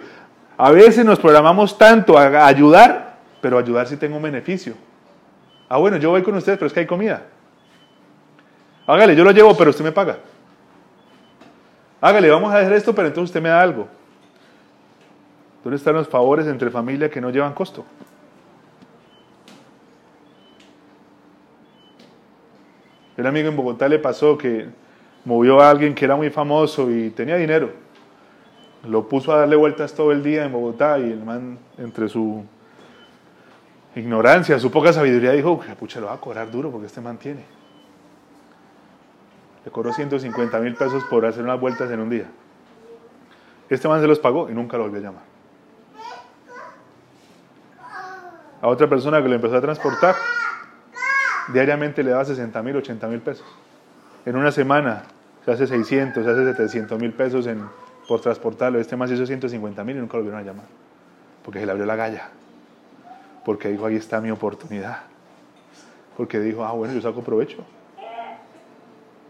A 0.56 0.70
veces 0.70 1.04
nos 1.04 1.18
programamos 1.18 1.76
tanto 1.76 2.16
a 2.16 2.46
ayudar, 2.46 3.18
pero 3.40 3.58
ayudar 3.58 3.86
si 3.88 3.96
tengo 3.96 4.16
un 4.16 4.22
beneficio. 4.22 4.74
Ah, 5.68 5.78
bueno, 5.78 5.96
yo 5.96 6.10
voy 6.10 6.22
con 6.22 6.34
ustedes, 6.36 6.58
pero 6.58 6.66
es 6.66 6.72
que 6.72 6.80
hay 6.80 6.86
comida. 6.86 7.22
Hágale, 8.86 9.16
yo 9.16 9.24
lo 9.24 9.30
llevo, 9.30 9.56
pero 9.56 9.70
usted 9.70 9.84
me 9.84 9.92
paga. 9.92 10.18
Hágale, 12.00 12.30
vamos 12.30 12.52
a 12.52 12.58
hacer 12.58 12.72
esto, 12.72 12.94
pero 12.94 13.08
entonces 13.08 13.30
usted 13.30 13.40
me 13.40 13.48
da 13.48 13.60
algo. 13.60 13.88
¿Dónde 15.62 15.76
están 15.76 15.94
los 15.94 16.08
favores 16.08 16.46
entre 16.46 16.70
familia 16.70 17.08
que 17.08 17.20
no 17.20 17.30
llevan 17.30 17.54
costo? 17.54 17.84
El 23.16 23.26
amigo 23.26 23.48
en 23.48 23.56
Bogotá 23.56 23.88
le 23.88 23.98
pasó 23.98 24.36
que 24.36 24.66
movió 25.24 25.60
a 25.60 25.70
alguien 25.70 25.94
que 25.94 26.04
era 26.04 26.16
muy 26.16 26.30
famoso 26.30 26.90
y 26.90 27.10
tenía 27.10 27.36
dinero. 27.36 27.70
Lo 28.88 29.08
puso 29.08 29.32
a 29.32 29.38
darle 29.38 29.54
vueltas 29.54 29.94
todo 29.94 30.10
el 30.10 30.22
día 30.22 30.44
en 30.44 30.52
Bogotá 30.52 30.98
y 30.98 31.04
el 31.04 31.22
man, 31.22 31.58
entre 31.78 32.08
su 32.08 32.44
ignorancia, 33.94 34.58
su 34.58 34.70
poca 34.70 34.92
sabiduría, 34.92 35.32
dijo, 35.32 35.60
pucha, 35.78 36.00
lo 36.00 36.06
va 36.06 36.14
a 36.14 36.20
cobrar 36.20 36.50
duro 36.50 36.70
porque 36.70 36.86
este 36.86 37.00
man 37.00 37.18
tiene. 37.18 37.44
Le 39.64 39.70
cobró 39.70 39.92
150 39.92 40.58
mil 40.58 40.74
pesos 40.74 41.04
por 41.04 41.24
hacer 41.24 41.44
unas 41.44 41.60
vueltas 41.60 41.88
en 41.92 42.00
un 42.00 42.10
día. 42.10 42.26
Este 43.68 43.86
man 43.86 44.00
se 44.00 44.08
los 44.08 44.18
pagó 44.18 44.50
y 44.50 44.54
nunca 44.54 44.76
lo 44.76 44.84
volvió 44.84 44.98
a 44.98 45.02
llamar. 45.02 45.31
A 48.62 48.68
otra 48.68 48.88
persona 48.88 49.22
que 49.22 49.28
lo 49.28 49.34
empezó 49.34 49.56
a 49.56 49.60
transportar, 49.60 50.14
diariamente 51.52 52.02
le 52.02 52.12
daba 52.12 52.24
60 52.24 52.62
mil, 52.62 52.76
80 52.76 53.06
mil 53.08 53.20
pesos. 53.20 53.44
En 54.24 54.36
una 54.36 54.50
semana 54.50 55.02
se 55.44 55.50
hace 55.50 55.66
600, 55.66 56.24
se 56.24 56.30
hace 56.30 56.44
700 56.44 56.98
mil 56.98 57.12
pesos 57.12 57.46
en, 57.46 57.62
por 58.08 58.22
transportarlo. 58.22 58.78
Este 58.78 58.96
se 58.96 59.14
hizo 59.14 59.26
150 59.26 59.84
mil 59.84 59.96
y 59.96 59.98
nunca 59.98 60.16
lo 60.16 60.22
volvieron 60.22 60.40
a 60.40 60.44
llamar. 60.44 60.66
Porque 61.44 61.60
se 61.60 61.66
le 61.66 61.72
abrió 61.72 61.84
la 61.84 61.96
galla. 61.96 62.30
Porque 63.44 63.68
dijo, 63.68 63.84
ahí 63.84 63.96
está 63.96 64.22
mi 64.22 64.30
oportunidad. 64.30 65.00
Porque 66.16 66.40
dijo, 66.40 66.64
ah, 66.64 66.72
bueno, 66.72 66.94
yo 66.94 67.02
saco 67.02 67.22
provecho 67.22 67.66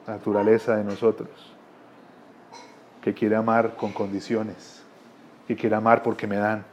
naturaleza 0.06 0.76
de 0.76 0.84
nosotros, 0.84 1.28
que 3.00 3.14
quiere 3.14 3.36
amar 3.36 3.76
con 3.76 3.92
condiciones, 3.92 4.82
que 5.46 5.56
quiere 5.56 5.76
amar 5.76 6.02
porque 6.02 6.26
me 6.26 6.36
dan. 6.36 6.64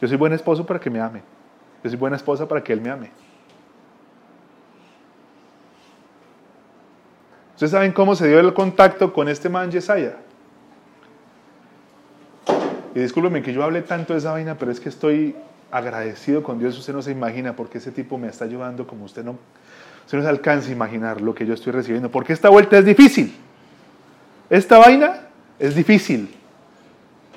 Yo 0.00 0.08
soy 0.08 0.16
buen 0.16 0.32
esposo 0.32 0.64
para 0.64 0.80
que 0.80 0.90
me 0.90 1.00
ame, 1.00 1.22
yo 1.82 1.90
soy 1.90 1.98
buena 1.98 2.16
esposa 2.16 2.46
para 2.46 2.62
que 2.62 2.72
él 2.72 2.80
me 2.80 2.90
ame. 2.90 3.10
¿Ustedes 7.54 7.72
saben 7.72 7.92
cómo 7.92 8.14
se 8.14 8.26
dio 8.26 8.40
el 8.40 8.54
contacto 8.54 9.12
con 9.12 9.28
este 9.28 9.48
man 9.48 9.70
Yesaya? 9.70 10.16
Y 12.94 13.00
discúlpeme 13.00 13.42
que 13.42 13.52
yo 13.52 13.62
hable 13.62 13.82
tanto 13.82 14.14
de 14.14 14.18
esa 14.18 14.32
vaina, 14.32 14.56
pero 14.56 14.72
es 14.72 14.80
que 14.80 14.88
estoy 14.88 15.36
agradecido 15.70 16.42
con 16.42 16.58
Dios. 16.58 16.78
Usted 16.78 16.92
no 16.92 17.02
se 17.02 17.12
imagina 17.12 17.54
porque 17.54 17.78
ese 17.78 17.92
tipo 17.92 18.18
me 18.18 18.28
está 18.28 18.44
ayudando 18.44 18.86
como 18.86 19.04
usted 19.04 19.24
no, 19.24 19.38
Usted 20.10 20.18
no 20.18 20.24
se 20.24 20.30
alcanza 20.30 20.70
a 20.70 20.72
imaginar 20.72 21.20
lo 21.20 21.32
que 21.32 21.46
yo 21.46 21.54
estoy 21.54 21.72
recibiendo, 21.72 22.10
porque 22.10 22.32
esta 22.32 22.48
vuelta 22.48 22.76
es 22.76 22.84
difícil. 22.84 23.32
Esta 24.48 24.78
vaina 24.78 25.28
es 25.56 25.76
difícil. 25.76 26.34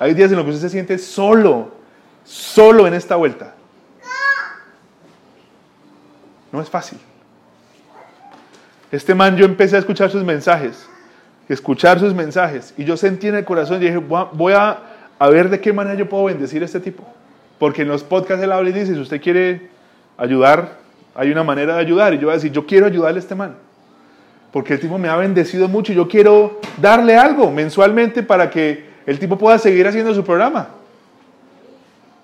Hay 0.00 0.12
días 0.12 0.32
en 0.32 0.38
los 0.38 0.44
que 0.44 0.50
usted 0.50 0.62
se 0.62 0.70
siente 0.70 0.98
solo, 0.98 1.72
solo 2.24 2.88
en 2.88 2.94
esta 2.94 3.14
vuelta. 3.14 3.54
No 6.54 6.60
es 6.60 6.70
fácil. 6.70 6.98
Este 8.92 9.12
man 9.12 9.36
yo 9.36 9.44
empecé 9.44 9.74
a 9.74 9.80
escuchar 9.80 10.08
sus 10.08 10.22
mensajes, 10.22 10.88
escuchar 11.48 11.98
sus 11.98 12.14
mensajes, 12.14 12.72
y 12.76 12.84
yo 12.84 12.96
sentí 12.96 13.26
en 13.26 13.34
el 13.34 13.44
corazón 13.44 13.82
y 13.82 13.86
dije, 13.86 13.96
voy 13.96 14.52
a, 14.52 14.78
ver 15.32 15.50
de 15.50 15.60
qué 15.60 15.72
manera 15.72 15.96
yo 15.96 16.08
puedo 16.08 16.26
bendecir 16.26 16.62
a 16.62 16.66
este 16.66 16.78
tipo. 16.78 17.02
Porque 17.58 17.82
en 17.82 17.88
los 17.88 18.04
podcasts 18.04 18.40
él 18.44 18.52
habla 18.52 18.70
y 18.70 18.72
dice, 18.72 18.94
si 18.94 19.00
usted 19.00 19.20
quiere 19.20 19.68
ayudar, 20.16 20.78
hay 21.16 21.32
una 21.32 21.42
manera 21.42 21.74
de 21.74 21.80
ayudar. 21.80 22.14
Y 22.14 22.18
yo 22.18 22.26
voy 22.26 22.34
a 22.34 22.36
decir, 22.36 22.52
yo 22.52 22.64
quiero 22.64 22.86
ayudarle 22.86 23.18
a 23.18 23.22
este 23.22 23.34
man. 23.34 23.56
Porque 24.52 24.74
el 24.74 24.80
tipo 24.80 24.96
me 24.96 25.08
ha 25.08 25.16
bendecido 25.16 25.66
mucho 25.66 25.90
y 25.90 25.96
yo 25.96 26.06
quiero 26.06 26.60
darle 26.80 27.16
algo 27.16 27.50
mensualmente 27.50 28.22
para 28.22 28.48
que 28.48 28.90
el 29.06 29.18
tipo 29.18 29.36
pueda 29.36 29.58
seguir 29.58 29.88
haciendo 29.88 30.14
su 30.14 30.22
programa. 30.22 30.68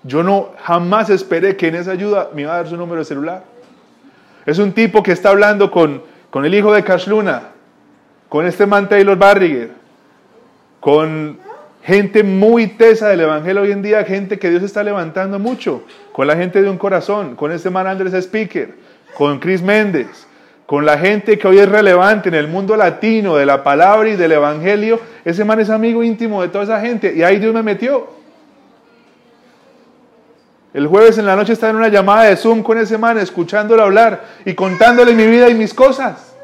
Yo 0.04 0.22
no 0.22 0.50
jamás 0.62 1.10
esperé 1.10 1.56
que 1.56 1.66
en 1.66 1.74
esa 1.74 1.90
ayuda 1.90 2.30
me 2.32 2.42
iba 2.42 2.52
a 2.52 2.58
dar 2.58 2.68
su 2.68 2.76
número 2.76 3.00
de 3.00 3.06
celular. 3.06 3.49
Es 4.46 4.58
un 4.58 4.72
tipo 4.72 5.02
que 5.02 5.12
está 5.12 5.30
hablando 5.30 5.70
con, 5.70 6.02
con 6.30 6.44
el 6.44 6.54
hijo 6.54 6.72
de 6.72 6.82
Cash 6.82 7.06
Luna, 7.08 7.50
con 8.28 8.46
este 8.46 8.66
man 8.66 8.88
Taylor 8.88 9.16
Barriger, 9.16 9.70
con 10.80 11.38
gente 11.82 12.22
muy 12.22 12.68
tesa 12.68 13.08
del 13.08 13.20
Evangelio 13.20 13.62
hoy 13.62 13.72
en 13.72 13.82
día, 13.82 14.04
gente 14.04 14.38
que 14.38 14.50
Dios 14.50 14.62
está 14.62 14.82
levantando 14.82 15.38
mucho, 15.38 15.82
con 16.12 16.26
la 16.26 16.36
gente 16.36 16.62
de 16.62 16.70
un 16.70 16.78
corazón, 16.78 17.36
con 17.36 17.52
este 17.52 17.70
man 17.70 17.86
Andrés 17.86 18.14
Speaker, 18.14 18.74
con 19.14 19.38
Chris 19.38 19.62
Méndez, 19.62 20.26
con 20.66 20.86
la 20.86 20.98
gente 20.98 21.36
que 21.36 21.48
hoy 21.48 21.58
es 21.58 21.68
relevante 21.68 22.28
en 22.28 22.36
el 22.36 22.46
mundo 22.46 22.76
latino 22.76 23.36
de 23.36 23.44
la 23.44 23.64
palabra 23.64 24.08
y 24.08 24.16
del 24.16 24.32
Evangelio, 24.32 25.00
ese 25.24 25.44
man 25.44 25.58
es 25.60 25.68
amigo 25.68 26.04
íntimo 26.04 26.42
de 26.42 26.48
toda 26.48 26.64
esa 26.64 26.80
gente 26.80 27.12
y 27.14 27.22
ahí 27.22 27.38
Dios 27.38 27.52
me 27.52 27.62
metió. 27.62 28.19
El 30.72 30.86
jueves 30.86 31.18
en 31.18 31.26
la 31.26 31.34
noche 31.34 31.52
estaba 31.52 31.70
en 31.70 31.76
una 31.76 31.88
llamada 31.88 32.24
de 32.24 32.36
Zoom 32.36 32.62
con 32.62 32.78
ese 32.78 32.96
man, 32.96 33.18
escuchándolo 33.18 33.82
hablar 33.82 34.24
y 34.44 34.54
contándole 34.54 35.14
mi 35.14 35.26
vida 35.26 35.48
y 35.48 35.54
mis 35.54 35.74
cosas. 35.74 36.34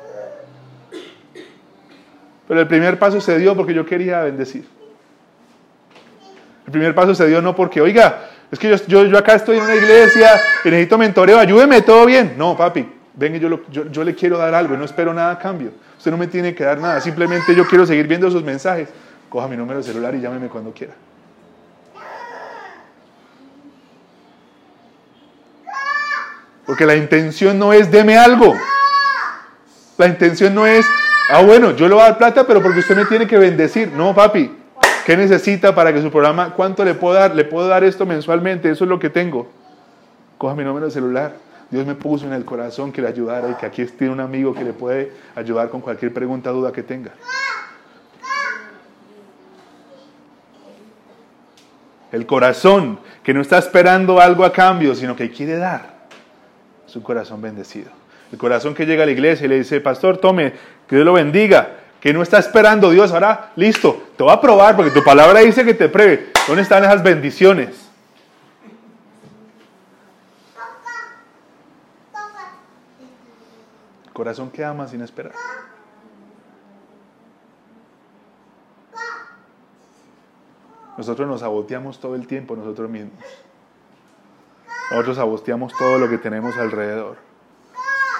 Pero 2.48 2.60
el 2.60 2.66
primer 2.66 2.98
paso 2.98 3.20
se 3.20 3.38
dio 3.38 3.56
porque 3.56 3.74
yo 3.74 3.86
quería 3.86 4.20
bendecir. 4.22 4.66
El 6.66 6.72
primer 6.72 6.94
paso 6.94 7.14
se 7.14 7.26
dio 7.28 7.40
no 7.40 7.54
porque, 7.54 7.80
oiga, 7.80 8.28
es 8.50 8.58
que 8.58 8.76
yo, 8.88 9.16
acá 9.16 9.34
estoy 9.34 9.58
en 9.58 9.64
una 9.64 9.74
iglesia 9.76 10.40
y 10.64 10.68
necesito 10.68 10.98
mentoreo, 10.98 11.38
ayúdeme, 11.38 11.82
todo 11.82 12.04
bien. 12.06 12.34
No, 12.36 12.56
papi, 12.56 12.88
venga, 13.14 13.38
yo, 13.38 13.60
yo, 13.70 13.90
yo 13.90 14.04
le 14.04 14.14
quiero 14.14 14.38
dar 14.38 14.54
algo 14.54 14.74
y 14.74 14.76
no 14.76 14.84
espero 14.84 15.14
nada 15.14 15.32
a 15.32 15.38
cambio. 15.38 15.70
Usted 15.96 16.10
no 16.10 16.16
me 16.16 16.26
tiene 16.26 16.54
que 16.54 16.64
dar 16.64 16.78
nada, 16.78 17.00
simplemente 17.00 17.54
yo 17.54 17.64
quiero 17.66 17.86
seguir 17.86 18.08
viendo 18.08 18.28
sus 18.30 18.42
mensajes. 18.42 18.88
Coja 19.28 19.46
mi 19.46 19.56
número 19.56 19.78
de 19.78 19.84
celular 19.84 20.14
y 20.14 20.20
llámeme 20.20 20.48
cuando 20.48 20.72
quiera. 20.72 20.94
Porque 26.66 26.84
la 26.84 26.96
intención 26.96 27.58
no 27.58 27.72
es 27.72 27.90
deme 27.90 28.18
algo. 28.18 28.54
La 29.98 30.06
intención 30.06 30.54
no 30.54 30.66
es, 30.66 30.84
ah, 31.30 31.42
bueno, 31.42 31.72
yo 31.72 31.88
le 31.88 31.94
voy 31.94 32.02
a 32.02 32.08
dar 32.08 32.18
plata, 32.18 32.46
pero 32.46 32.62
porque 32.62 32.80
usted 32.80 32.96
me 32.96 33.04
tiene 33.06 33.26
que 33.26 33.38
bendecir. 33.38 33.92
No, 33.92 34.14
papi, 34.14 34.50
¿Qué 35.06 35.16
necesita 35.16 35.72
para 35.72 35.92
que 35.92 36.02
su 36.02 36.10
programa, 36.10 36.52
cuánto 36.52 36.84
le 36.84 36.92
puedo 36.92 37.14
dar? 37.14 37.32
Le 37.32 37.44
puedo 37.44 37.68
dar 37.68 37.84
esto 37.84 38.04
mensualmente, 38.04 38.68
eso 38.68 38.82
es 38.82 38.90
lo 38.90 38.98
que 38.98 39.08
tengo. 39.08 39.48
Coja 40.36 40.56
mi 40.56 40.64
número 40.64 40.86
de 40.86 40.90
celular. 40.90 41.36
Dios 41.70 41.86
me 41.86 41.94
puso 41.94 42.26
en 42.26 42.32
el 42.32 42.44
corazón 42.44 42.90
que 42.90 43.00
le 43.00 43.06
ayudara 43.06 43.48
y 43.50 43.54
que 43.54 43.66
aquí 43.66 43.84
tiene 43.86 44.12
un 44.12 44.18
amigo 44.18 44.52
que 44.52 44.64
le 44.64 44.72
puede 44.72 45.12
ayudar 45.36 45.68
con 45.68 45.80
cualquier 45.80 46.12
pregunta, 46.12 46.50
duda 46.50 46.72
que 46.72 46.82
tenga. 46.82 47.12
El 52.10 52.26
corazón 52.26 52.98
que 53.22 53.32
no 53.32 53.40
está 53.40 53.58
esperando 53.58 54.20
algo 54.20 54.44
a 54.44 54.52
cambio, 54.52 54.92
sino 54.96 55.14
que 55.14 55.30
quiere 55.30 55.56
dar, 55.56 55.95
es 56.86 56.96
un 56.96 57.02
corazón 57.02 57.40
bendecido. 57.40 57.90
El 58.32 58.38
corazón 58.38 58.74
que 58.74 58.86
llega 58.86 59.02
a 59.04 59.06
la 59.06 59.12
iglesia 59.12 59.46
y 59.46 59.48
le 59.48 59.58
dice, 59.58 59.80
pastor, 59.80 60.18
tome, 60.18 60.52
que 60.86 60.96
Dios 60.96 61.04
lo 61.04 61.12
bendiga 61.12 61.76
que 62.06 62.12
no 62.12 62.22
está 62.22 62.38
esperando 62.38 62.90
Dios, 62.90 63.10
ahora 63.10 63.50
listo, 63.56 64.00
te 64.16 64.22
voy 64.22 64.32
a 64.32 64.40
probar 64.40 64.76
porque 64.76 64.92
tu 64.92 65.02
palabra 65.02 65.40
dice 65.40 65.64
que 65.64 65.74
te 65.74 65.88
pruebe. 65.88 66.30
¿Dónde 66.46 66.62
están 66.62 66.84
esas 66.84 67.02
bendiciones? 67.02 67.90
Corazón 74.12 74.50
que 74.50 74.64
ama 74.64 74.86
sin 74.86 75.02
esperar. 75.02 75.34
Nosotros 80.96 81.26
nos 81.26 81.40
saboteamos 81.40 81.98
todo 81.98 82.14
el 82.14 82.28
tiempo 82.28 82.54
nosotros 82.54 82.88
mismos. 82.88 83.12
Nosotros 84.90 85.16
saboteamos 85.16 85.76
todo 85.76 85.98
lo 85.98 86.08
que 86.08 86.18
tenemos 86.18 86.56
alrededor. 86.56 87.16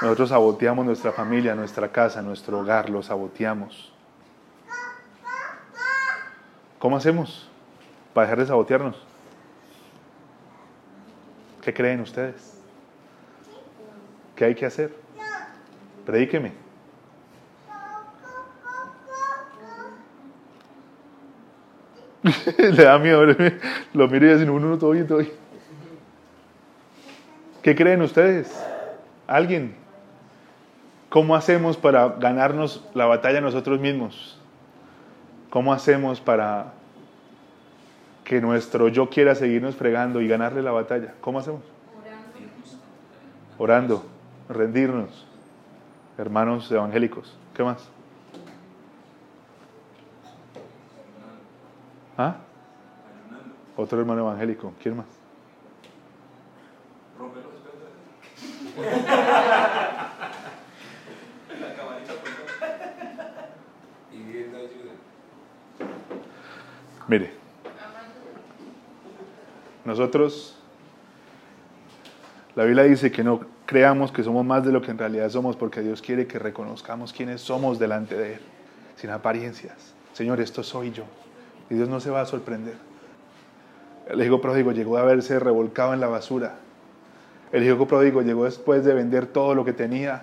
Nosotros 0.03 0.28
saboteamos 0.28 0.84
nuestra 0.84 1.12
familia, 1.12 1.55
nuestra 1.55 1.88
casa, 1.88 2.20
nuestro 2.22 2.61
hogar, 2.61 2.90
lo 2.90 3.03
saboteamos. 3.03 3.92
¿Cómo 6.78 6.97
hacemos 6.97 7.49
para 8.12 8.26
dejar 8.26 8.40
de 8.40 8.47
sabotearnos? 8.47 8.97
¿Qué 11.62 11.72
creen 11.72 12.01
ustedes? 12.01 12.61
¿Qué 14.34 14.44
hay 14.44 14.55
que 14.55 14.66
hacer? 14.66 14.94
Predíqueme. 16.05 16.53
Le 22.59 22.84
da 22.84 22.99
miedo, 22.99 23.24
lo 23.94 24.09
miro 24.09 24.26
y 24.26 24.34
dice, 24.34 24.51
uno, 24.51 24.76
todo 24.76 24.90
bien, 24.90 25.07
todo 25.07 25.18
bien. 25.18 25.45
¿Qué 27.67 27.75
creen 27.75 28.01
ustedes? 28.01 28.64
¿Alguien? 29.27 29.75
¿Cómo 31.09 31.35
hacemos 31.35 31.77
para 31.77 32.11
ganarnos 32.11 32.89
la 32.95 33.07
batalla 33.07 33.41
nosotros 33.41 33.81
mismos? 33.81 34.39
¿Cómo 35.51 35.73
hacemos 35.73 36.21
para 36.21 36.75
que 38.23 38.41
nuestro 38.41 38.87
yo 38.87 39.11
quiera 39.11 39.35
seguirnos 39.35 39.75
fregando 39.75 40.21
y 40.21 40.29
ganarle 40.29 40.62
la 40.62 40.71
batalla? 40.71 41.14
¿Cómo 41.21 41.41
hacemos? 41.41 41.62
Orando, 43.59 44.07
rendirnos. 44.49 45.27
Hermanos 46.19 46.71
evangélicos, 46.71 47.37
¿qué 47.53 47.64
más? 47.64 47.89
¿Ah? 52.17 52.37
Otro 53.77 53.99
hermano 53.99 54.21
evangélico, 54.21 54.73
¿quién 54.81 54.99
más? 54.99 55.16
Mire, 67.09 67.31
nosotros, 69.85 70.59
la 72.57 72.64
Biblia 72.64 72.83
dice 72.83 73.12
que 73.12 73.22
no 73.22 73.41
creamos 73.64 74.11
que 74.11 74.24
somos 74.24 74.45
más 74.45 74.64
de 74.64 74.72
lo 74.72 74.83
que 74.83 74.91
en 74.91 74.99
realidad 74.99 75.31
somos 75.31 75.57
porque 75.57 75.83
Dios 75.83 76.03
quiere 76.03 76.27
que 76.27 76.39
reconozcamos 76.39 77.12
quiénes 77.12 77.41
somos 77.41 77.79
delante 77.79 78.16
de 78.16 78.35
Él, 78.35 78.41
sin 78.97 79.11
apariencias. 79.11 79.95
Señor, 80.12 80.41
esto 80.41 80.62
soy 80.62 80.91
yo. 80.91 81.05
Y 81.70 81.74
Dios 81.74 81.89
no 81.89 82.01
se 82.01 82.11
va 82.11 82.22
a 82.22 82.27
sorprender. 82.27 82.74
El 84.09 84.22
hijo 84.22 84.41
pródigo 84.41 84.72
llegó 84.72 84.97
a 84.99 85.03
haberse 85.03 85.39
revolcado 85.39 85.95
en 85.95 86.01
la 86.01 86.09
basura. 86.09 86.57
El 87.53 87.64
hijo 87.64 87.86
pródigo 87.86 88.22
llegó 88.22 88.44
después 88.44 88.84
de 88.84 88.94
vender 88.94 89.26
todo 89.26 89.55
lo 89.55 89.64
que 89.64 89.72
tenía, 89.72 90.22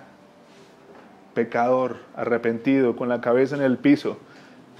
pecador, 1.34 1.96
arrepentido, 2.14 2.96
con 2.96 3.08
la 3.08 3.20
cabeza 3.20 3.56
en 3.56 3.62
el 3.62 3.78
piso, 3.78 4.18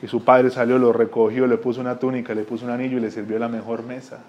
y 0.03 0.07
su 0.07 0.25
padre 0.25 0.51
salió, 0.51 0.79
lo 0.79 0.93
recogió, 0.93 1.47
le 1.47 1.57
puso 1.57 1.81
una 1.81 1.99
túnica, 1.99 2.35
le 2.35 2.43
puso 2.43 2.65
un 2.65 2.71
anillo 2.71 2.99
y 2.99 3.01
le 3.01 3.11
sirvió 3.11 3.39
la 3.39 3.49
mejor 3.49 3.83
mesa. 3.83 4.21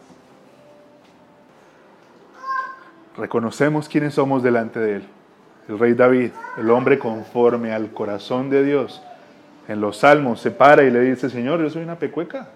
Reconocemos 3.18 3.90
quiénes 3.90 4.14
somos 4.14 4.44
delante 4.44 4.80
de 4.80 4.96
él. 4.98 5.04
El 5.68 5.80
rey 5.80 5.94
David, 5.94 6.32
el 6.58 6.70
hombre 6.70 7.00
conforme 7.00 7.74
al 7.74 7.92
corazón 7.92 8.50
de 8.50 8.64
Dios, 8.64 9.02
en 9.68 9.82
los 9.82 9.98
salmos 9.98 10.42
se 10.42 10.52
para 10.52 10.84
y 10.84 10.92
le 10.92 11.02
dice, 11.02 11.30
Señor, 11.30 11.60
yo 11.60 11.70
soy 11.70 11.84
una 11.84 11.98
pecueca. 11.98 12.50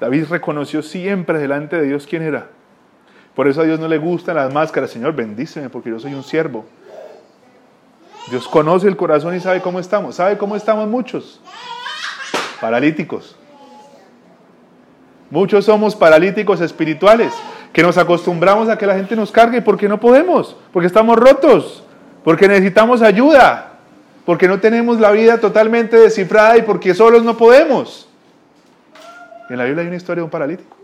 David 0.00 0.24
reconoció 0.30 0.82
siempre 0.82 1.38
delante 1.38 1.76
de 1.76 1.86
Dios 1.86 2.06
quién 2.08 2.22
era. 2.22 2.48
Por 3.34 3.46
eso 3.46 3.60
a 3.60 3.64
Dios 3.64 3.78
no 3.78 3.86
le 3.86 3.98
gustan 3.98 4.36
las 4.36 4.52
máscaras. 4.52 4.90
Señor, 4.90 5.14
bendíceme 5.14 5.68
porque 5.68 5.90
yo 5.90 6.00
soy 6.00 6.14
un 6.14 6.24
siervo. 6.24 6.64
Dios 8.30 8.48
conoce 8.48 8.88
el 8.88 8.96
corazón 8.96 9.34
y 9.34 9.40
sabe 9.40 9.60
cómo 9.60 9.78
estamos. 9.78 10.16
¿Sabe 10.16 10.38
cómo 10.38 10.56
estamos 10.56 10.88
muchos? 10.88 11.40
Paralíticos. 12.60 13.36
Muchos 15.30 15.64
somos 15.64 15.94
paralíticos 15.94 16.60
espirituales, 16.60 17.32
que 17.72 17.82
nos 17.82 17.96
acostumbramos 17.98 18.68
a 18.68 18.76
que 18.76 18.86
la 18.86 18.96
gente 18.96 19.14
nos 19.14 19.30
cargue 19.30 19.62
porque 19.62 19.88
no 19.88 20.00
podemos, 20.00 20.56
porque 20.72 20.88
estamos 20.88 21.16
rotos, 21.16 21.84
porque 22.24 22.48
necesitamos 22.48 23.00
ayuda. 23.00 23.66
porque 24.26 24.46
no 24.46 24.60
tenemos 24.60 25.00
la 25.00 25.10
vida 25.10 25.38
totalmente 25.40 25.96
descifrada 25.96 26.56
y 26.56 26.62
porque 26.62 26.94
solos 26.94 27.24
no 27.24 27.36
podemos. 27.36 28.09
En 29.50 29.58
la 29.58 29.64
Biblia 29.64 29.82
hay 29.82 29.88
una 29.88 29.96
historia 29.96 30.20
de 30.20 30.24
un 30.24 30.30
paralítico. 30.30 30.76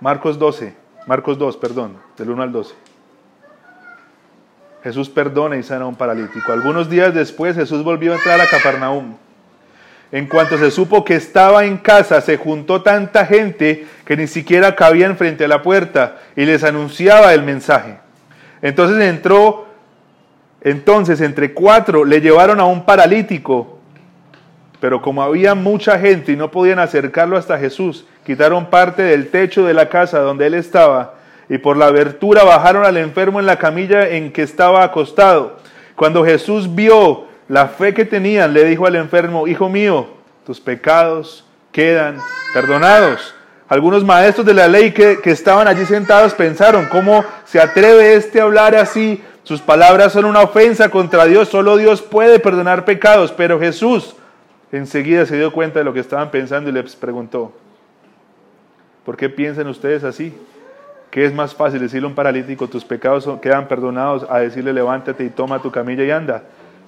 Marcos 0.00 0.38
12, 0.38 0.74
Marcos 1.06 1.38
2, 1.38 1.56
perdón, 1.58 1.98
del 2.16 2.30
1 2.30 2.42
al 2.42 2.52
12. 2.52 2.74
Jesús 4.82 5.10
perdona 5.10 5.58
y 5.58 5.62
sana 5.62 5.84
a 5.84 5.88
un 5.88 5.94
paralítico. 5.94 6.52
Algunos 6.52 6.88
días 6.88 7.12
después 7.12 7.54
Jesús 7.54 7.84
volvió 7.84 8.12
a 8.12 8.16
entrar 8.16 8.40
a 8.40 8.48
Capernaum. 8.48 9.16
En 10.10 10.26
cuanto 10.26 10.56
se 10.56 10.70
supo 10.70 11.04
que 11.04 11.16
estaba 11.16 11.66
en 11.66 11.76
casa, 11.76 12.22
se 12.22 12.38
juntó 12.38 12.82
tanta 12.82 13.26
gente 13.26 13.86
que 14.06 14.16
ni 14.16 14.26
siquiera 14.26 14.74
cabían 14.74 15.18
frente 15.18 15.44
a 15.44 15.48
la 15.48 15.60
puerta 15.60 16.16
y 16.34 16.46
les 16.46 16.64
anunciaba 16.64 17.34
el 17.34 17.42
mensaje. 17.42 17.98
Entonces 18.62 18.98
entró, 19.06 19.69
entonces 20.62 21.20
entre 21.20 21.52
cuatro 21.52 22.04
le 22.04 22.20
llevaron 22.20 22.60
a 22.60 22.64
un 22.64 22.84
paralítico, 22.84 23.78
pero 24.80 25.02
como 25.02 25.22
había 25.22 25.54
mucha 25.54 25.98
gente 25.98 26.32
y 26.32 26.36
no 26.36 26.50
podían 26.50 26.78
acercarlo 26.78 27.36
hasta 27.36 27.58
Jesús, 27.58 28.06
quitaron 28.24 28.66
parte 28.66 29.02
del 29.02 29.28
techo 29.28 29.64
de 29.64 29.74
la 29.74 29.88
casa 29.88 30.20
donde 30.20 30.46
él 30.46 30.54
estaba 30.54 31.14
y 31.50 31.58
por 31.58 31.76
la 31.76 31.86
abertura 31.86 32.44
bajaron 32.44 32.84
al 32.84 32.96
enfermo 32.96 33.40
en 33.40 33.46
la 33.46 33.58
camilla 33.58 34.08
en 34.08 34.32
que 34.32 34.42
estaba 34.42 34.84
acostado. 34.84 35.58
Cuando 35.96 36.24
Jesús 36.24 36.74
vio 36.74 37.26
la 37.48 37.66
fe 37.66 37.92
que 37.92 38.04
tenían, 38.04 38.54
le 38.54 38.64
dijo 38.64 38.86
al 38.86 38.94
enfermo, 38.94 39.48
Hijo 39.48 39.68
mío, 39.68 40.08
tus 40.46 40.60
pecados 40.60 41.44
quedan 41.72 42.18
perdonados. 42.54 43.34
Algunos 43.68 44.04
maestros 44.04 44.46
de 44.46 44.54
la 44.54 44.68
ley 44.68 44.92
que, 44.92 45.20
que 45.20 45.32
estaban 45.32 45.66
allí 45.66 45.84
sentados 45.84 46.34
pensaron, 46.34 46.86
¿cómo 46.86 47.24
se 47.44 47.60
atreve 47.60 48.14
este 48.14 48.40
a 48.40 48.44
hablar 48.44 48.76
así? 48.76 49.22
Sus 49.50 49.60
palabras 49.60 50.12
son 50.12 50.26
una 50.26 50.42
ofensa 50.42 50.90
contra 50.90 51.24
Dios, 51.24 51.48
solo 51.48 51.76
Dios 51.76 52.02
puede 52.02 52.38
perdonar 52.38 52.84
pecados, 52.84 53.32
pero 53.32 53.58
Jesús 53.58 54.14
enseguida 54.70 55.26
se 55.26 55.36
dio 55.36 55.52
cuenta 55.52 55.80
de 55.80 55.84
lo 55.84 55.92
que 55.92 55.98
estaban 55.98 56.30
pensando 56.30 56.70
y 56.70 56.72
les 56.72 56.94
preguntó, 56.94 57.50
¿por 59.04 59.16
qué 59.16 59.28
piensan 59.28 59.66
ustedes 59.66 60.04
así? 60.04 60.32
¿Qué 61.10 61.24
es 61.24 61.34
más 61.34 61.52
fácil 61.52 61.80
decirle 61.80 62.06
a 62.06 62.10
un 62.10 62.14
paralítico, 62.14 62.68
tus 62.68 62.84
pecados 62.84 63.28
quedan 63.42 63.66
perdonados, 63.66 64.24
a 64.30 64.38
decirle 64.38 64.72
levántate 64.72 65.24
y 65.24 65.30
toma 65.30 65.60
tu 65.60 65.72
camilla 65.72 66.04
y 66.04 66.12
anda? 66.12 66.44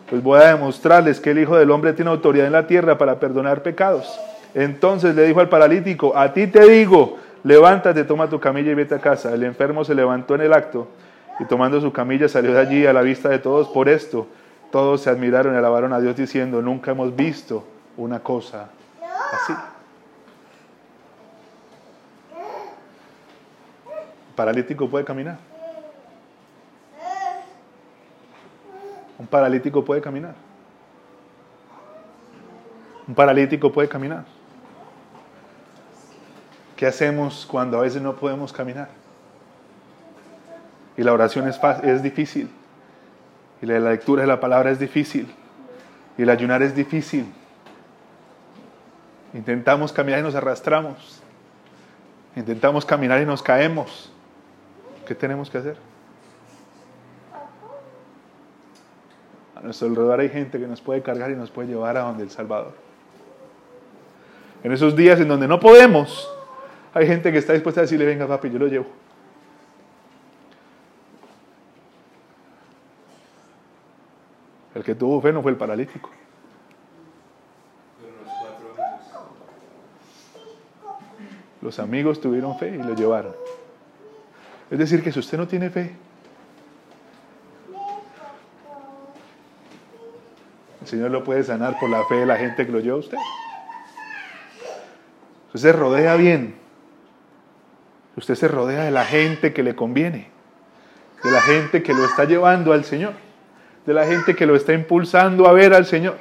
Pues 0.09 0.23
voy 0.23 0.41
a 0.41 0.55
demostrarles 0.55 1.19
que 1.19 1.33
el 1.33 1.41
Hijo 1.41 1.57
del 1.57 1.73
Hombre 1.73 1.95
tiene 1.95 2.13
autoridad 2.13 2.47
en 2.47 2.53
la 2.53 2.69
tierra 2.69 2.97
para 2.97 3.19
perdonar 3.19 3.65
pecados. 3.65 4.21
Entonces 4.55 5.17
le 5.17 5.25
dijo 5.25 5.41
al 5.41 5.49
paralítico, 5.49 6.17
a 6.17 6.33
ti 6.33 6.47
te 6.47 6.71
digo, 6.71 7.19
levántate, 7.43 8.05
toma 8.05 8.29
tu 8.29 8.39
camilla 8.39 8.71
y 8.71 8.75
vete 8.77 8.95
a 8.95 9.01
casa. 9.01 9.35
El 9.35 9.43
enfermo 9.43 9.85
se 9.85 9.97
levantó 9.97 10.37
en 10.37 10.43
el 10.43 10.53
acto 10.53 10.87
y 11.39 11.45
tomando 11.45 11.81
su 11.81 11.93
camilla 11.93 12.29
salió 12.29 12.53
de 12.53 12.61
allí 12.61 12.87
a 12.87 12.93
la 12.93 13.03
vista 13.03 13.29
de 13.29 13.39
todos. 13.39 13.69
Por 13.69 13.89
esto 13.89 14.27
todos 14.71 15.03
se 15.03 15.11
admiraron 15.11 15.55
y 15.55 15.59
alabaron 15.59 15.93
a 15.93 16.01
Dios 16.01 16.17
diciendo, 16.17 16.63
nunca 16.63 16.91
hemos 16.91 17.15
visto 17.15 17.65
una 17.97 18.21
cosa 18.21 18.71
así. 19.33 19.53
Un 24.29 24.37
paralítico 24.37 24.89
puede 24.89 25.05
caminar. 25.05 25.39
Un 29.19 29.27
paralítico 29.27 29.85
puede 29.85 30.01
caminar. 30.01 30.35
Un 33.07 33.15
paralítico 33.15 33.71
puede 33.71 33.89
caminar. 33.89 34.25
¿Qué 36.77 36.87
hacemos 36.87 37.47
cuando 37.47 37.79
a 37.79 37.83
veces 37.83 38.03
no 38.03 38.17
podemos 38.17 38.53
caminar? 38.53 39.02
Y 40.97 41.03
la 41.03 41.13
oración 41.13 41.49
es, 41.49 41.59
fácil, 41.59 41.89
es 41.89 42.03
difícil. 42.03 42.51
Y 43.61 43.67
la 43.67 43.79
lectura 43.79 44.23
de 44.23 44.29
la 44.29 44.41
palabra 44.41 44.71
es 44.71 44.79
difícil. 44.79 45.33
Y 46.19 46.23
el 46.23 46.31
ayunar 46.31 46.63
es 46.63 46.75
difícil. 46.75 47.27
Intentamos 49.35 49.93
caminar 49.93 50.21
y 50.21 50.23
nos 50.23 50.35
arrastramos. 50.35 51.23
Intentamos 52.37 52.85
caminar 52.85 53.21
y 53.23 53.27
nos 53.27 53.43
caemos. 53.43 54.11
¿Qué 55.07 55.15
tenemos 55.15 55.51
que 55.51 55.59
hacer? 55.59 55.77
A 59.57 59.61
nuestro 59.61 59.89
alrededor 59.89 60.21
hay 60.21 60.29
gente 60.29 60.59
que 60.59 60.67
nos 60.67 60.81
puede 60.81 61.03
cargar 61.03 61.31
y 61.31 61.37
nos 61.37 61.51
puede 61.51 61.69
llevar 61.69 61.97
a 61.97 62.01
donde 62.01 62.25
el 62.25 62.31
Salvador. 62.31 62.73
En 64.65 64.73
esos 64.73 64.95
días 64.97 65.21
en 65.21 65.29
donde 65.29 65.49
no 65.49 65.61
podemos, 65.61 66.29
hay 66.95 67.07
gente 67.07 67.33
que 67.33 67.39
está 67.39 67.53
dispuesta 67.53 67.81
a 67.81 67.83
decirle, 67.83 68.05
venga 68.05 68.27
papi, 68.27 68.51
yo 68.51 68.59
lo 68.59 68.67
llevo. 68.67 68.87
El 74.75 74.83
que 74.83 74.95
tuvo 74.95 75.21
fe 75.21 75.33
no 75.33 75.43
fue 75.43 75.51
el 75.51 75.57
paralítico. 75.57 76.11
Los 81.61 81.79
amigos 81.79 82.21
tuvieron 82.21 82.59
fe 82.59 82.71
y 82.71 82.83
lo 82.83 82.95
llevaron. 82.95 83.35
Es 84.71 84.79
decir, 84.79 85.03
que 85.03 85.13
si 85.13 85.19
usted 85.21 85.39
no 85.39 85.47
tiene 85.47 85.71
fe, 85.71 85.95
el 90.81 90.87
Señor 90.87 91.11
lo 91.11 91.23
puede 91.23 91.45
sanar 91.45 91.79
por 91.79 91.89
la 91.89 92.05
fe 92.07 92.17
de 92.17 92.27
la 92.27 92.37
gente 92.37 92.67
que 92.67 92.73
lo 92.73 92.81
lleva 92.81 92.97
a 92.97 93.01
usted. 93.01 93.19
Usted 95.55 95.61
se 95.61 95.73
rodea 95.73 96.17
bien. 96.17 96.57
Usted 98.17 98.35
se 98.35 98.49
rodea 98.49 98.85
de 98.85 98.91
la 98.91 99.05
gente 99.05 99.53
que 99.53 99.63
le 99.63 99.77
conviene. 99.77 100.31
De 101.23 101.31
la 101.31 101.41
gente 101.43 101.83
que 101.83 101.95
lo 101.95 102.05
está 102.05 102.25
llevando 102.25 102.73
al 102.73 102.85
Señor. 102.85 103.13
De 103.87 103.95
la 103.95 104.07
gente 104.07 104.37
que 104.37 104.47
lo 104.47 104.55
está 104.55 104.73
impulsando 104.73 105.47
a 105.47 105.53
ver 105.53 105.75
al 105.75 105.87
Señor. 105.87 106.17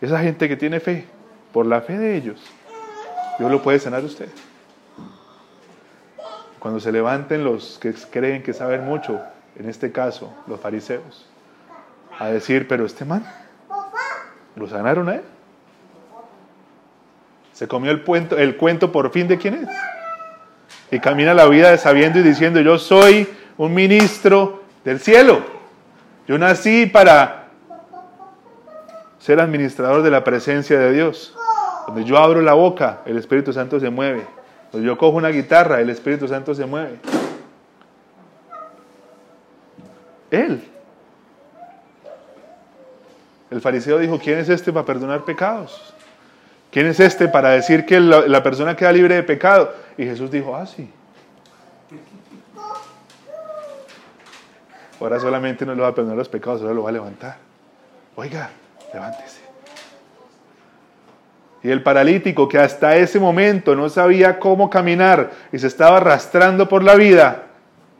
Esa 0.00 0.20
gente 0.20 0.48
que 0.48 0.56
tiene 0.56 0.80
fe. 0.80 1.06
Por 1.52 1.66
la 1.66 1.80
fe 1.80 1.98
de 1.98 2.16
ellos. 2.16 2.42
Dios 3.38 3.50
lo 3.50 3.62
puede 3.62 3.78
sanar 3.78 4.02
a 4.02 4.04
usted. 4.04 4.28
Cuando 6.58 6.80
se 6.80 6.92
levanten 6.92 7.44
los 7.44 7.78
que 7.80 7.92
creen 8.10 8.42
que 8.42 8.52
saben 8.52 8.84
mucho, 8.84 9.20
en 9.58 9.68
este 9.68 9.90
caso 9.90 10.32
los 10.46 10.60
fariseos, 10.60 11.26
a 12.18 12.28
decir, 12.28 12.68
pero 12.68 12.86
este 12.86 13.04
man, 13.04 13.26
¿lo 14.54 14.68
sanaron 14.68 15.08
a 15.08 15.16
él? 15.16 15.22
Se 17.52 17.66
comió 17.66 17.90
el, 17.90 18.02
cuento, 18.04 18.38
el 18.38 18.56
cuento 18.56 18.92
por 18.92 19.10
fin 19.10 19.28
de 19.28 19.38
quién 19.38 19.54
es. 19.54 19.68
Y 20.90 21.00
camina 21.00 21.34
la 21.34 21.46
vida 21.46 21.76
sabiendo 21.78 22.20
y 22.20 22.22
diciendo, 22.22 22.60
yo 22.60 22.78
soy 22.78 23.28
un 23.56 23.74
ministro 23.74 24.62
del 24.84 25.00
cielo. 25.00 25.42
Yo 26.32 26.38
nací 26.38 26.86
para 26.86 27.44
ser 29.18 29.38
administrador 29.38 30.02
de 30.02 30.10
la 30.10 30.24
presencia 30.24 30.78
de 30.78 30.90
Dios. 30.90 31.34
Donde 31.86 32.04
yo 32.04 32.16
abro 32.16 32.40
la 32.40 32.54
boca, 32.54 33.00
el 33.04 33.18
Espíritu 33.18 33.52
Santo 33.52 33.78
se 33.78 33.90
mueve. 33.90 34.24
Cuando 34.70 34.88
yo 34.88 34.96
cojo 34.96 35.18
una 35.18 35.28
guitarra, 35.28 35.82
el 35.82 35.90
Espíritu 35.90 36.26
Santo 36.26 36.54
se 36.54 36.64
mueve. 36.64 37.00
Él. 40.30 40.64
El 43.50 43.60
fariseo 43.60 43.98
dijo, 43.98 44.18
¿quién 44.18 44.38
es 44.38 44.48
este 44.48 44.72
para 44.72 44.86
perdonar 44.86 45.26
pecados? 45.26 45.92
¿Quién 46.70 46.86
es 46.86 46.98
este 46.98 47.28
para 47.28 47.50
decir 47.50 47.84
que 47.84 48.00
la, 48.00 48.26
la 48.26 48.42
persona 48.42 48.74
queda 48.74 48.90
libre 48.90 49.16
de 49.16 49.22
pecado? 49.22 49.74
Y 49.98 50.04
Jesús 50.06 50.30
dijo, 50.30 50.56
ah, 50.56 50.64
sí. 50.64 50.90
Ahora 55.02 55.18
solamente 55.18 55.66
no 55.66 55.74
le 55.74 55.82
va 55.82 55.88
a 55.88 55.94
perdonar 55.94 56.16
los 56.16 56.28
pecados, 56.28 56.62
ahora 56.62 56.74
lo 56.74 56.84
va 56.84 56.90
a 56.90 56.92
levantar. 56.92 57.36
Oiga, 58.14 58.50
levántese. 58.94 59.40
Y 61.64 61.70
el 61.70 61.82
paralítico 61.82 62.48
que 62.48 62.58
hasta 62.58 62.94
ese 62.94 63.18
momento 63.18 63.74
no 63.74 63.88
sabía 63.88 64.38
cómo 64.38 64.70
caminar 64.70 65.32
y 65.50 65.58
se 65.58 65.66
estaba 65.66 65.96
arrastrando 65.96 66.68
por 66.68 66.84
la 66.84 66.94
vida, 66.94 67.46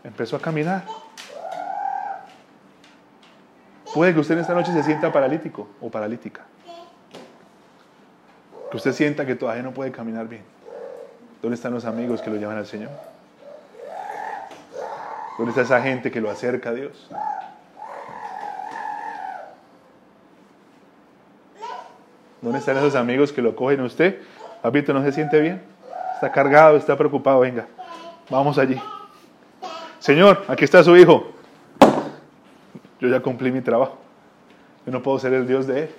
empezó 0.05 0.37
a 0.37 0.41
caminar. 0.41 0.85
Puede 3.93 4.15
que 4.15 4.21
usted 4.21 4.35
en 4.35 4.41
esta 4.43 4.55
noche 4.55 4.73
se 4.73 4.85
sienta 4.85 5.13
paralítico 5.13 5.69
o 5.81 5.91
paralítica. 5.91 6.43
Que 8.71 8.77
usted 8.77 8.93
sienta 8.93 9.27
que 9.27 9.35
todavía 9.35 9.65
no 9.65 9.73
puede 9.73 9.91
caminar 9.91 10.29
bien. 10.29 10.45
¿Dónde 11.43 11.57
están 11.57 11.75
los 11.75 11.85
amigos 11.85 12.23
que 12.23 12.31
lo 12.31 12.37
llevan 12.37 12.59
al 12.59 12.67
Señor? 12.67 13.12
¿Dónde 15.39 15.51
está 15.51 15.63
esa 15.63 15.83
gente 15.83 16.11
que 16.11 16.21
lo 16.21 16.31
acerca 16.31 16.71
a 16.71 16.75
Dios? 16.75 17.09
¿Dónde 22.43 22.59
están 22.59 22.77
esos 22.77 22.97
amigos 22.97 23.33
que 23.33 23.41
lo 23.41 23.55
cogen 23.55 23.81
a 23.81 23.85
usted? 23.85 24.21
Papito, 24.61 24.93
¿no 24.93 25.03
se 25.03 25.13
siente 25.13 25.41
bien? 25.41 25.63
Está 26.15 26.33
cargado, 26.33 26.77
está 26.77 26.97
preocupado, 26.97 27.41
venga, 27.41 27.67
vamos 28.29 28.59
allí. 28.59 28.81
Señor, 30.01 30.45
aquí 30.49 30.65
está 30.65 30.83
su 30.83 30.97
hijo. 30.97 31.33
Yo 33.01 33.09
ya 33.09 33.21
cumplí 33.21 33.53
mi 33.53 33.61
trabajo. 33.61 33.99
Yo 34.85 34.93
no 34.93 35.03
puedo 35.03 35.19
ser 35.19 35.33
el 35.33 35.47
Dios 35.47 35.67
de 35.67 35.85
él. 35.85 35.91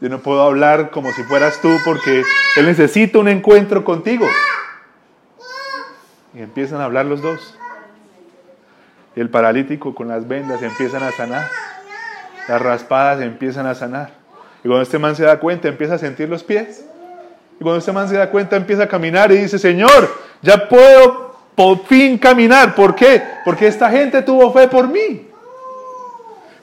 Yo 0.00 0.08
no 0.08 0.18
puedo 0.18 0.42
hablar 0.42 0.90
como 0.90 1.12
si 1.12 1.22
fueras 1.22 1.60
tú 1.60 1.68
porque 1.84 2.22
él 2.56 2.66
necesita 2.66 3.18
un 3.18 3.28
encuentro 3.28 3.84
contigo. 3.84 4.26
Y 6.34 6.40
empiezan 6.40 6.80
a 6.80 6.84
hablar 6.84 7.06
los 7.06 7.22
dos. 7.22 7.58
Y 9.16 9.20
el 9.20 9.30
paralítico 9.30 9.94
con 9.94 10.08
las 10.08 10.26
vendas 10.26 10.62
empiezan 10.62 11.02
a 11.02 11.12
sanar. 11.12 11.48
Las 12.48 12.60
raspadas 12.60 13.20
empiezan 13.22 13.66
a 13.66 13.74
sanar. 13.74 14.10
Y 14.62 14.68
cuando 14.68 14.82
este 14.82 14.98
man 14.98 15.14
se 15.14 15.24
da 15.24 15.38
cuenta, 15.38 15.68
empieza 15.68 15.94
a 15.94 15.98
sentir 15.98 16.28
los 16.28 16.42
pies. 16.42 16.84
Y 17.60 17.62
cuando 17.62 17.78
este 17.78 17.92
man 17.92 18.08
se 18.08 18.16
da 18.16 18.30
cuenta, 18.30 18.56
empieza 18.56 18.84
a 18.84 18.88
caminar 18.88 19.30
y 19.30 19.36
dice, 19.36 19.58
Señor, 19.58 20.08
ya 20.42 20.68
puedo 20.68 21.36
por 21.54 21.84
fin 21.86 22.18
caminar. 22.18 22.74
¿Por 22.74 22.94
qué? 22.94 23.22
Porque 23.44 23.66
esta 23.66 23.90
gente 23.90 24.22
tuvo 24.22 24.52
fe 24.52 24.68
por 24.68 24.88
mí. 24.88 25.28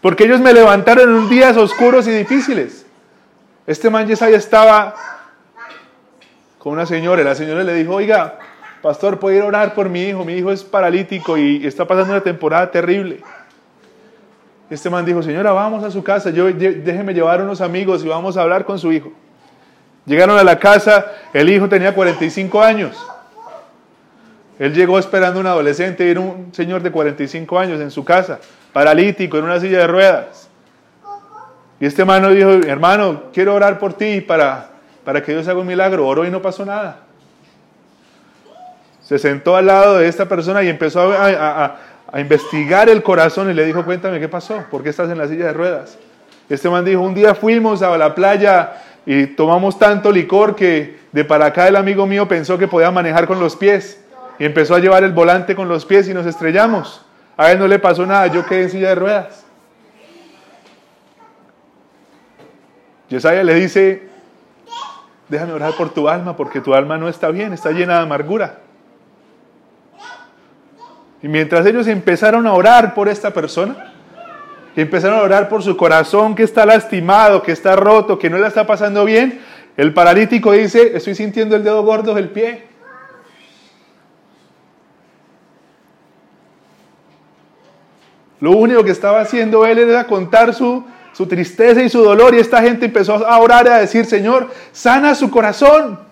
Porque 0.01 0.25
ellos 0.25 0.39
me 0.39 0.53
levantaron 0.53 1.15
en 1.15 1.29
días 1.29 1.55
oscuros 1.57 2.07
y 2.07 2.11
difíciles. 2.11 2.85
Este 3.67 3.89
man 3.89 4.07
Yesaya 4.07 4.37
estaba 4.37 4.95
con 6.57 6.73
una 6.73 6.85
señora. 6.85 7.23
La 7.23 7.35
señora 7.35 7.63
le 7.63 7.73
dijo, 7.75 7.95
oiga, 7.95 8.39
pastor, 8.81 9.19
¿puede 9.19 9.37
ir 9.37 9.43
a 9.43 9.45
orar 9.45 9.73
por 9.73 9.89
mi 9.89 10.03
hijo? 10.03 10.25
Mi 10.25 10.33
hijo 10.33 10.51
es 10.51 10.63
paralítico 10.63 11.37
y 11.37 11.65
está 11.65 11.85
pasando 11.85 12.13
una 12.13 12.23
temporada 12.23 12.69
terrible. 12.71 13.21
Este 14.69 14.89
man 14.89 15.05
dijo, 15.05 15.21
señora, 15.21 15.51
vamos 15.51 15.83
a 15.83 15.91
su 15.91 16.01
casa, 16.01 16.29
yo, 16.29 16.45
déjeme 16.45 17.13
llevar 17.13 17.41
unos 17.41 17.59
amigos 17.59 18.03
y 18.05 18.07
vamos 18.07 18.37
a 18.37 18.41
hablar 18.41 18.65
con 18.65 18.79
su 18.79 18.91
hijo. 18.91 19.11
Llegaron 20.05 20.37
a 20.37 20.43
la 20.43 20.57
casa, 20.57 21.05
el 21.33 21.49
hijo 21.49 21.67
tenía 21.67 21.93
45 21.93 22.61
años. 22.61 22.97
Él 24.57 24.73
llegó 24.73 24.97
esperando 24.97 25.39
un 25.39 25.47
adolescente 25.47 26.09
era 26.09 26.19
un 26.19 26.53
señor 26.53 26.81
de 26.83 26.91
45 26.91 27.59
años 27.59 27.81
en 27.81 27.91
su 27.91 28.05
casa, 28.05 28.39
paralítico, 28.71 29.37
en 29.37 29.43
una 29.43 29.59
silla 29.59 29.79
de 29.79 29.87
ruedas. 29.87 30.49
Y 31.79 31.85
este 31.85 32.03
hermano 32.03 32.29
dijo, 32.29 32.51
hermano, 32.51 33.23
quiero 33.33 33.55
orar 33.55 33.79
por 33.79 33.93
ti 33.93 34.21
para, 34.21 34.69
para 35.03 35.21
que 35.23 35.33
Dios 35.33 35.47
haga 35.47 35.59
un 35.59 35.67
milagro. 35.67 36.07
Oró 36.07 36.25
y 36.25 36.29
no 36.29 36.41
pasó 36.41 36.63
nada. 36.63 36.99
Se 39.11 39.19
sentó 39.19 39.57
al 39.57 39.65
lado 39.65 39.97
de 39.97 40.07
esta 40.07 40.25
persona 40.29 40.63
y 40.63 40.69
empezó 40.69 41.11
a, 41.11 41.75
investigar 42.17 42.87
el 42.87 43.03
corazón 43.03 43.51
y 43.51 43.53
le 43.53 43.65
dijo, 43.65 43.83
cuéntame 43.83 44.21
qué 44.21 44.29
pasó, 44.29 44.63
¿por 44.71 44.83
qué 44.83 44.87
estás 44.87 45.09
en 45.09 45.17
la 45.17 45.27
silla 45.27 45.47
de 45.47 45.51
ruedas? 45.51 45.97
Este 46.47 46.69
man 46.69 46.85
dijo, 46.85 47.01
un 47.01 47.13
día 47.13 47.35
fuimos 47.35 47.81
a 47.81 47.97
la 47.97 48.15
playa 48.15 48.71
y 49.05 49.25
tomamos 49.25 49.77
tanto 49.77 50.13
licor 50.13 50.55
que 50.55 50.97
de 51.11 51.25
para 51.25 51.47
acá 51.47 51.67
el 51.67 51.75
amigo 51.75 52.05
mío 52.05 52.25
pensó 52.25 52.57
que 52.57 52.69
podía 52.69 52.89
manejar 52.89 53.27
con 53.27 53.37
los 53.41 53.57
pies 53.57 54.01
y 54.39 54.45
empezó 54.45 54.75
a 54.75 54.79
llevar 54.79 55.03
el 55.03 55.11
volante 55.11 55.57
con 55.57 55.67
los 55.67 55.85
pies 55.85 56.07
y 56.07 56.13
nos 56.13 56.25
estrellamos. 56.25 57.05
A 57.35 57.51
él 57.51 57.59
no 57.59 57.67
le 57.67 57.79
pasó 57.79 58.05
nada, 58.05 58.27
yo 58.27 58.45
quedé 58.45 58.63
en 58.63 58.69
silla 58.69 58.89
de 58.89 58.95
ruedas. 58.95 59.43
Yesaya 63.09 63.43
le 63.43 63.55
dice, 63.55 64.07
déjame 65.27 65.51
orar 65.51 65.73
por 65.73 65.89
tu 65.89 66.07
alma 66.07 66.37
porque 66.37 66.61
tu 66.61 66.73
alma 66.73 66.97
no 66.97 67.09
está 67.09 67.27
bien, 67.27 67.51
está 67.51 67.71
llena 67.71 67.95
de 67.95 68.03
amargura. 68.03 68.59
Y 71.23 71.27
mientras 71.27 71.65
ellos 71.65 71.87
empezaron 71.87 72.47
a 72.47 72.53
orar 72.53 72.93
por 72.93 73.07
esta 73.07 73.31
persona, 73.31 73.93
empezaron 74.75 75.19
a 75.19 75.23
orar 75.23 75.49
por 75.49 75.61
su 75.63 75.77
corazón 75.77 76.35
que 76.35 76.43
está 76.43 76.65
lastimado, 76.65 77.43
que 77.43 77.51
está 77.51 77.75
roto, 77.75 78.17
que 78.17 78.29
no 78.29 78.37
le 78.37 78.47
está 78.47 78.65
pasando 78.65 79.05
bien, 79.05 79.41
el 79.77 79.93
paralítico 79.93 80.51
dice, 80.51 80.95
estoy 80.95 81.15
sintiendo 81.15 81.55
el 81.55 81.63
dedo 81.63 81.83
gordo 81.83 82.13
del 82.13 82.29
pie. 82.29 82.65
Lo 88.39 88.51
único 88.51 88.83
que 88.83 88.91
estaba 88.91 89.21
haciendo 89.21 89.65
él 89.67 89.77
era 89.77 90.07
contar 90.07 90.53
su, 90.55 90.83
su 91.13 91.27
tristeza 91.27 91.83
y 91.83 91.89
su 91.89 92.03
dolor 92.03 92.33
y 92.33 92.39
esta 92.39 92.61
gente 92.61 92.85
empezó 92.85 93.25
a 93.25 93.37
orar 93.37 93.67
y 93.67 93.69
a 93.69 93.77
decir, 93.77 94.05
Señor, 94.05 94.49
sana 94.71 95.13
su 95.13 95.29
corazón. 95.29 96.10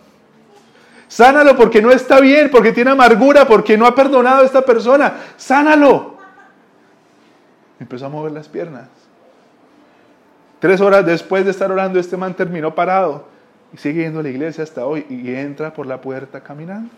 Sánalo 1.10 1.58
porque 1.58 1.82
no 1.82 1.90
está 1.92 2.22
bien, 2.22 2.52
porque 2.52 2.72
tiene 2.72 2.92
amargura, 2.92 3.48
porque 3.48 3.76
no 3.76 3.88
ha 3.88 3.96
perdonado 3.96 4.44
a 4.44 4.46
esta 4.46 4.62
persona. 4.62 5.14
Sánalo. 5.38 6.18
Empezó 7.80 8.06
a 8.06 8.10
mover 8.10 8.32
las 8.32 8.48
piernas. 8.48 8.88
Tres 10.60 10.80
horas 10.82 11.06
después 11.06 11.46
de 11.46 11.52
estar 11.52 11.72
orando, 11.72 12.00
este 12.00 12.16
man 12.16 12.36
terminó 12.36 12.76
parado 12.76 13.26
y 13.74 13.78
sigue 13.78 14.04
yendo 14.04 14.20
a 14.20 14.24
la 14.24 14.30
iglesia 14.30 14.64
hasta 14.64 14.86
hoy 14.86 15.06
y 15.10 15.34
entra 15.34 15.74
por 15.74 15.88
la 15.88 16.00
puerta 16.00 16.42
caminando. 16.42 16.92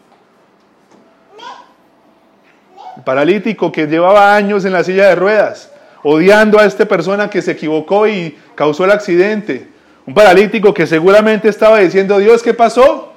Paralítico 3.05 3.71
que 3.71 3.87
llevaba 3.87 4.35
años 4.35 4.65
en 4.65 4.73
la 4.73 4.83
silla 4.83 5.07
de 5.07 5.15
ruedas, 5.15 5.71
odiando 6.03 6.59
a 6.59 6.65
esta 6.65 6.85
persona 6.85 7.29
que 7.29 7.41
se 7.41 7.51
equivocó 7.51 8.07
y 8.07 8.37
causó 8.55 8.83
el 8.83 8.91
accidente. 8.91 9.69
Un 10.05 10.13
paralítico 10.13 10.73
que 10.73 10.85
seguramente 10.85 11.47
estaba 11.47 11.79
diciendo, 11.79 12.17
Dios, 12.17 12.43
¿qué 12.43 12.53
pasó? 12.53 13.10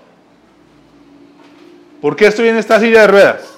¿Por 2.04 2.16
qué 2.16 2.26
estoy 2.26 2.48
en 2.48 2.58
esta 2.58 2.78
silla 2.78 3.00
de 3.00 3.06
ruedas? 3.06 3.54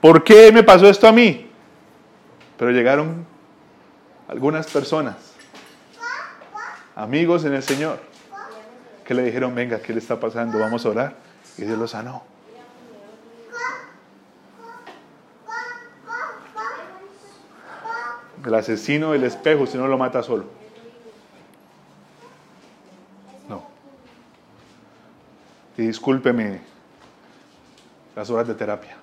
¿Por 0.00 0.24
qué 0.24 0.50
me 0.50 0.64
pasó 0.64 0.90
esto 0.90 1.06
a 1.06 1.12
mí? 1.12 1.48
Pero 2.58 2.72
llegaron 2.72 3.24
algunas 4.26 4.66
personas, 4.66 5.14
amigos 6.96 7.44
en 7.44 7.54
el 7.54 7.62
Señor, 7.62 8.00
que 9.04 9.14
le 9.14 9.22
dijeron, 9.22 9.54
venga, 9.54 9.78
¿qué 9.80 9.92
le 9.92 10.00
está 10.00 10.18
pasando? 10.18 10.58
Vamos 10.58 10.84
a 10.84 10.88
orar. 10.88 11.14
Y 11.56 11.62
Dios 11.62 11.78
lo 11.78 11.86
sanó. 11.86 12.24
El 18.44 18.54
asesino 18.56 19.12
del 19.12 19.22
espejo, 19.22 19.68
si 19.68 19.78
no 19.78 19.86
lo 19.86 19.96
mata 19.96 20.24
solo. 20.24 20.46
No. 23.48 23.62
Y 25.78 25.82
discúlpeme, 25.86 26.69
las 28.20 28.28
horas 28.28 28.46
de 28.46 28.54
terapia. 28.54 28.98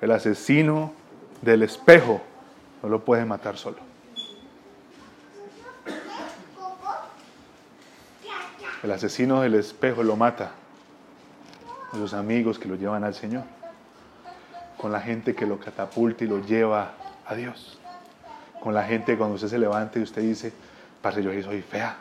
El 0.00 0.12
asesino 0.12 0.92
del 1.40 1.64
espejo 1.64 2.20
no 2.80 2.88
lo 2.88 3.04
puede 3.04 3.24
matar 3.24 3.56
solo. 3.56 3.78
El 8.80 8.92
asesino 8.92 9.40
del 9.40 9.56
espejo 9.56 10.04
lo 10.04 10.14
mata 10.14 10.52
con 11.90 12.00
los 12.00 12.14
amigos 12.14 12.60
que 12.60 12.68
lo 12.68 12.76
llevan 12.76 13.02
al 13.02 13.14
Señor, 13.14 13.42
con 14.78 14.92
la 14.92 15.00
gente 15.00 15.34
que 15.34 15.46
lo 15.46 15.58
catapulta 15.58 16.22
y 16.22 16.28
lo 16.28 16.46
lleva 16.46 16.92
a 17.26 17.34
Dios, 17.34 17.80
con 18.60 18.72
la 18.72 18.84
gente 18.84 19.18
cuando 19.18 19.34
usted 19.34 19.48
se 19.48 19.58
levanta 19.58 19.98
y 19.98 20.02
usted 20.02 20.22
dice, 20.22 20.52
parce, 21.02 21.24
yo 21.24 21.32
soy 21.42 21.60
fea. 21.60 21.96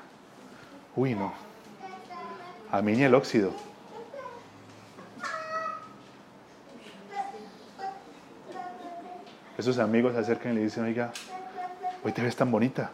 Uy, 0.95 1.15
no. 1.15 1.33
A 2.71 2.83
mí 2.83 2.91
ni 2.91 3.01
el 3.01 3.15
óxido. 3.15 3.70
Esos 9.61 9.77
amigos 9.77 10.13
se 10.13 10.19
acercan 10.19 10.53
y 10.53 10.55
le 10.55 10.61
dicen, 10.63 10.85
oiga, 10.85 11.11
hoy 12.03 12.11
te 12.13 12.23
ves 12.23 12.35
tan 12.35 12.49
bonita, 12.49 12.89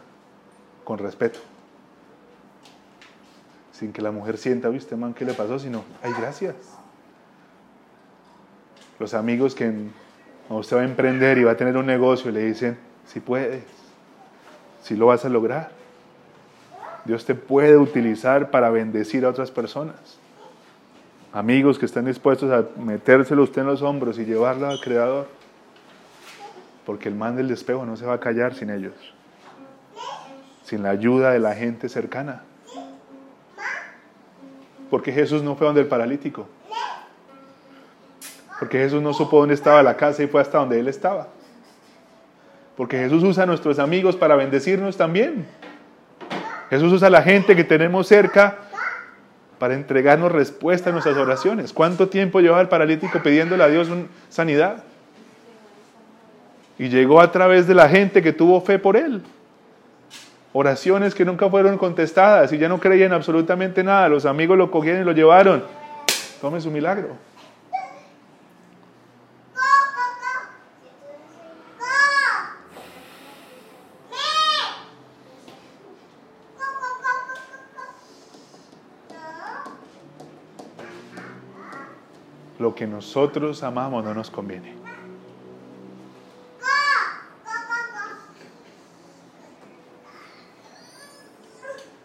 con 0.84 0.98
respeto. 0.98 1.38
Sin 3.72 3.90
que 3.90 4.02
la 4.02 4.10
mujer 4.10 4.36
sienta, 4.36 4.68
viste, 4.68 4.94
man, 4.94 5.14
¿qué 5.14 5.24
le 5.24 5.32
pasó? 5.32 5.58
Sino, 5.58 5.82
ay, 6.02 6.12
gracias. 6.18 6.56
Los 8.98 9.14
amigos 9.14 9.54
que 9.54 9.72
usted 10.50 10.76
va 10.76 10.82
a 10.82 10.84
emprender 10.84 11.38
y 11.38 11.44
va 11.44 11.52
a 11.52 11.56
tener 11.56 11.74
un 11.74 11.86
negocio 11.86 12.30
le 12.30 12.44
dicen, 12.44 12.76
si 13.06 13.20
puedes, 13.20 13.64
si 14.82 14.94
lo 14.94 15.06
vas 15.06 15.24
a 15.24 15.30
lograr. 15.30 15.70
Dios 17.06 17.24
te 17.24 17.34
puede 17.34 17.78
utilizar 17.78 18.50
para 18.50 18.68
bendecir 18.68 19.24
a 19.24 19.30
otras 19.30 19.50
personas. 19.50 20.18
Amigos 21.32 21.78
que 21.78 21.86
están 21.86 22.04
dispuestos 22.04 22.52
a 22.52 22.78
metérselo 22.78 23.42
usted 23.42 23.62
en 23.62 23.68
los 23.68 23.80
hombros 23.80 24.18
y 24.18 24.26
llevarlo 24.26 24.66
al 24.66 24.78
Creador 24.82 25.37
porque 26.88 27.10
el 27.10 27.14
man 27.14 27.36
del 27.36 27.50
espejo 27.50 27.84
no 27.84 27.98
se 27.98 28.06
va 28.06 28.14
a 28.14 28.18
callar 28.18 28.54
sin 28.54 28.70
ellos, 28.70 28.94
sin 30.64 30.82
la 30.82 30.88
ayuda 30.88 31.32
de 31.32 31.38
la 31.38 31.54
gente 31.54 31.86
cercana. 31.86 32.44
Porque 34.88 35.12
Jesús 35.12 35.42
no 35.42 35.54
fue 35.54 35.66
donde 35.66 35.82
el 35.82 35.86
paralítico. 35.86 36.48
Porque 38.58 38.78
Jesús 38.78 39.02
no 39.02 39.12
supo 39.12 39.38
dónde 39.38 39.54
estaba 39.54 39.82
la 39.82 39.98
casa 39.98 40.22
y 40.22 40.28
fue 40.28 40.40
hasta 40.40 40.56
donde 40.56 40.80
él 40.80 40.88
estaba. 40.88 41.28
Porque 42.74 42.96
Jesús 42.96 43.22
usa 43.22 43.42
a 43.42 43.46
nuestros 43.46 43.78
amigos 43.78 44.16
para 44.16 44.34
bendecirnos 44.36 44.96
también. 44.96 45.46
Jesús 46.70 46.90
usa 46.90 47.08
a 47.08 47.10
la 47.10 47.20
gente 47.20 47.54
que 47.54 47.64
tenemos 47.64 48.08
cerca 48.08 48.56
para 49.58 49.74
entregarnos 49.74 50.32
respuesta 50.32 50.88
a 50.88 50.94
nuestras 50.94 51.18
oraciones. 51.18 51.74
¿Cuánto 51.74 52.08
tiempo 52.08 52.40
lleva 52.40 52.62
el 52.62 52.68
paralítico 52.68 53.22
pidiéndole 53.22 53.62
a 53.62 53.68
Dios 53.68 53.90
sanidad? 54.30 54.84
Y 56.78 56.88
llegó 56.88 57.20
a 57.20 57.32
través 57.32 57.66
de 57.66 57.74
la 57.74 57.88
gente 57.88 58.22
que 58.22 58.32
tuvo 58.32 58.60
fe 58.60 58.78
por 58.78 58.96
él. 58.96 59.22
Oraciones 60.52 61.14
que 61.14 61.24
nunca 61.24 61.48
fueron 61.50 61.76
contestadas 61.76 62.52
y 62.52 62.58
ya 62.58 62.68
no 62.68 62.78
creían 62.78 63.12
absolutamente 63.12 63.82
nada. 63.82 64.08
Los 64.08 64.24
amigos 64.26 64.56
lo 64.56 64.70
cogieron 64.70 65.02
y 65.02 65.04
lo 65.04 65.12
llevaron. 65.12 65.64
Tome 66.40 66.60
su 66.60 66.70
milagro. 66.70 67.28
lo 82.58 82.74
que 82.74 82.86
nosotros 82.86 83.62
amamos 83.62 84.04
no 84.04 84.14
nos 84.14 84.30
conviene. 84.30 84.77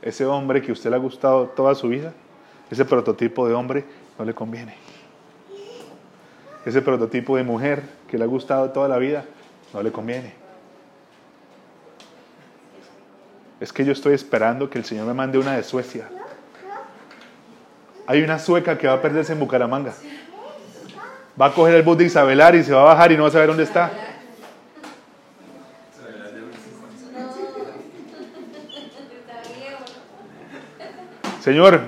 Ese 0.04 0.26
hombre 0.26 0.62
que 0.62 0.72
usted 0.72 0.90
le 0.90 0.98
ha 0.98 1.00
gustado 1.00 1.48
toda 1.48 1.74
su 1.76 1.88
vida, 1.88 2.14
ese 2.70 2.84
prototipo 2.84 3.48
de 3.48 3.54
hombre 3.54 3.86
no 4.20 4.26
le 4.26 4.34
conviene. 4.34 4.76
Ese 6.66 6.82
prototipo 6.82 7.38
de 7.38 7.44
mujer 7.44 7.84
que 8.08 8.18
le 8.18 8.26
ha 8.26 8.28
gustado 8.28 8.70
toda 8.72 8.90
la 8.90 8.98
vida, 8.98 9.24
no 9.74 9.82
le 9.82 9.92
conviene. 9.92 10.34
Es 13.62 13.72
que 13.72 13.86
yo 13.86 13.94
estoy 13.94 14.14
esperando 14.14 14.70
que 14.70 14.78
el 14.78 14.84
Señor 14.84 15.08
me 15.08 15.14
mande 15.14 15.38
una 15.38 15.56
de 15.56 15.64
Suecia. 15.64 16.10
Hay 18.06 18.22
una 18.22 18.40
sueca 18.40 18.78
que 18.78 18.88
va 18.88 18.94
a 18.94 19.02
perderse 19.02 19.32
en 19.32 19.40
Bucaramanga. 19.40 19.94
Va 21.40 21.46
a 21.48 21.54
coger 21.54 21.76
el 21.76 21.84
bus 21.84 21.98
de 21.98 22.04
Isabelar 22.06 22.56
y 22.56 22.64
se 22.64 22.74
va 22.74 22.82
a 22.82 22.86
bajar 22.94 23.14
y 23.14 23.16
no 23.16 23.24
va 23.24 23.30
a 23.30 23.32
saber 23.32 23.48
dónde 23.48 23.64
está. 23.64 23.90
Señor, 31.44 31.82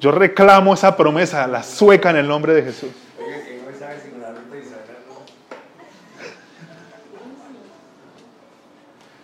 yo 0.00 0.12
reclamo 0.12 0.72
esa 0.72 0.96
promesa, 0.96 1.46
la 1.46 1.62
sueca 1.62 2.08
en 2.08 2.16
el 2.16 2.26
nombre 2.26 2.54
de 2.54 2.62
Jesús. 2.62 2.90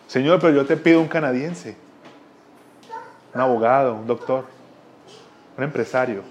Señor, 0.06 0.38
pero 0.38 0.52
yo 0.52 0.66
te 0.66 0.76
pido 0.76 1.00
un 1.00 1.08
canadiense, 1.08 1.78
un 3.32 3.40
abogado, 3.40 3.94
un 3.94 4.06
doctor, 4.06 4.44
un 5.56 5.64
empresario, 5.64 6.24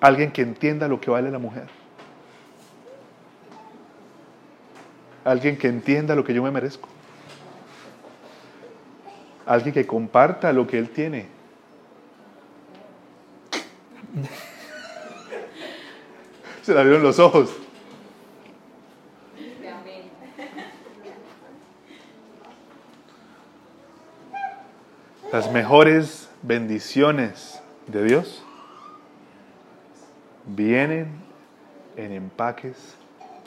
alguien 0.00 0.32
que 0.32 0.42
entienda 0.42 0.88
lo 0.88 1.00
que 1.00 1.12
vale 1.12 1.30
la 1.30 1.38
mujer, 1.38 1.68
alguien 5.24 5.56
que 5.56 5.68
entienda 5.68 6.16
lo 6.16 6.24
que 6.24 6.34
yo 6.34 6.42
me 6.42 6.50
merezco, 6.50 6.88
alguien 9.46 9.72
que 9.72 9.86
comparta 9.86 10.52
lo 10.52 10.66
que 10.66 10.76
él 10.76 10.90
tiene. 10.90 11.41
Se 16.62 16.72
le 16.72 16.80
abrieron 16.80 17.02
los 17.02 17.18
ojos. 17.18 17.50
Las 25.32 25.50
mejores 25.50 26.28
bendiciones 26.42 27.62
de 27.86 28.04
Dios 28.04 28.44
vienen 30.44 31.08
en 31.96 32.12
empaques 32.12 32.96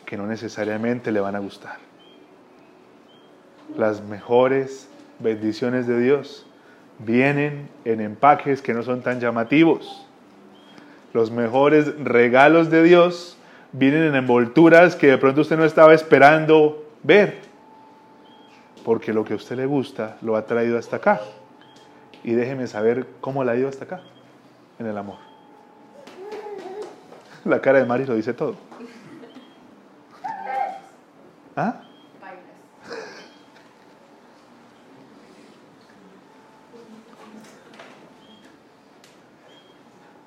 que 0.06 0.18
no 0.18 0.26
necesariamente 0.26 1.12
le 1.12 1.20
van 1.20 1.36
a 1.36 1.40
gustar. 1.40 1.78
Las 3.78 4.02
mejores 4.02 4.90
bendiciones 5.20 5.86
de 5.86 6.00
Dios 6.00 6.48
vienen 7.00 7.70
en 7.86 8.02
empaques 8.02 8.62
que 8.62 8.74
no 8.74 8.82
son 8.82 9.02
tan 9.02 9.20
llamativos. 9.20 10.05
Los 11.16 11.32
mejores 11.32 11.98
regalos 12.04 12.70
de 12.70 12.84
Dios 12.84 13.38
vienen 13.72 14.04
en 14.04 14.16
envolturas 14.16 14.98
que 14.98 15.08
de 15.08 15.18
pronto 15.18 15.40
usted 15.40 15.56
no 15.56 15.64
estaba 15.64 15.94
esperando 15.94 16.90
ver. 17.04 17.40
Porque 18.84 19.14
lo 19.14 19.24
que 19.24 19.32
a 19.32 19.38
usted 19.38 19.56
le 19.56 19.66
gusta 19.66 20.18
lo 20.22 20.36
ha 20.36 20.46
traído 20.46 20.78
hasta 20.78 20.98
acá. 20.98 21.22
Y 22.22 22.34
déjeme 22.34 22.68
saber 22.68 23.08
cómo 23.22 23.46
la 23.46 23.54
ha 23.54 23.56
ido 23.56 23.70
hasta 23.70 23.86
acá, 23.86 24.02
en 24.78 24.88
el 24.88 24.98
amor. 24.98 25.16
La 27.46 27.62
cara 27.62 27.80
de 27.80 27.86
Mari 27.86 28.06
lo 28.06 28.16
dice 28.16 28.34
todo. 28.34 28.58
¿Ah? 31.56 31.82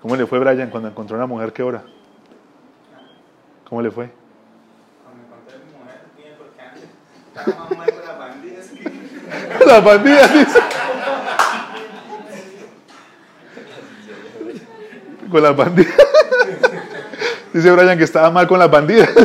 ¿Cómo 0.09 0.17
le 0.17 0.27
fue 0.27 0.39
Brian 0.39 0.71
cuando 0.71 0.89
encontró 0.89 1.19
una 1.19 1.27
mujer 1.27 1.53
que 1.53 1.63
ora? 1.63 1.83
¿Cómo 3.69 3.83
le 3.83 3.91
fue? 3.91 4.09
Cuando 5.05 5.23
encontré 5.23 5.57
a 5.57 5.59
mi 5.59 5.67
mujer, 5.79 6.01
bien, 6.17 6.33
porque 6.39 6.63
antes 6.63 6.85
estaba 7.37 7.69
más 7.69 7.77
mal 7.77 7.93
con 7.93 8.03
las 8.07 8.19
bandidas 8.19 8.69
que... 8.69 8.85
La 9.67 9.81
bandida 9.81 10.27
dice. 10.33 10.61
Con 15.31 15.43
las 15.43 15.55
bandidas. 15.55 15.95
Dice 17.53 17.71
Brian 17.71 17.99
que 17.99 18.05
estaba 18.05 18.31
mal 18.31 18.49
con 18.49 18.59
las 18.59 18.71
bandidas. 18.71 19.11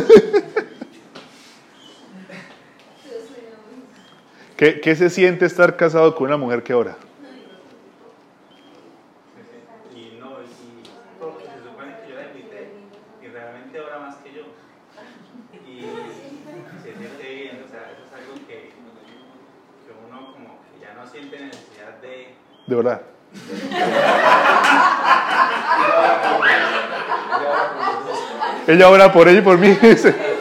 ¿Qué, 4.58 4.82
¿Qué 4.82 4.96
se 4.96 5.08
siente 5.08 5.46
estar 5.46 5.76
casado 5.76 6.14
con 6.14 6.26
una 6.26 6.36
mujer 6.36 6.62
que 6.62 6.74
ora? 6.74 6.98
Y 9.94 10.18
no, 10.18 10.42
y 10.42 10.44
porque 11.20 11.44
se 11.44 11.62
supone 11.62 11.96
que 12.02 12.10
yo 12.10 12.16
la 12.16 12.26
invité 12.26 12.68
y 13.22 13.26
realmente 13.84 13.86
ora 13.86 13.98
más 13.98 14.16
que 14.16 14.32
yo. 14.32 14.42
Y 15.66 15.80
se 16.82 16.94
siente 16.96 17.34
bien, 17.34 17.62
o 17.64 17.68
sea, 17.68 17.90
eso 17.92 18.04
es 18.06 18.12
algo 18.12 18.34
que, 18.46 18.68
que 18.68 19.92
uno 20.08 20.32
como 20.32 20.60
que 20.62 20.70
ya 20.80 20.94
no 20.94 21.06
siente 21.06 21.38
necesidad 21.38 21.98
de... 22.00 22.34
De 22.66 22.76
orar. 22.76 23.02
Ella 28.66 28.88
ora 28.88 29.12
por 29.12 29.28
ella 29.28 29.40
y 29.40 29.42
por 29.42 29.58
mí. 29.58 29.68
dice. 29.82 30.33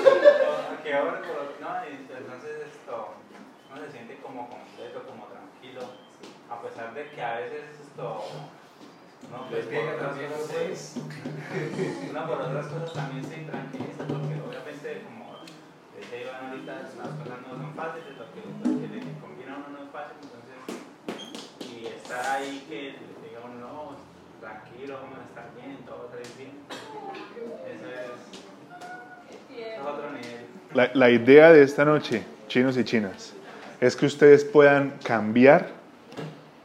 La, 30.73 31.09
idea 31.11 31.51
de 31.51 31.63
esta 31.63 31.85
noche, 31.85 32.23
chinos 32.47 32.77
y 32.77 32.83
chinas, 32.83 33.33
es 33.79 33.95
que 33.95 34.05
ustedes 34.05 34.43
puedan 34.43 34.93
cambiar 35.03 35.69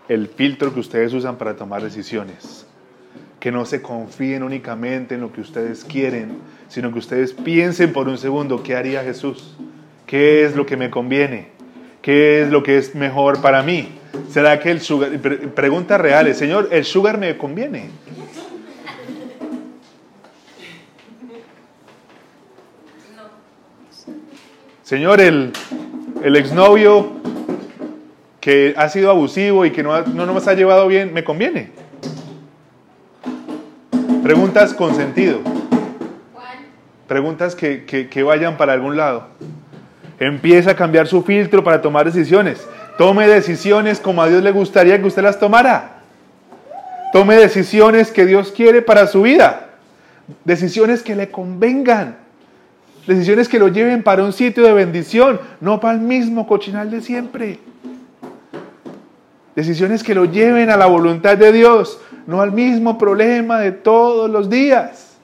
el 0.09 0.29
filtro 0.29 0.73
que 0.73 0.81
ustedes 0.81 1.13
usan 1.13 1.37
para 1.37 1.57
tomar 1.57 1.83
decisiones. 1.83 2.67
Que 3.39 3.53
no 3.53 3.65
se 3.67 3.83
confíen 3.83 4.43
únicamente 4.43 5.15
en 5.15 5.21
lo 5.21 5.33
que 5.33 5.41
ustedes 5.41 5.85
quieren, 5.85 6.39
sino 6.69 6.93
que 6.93 6.99
ustedes 6.99 7.33
piensen 7.33 7.93
por 7.93 8.09
un 8.09 8.19
segundo 8.19 8.63
qué 8.63 8.75
haría 8.77 9.05
Jesús, 9.05 9.57
qué 10.07 10.45
es 10.45 10.57
lo 10.57 10.65
que 10.65 10.77
me 10.77 10.91
conviene, 10.91 11.49
qué 12.03 12.43
es 12.43 12.51
lo 12.51 12.63
que 12.63 12.79
es 12.79 12.95
mejor 12.95 13.41
para 13.43 13.63
mí. 13.63 13.91
¿Será 14.31 14.59
que 14.59 14.71
el 14.71 14.81
sugar, 14.81 15.11
pre- 15.19 15.37
preguntas 15.49 16.01
reales, 16.01 16.39
Señor, 16.39 16.69
el 16.73 16.85
sugar 16.85 17.19
me 17.19 17.37
conviene? 17.37 17.91
Señor, 24.89 25.21
el, 25.21 25.53
exnovio 26.35 27.11
que 28.41 28.73
ha 28.75 28.89
sido 28.89 29.11
abusivo 29.11 29.67
y 29.67 29.71
que 29.71 29.83
no, 29.83 30.03
nos 30.03 30.49
ha 30.49 30.55
llevado 30.55 30.89
bien, 30.89 31.13
¿me 31.13 31.25
conviene? 31.25 31.69
Preguntas 34.23 34.73
con 34.73 34.95
sentido, 34.95 35.41
preguntas 37.07 37.55
que 37.55 38.23
vayan 38.23 38.57
para 38.57 38.73
algún 38.73 38.97
lado. 38.97 39.27
Empieza 40.19 40.71
a 40.71 40.77
cambiar 40.77 41.07
su 41.07 41.23
filtro 41.23 41.63
para 41.63 41.83
tomar 41.83 42.07
decisiones. 42.07 42.67
Tome 42.97 43.29
decisiones 43.29 44.01
como 44.01 44.23
a 44.23 44.29
Dios 44.31 44.43
le 44.43 44.53
gustaría 44.53 44.99
que 44.99 45.07
usted 45.07 45.23
las 45.23 45.39
tomara. 45.39 46.01
Tome 47.13 47.37
decisiones 47.37 48.11
que 48.11 48.25
Dios 48.25 48.53
quiere 48.53 48.81
para 48.81 49.07
su 49.07 49.21
vida. 49.21 49.69
Decisiones 50.47 51.03
que 51.03 51.15
le 51.15 51.31
convengan. 51.31 52.28
Decisiones 53.09 53.49
que 53.49 53.59
lo 53.59 53.69
lleven 53.69 54.03
para 54.03 54.23
un 54.23 54.35
sitio 54.35 54.63
de 54.65 54.75
bendición, 54.75 55.41
no 55.63 55.81
para 55.81 55.95
el 55.95 56.03
mismo 56.03 56.47
cochinal 56.47 56.91
de 56.91 57.01
siempre. 57.01 57.59
Decisiones 59.57 60.03
que 60.03 60.15
lo 60.15 60.27
lleven 60.27 60.69
a 60.69 60.77
la 60.77 60.85
voluntad 60.85 61.39
de 61.39 61.51
Dios, 61.51 61.99
no 62.27 62.43
al 62.43 62.53
mismo 62.53 62.99
problema 62.99 63.61
de 63.61 63.73
todos 63.73 64.29
los 64.29 64.51
días. 64.51 65.17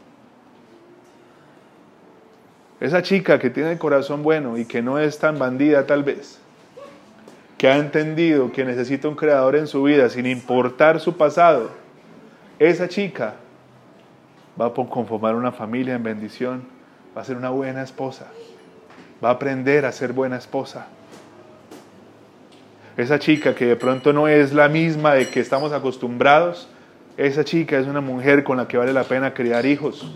Esa 2.80 3.03
chica 3.03 3.39
que 3.39 3.51
tiene 3.51 3.72
el 3.72 3.78
corazón 3.78 4.22
bueno 4.22 4.57
y 4.57 4.64
que 4.64 4.80
no 4.80 4.99
es 4.99 5.18
tan 5.18 5.39
bandida 5.39 5.85
tal 5.85 6.05
vez, 6.05 6.39
que 7.59 7.68
ha 7.68 7.76
entendido 7.76 8.51
que 8.51 8.64
necesita 8.64 9.09
un 9.09 9.14
creador 9.14 9.57
en 9.57 9.66
su 9.66 9.82
vida 9.82 10.09
sin 10.09 10.24
importar 10.24 11.01
su 11.01 11.18
pasado, 11.18 11.68
esa 12.59 12.89
chica 12.89 13.35
va 14.59 14.68
a 14.68 14.70
conformar 14.70 15.35
una 15.35 15.53
familia 15.53 15.95
en 15.95 16.03
bendición, 16.03 16.74
va 17.17 17.23
a 17.23 17.25
ser 17.25 17.37
una 17.37 17.51
buena 17.51 17.83
esposa, 17.83 18.27
va 19.25 19.31
a 19.31 19.33
aprender 19.33 19.87
a 19.87 19.93
ser 19.93 20.12
buena 20.12 20.37
esposa. 20.37 20.87
Esa 22.97 23.19
chica 23.19 23.55
que 23.55 23.67
de 23.67 23.77
pronto 23.77 24.12
no 24.12 24.29
es 24.29 24.53
la 24.53 24.69
misma 24.69 25.15
de 25.15 25.29
que 25.29 25.41
estamos 25.41 25.73
acostumbrados, 25.73 26.69
esa 27.17 27.45
chica 27.45 27.79
es 27.79 27.87
una 27.87 28.01
mujer 28.01 28.45
con 28.45 28.57
la 28.57 28.67
que 28.67 28.77
vale 28.77 28.93
la 28.93 29.05
pena 29.05 29.35
criar 29.35 29.67
hijos. 29.67 30.07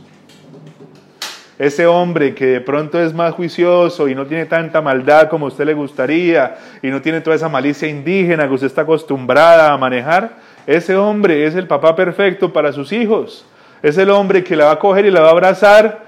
Ese 1.58 1.86
hombre 1.86 2.34
que 2.34 2.46
de 2.46 2.60
pronto 2.60 3.00
es 3.00 3.12
más 3.12 3.34
juicioso 3.34 4.06
y 4.08 4.14
no 4.14 4.26
tiene 4.26 4.46
tanta 4.46 4.80
maldad 4.80 5.28
como 5.28 5.46
a 5.46 5.48
usted 5.48 5.66
le 5.66 5.74
gustaría 5.74 6.56
y 6.82 6.88
no 6.88 7.02
tiene 7.02 7.20
toda 7.20 7.34
esa 7.34 7.48
malicia 7.48 7.88
indígena 7.88 8.46
que 8.46 8.54
usted 8.54 8.68
está 8.68 8.82
acostumbrada 8.82 9.72
a 9.72 9.76
manejar, 9.76 10.36
ese 10.66 10.94
hombre 10.94 11.46
es 11.46 11.56
el 11.56 11.66
papá 11.66 11.96
perfecto 11.96 12.52
para 12.52 12.72
sus 12.72 12.92
hijos. 12.92 13.44
Es 13.82 13.98
el 13.98 14.10
hombre 14.10 14.44
que 14.44 14.54
la 14.54 14.66
va 14.66 14.72
a 14.72 14.78
coger 14.78 15.06
y 15.06 15.10
la 15.10 15.20
va 15.20 15.28
a 15.28 15.32
abrazar 15.32 16.07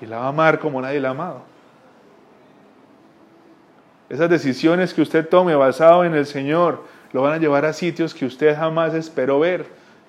y 0.00 0.06
la 0.06 0.18
va 0.18 0.24
a 0.26 0.28
amar 0.28 0.58
como 0.58 0.80
nadie 0.80 1.00
la 1.00 1.08
ha 1.08 1.12
amado. 1.12 1.42
Esas 4.08 4.28
decisiones 4.28 4.92
que 4.92 5.02
usted 5.02 5.28
tome 5.28 5.54
basado 5.54 6.04
en 6.04 6.14
el 6.14 6.26
Señor 6.26 6.84
lo 7.12 7.22
van 7.22 7.34
a 7.34 7.38
llevar 7.38 7.64
a 7.64 7.72
sitios 7.72 8.14
que 8.14 8.26
usted 8.26 8.56
jamás 8.56 8.94
esperó 8.94 9.38
ver, 9.38 9.66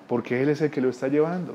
porque 0.08 0.42
Él 0.42 0.48
es 0.48 0.60
el 0.60 0.70
que 0.70 0.80
lo 0.80 0.90
está 0.90 1.08
llevando. 1.08 1.54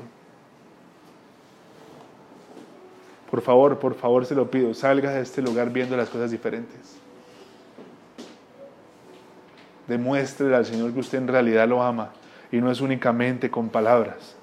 Por 3.30 3.42
favor, 3.42 3.78
por 3.78 3.94
favor 3.94 4.24
se 4.24 4.34
lo 4.34 4.50
pido, 4.50 4.72
salga 4.72 5.12
de 5.12 5.20
este 5.20 5.42
lugar 5.42 5.70
viendo 5.70 5.96
las 5.96 6.08
cosas 6.08 6.30
diferentes. 6.30 6.96
Demuéstrele 9.86 10.54
al 10.56 10.64
Señor 10.64 10.92
que 10.92 11.00
usted 11.00 11.18
en 11.18 11.28
realidad 11.28 11.68
lo 11.68 11.82
ama 11.82 12.10
y 12.50 12.58
no 12.58 12.70
es 12.70 12.80
únicamente 12.80 13.50
con 13.50 13.68
palabras, 13.68 14.36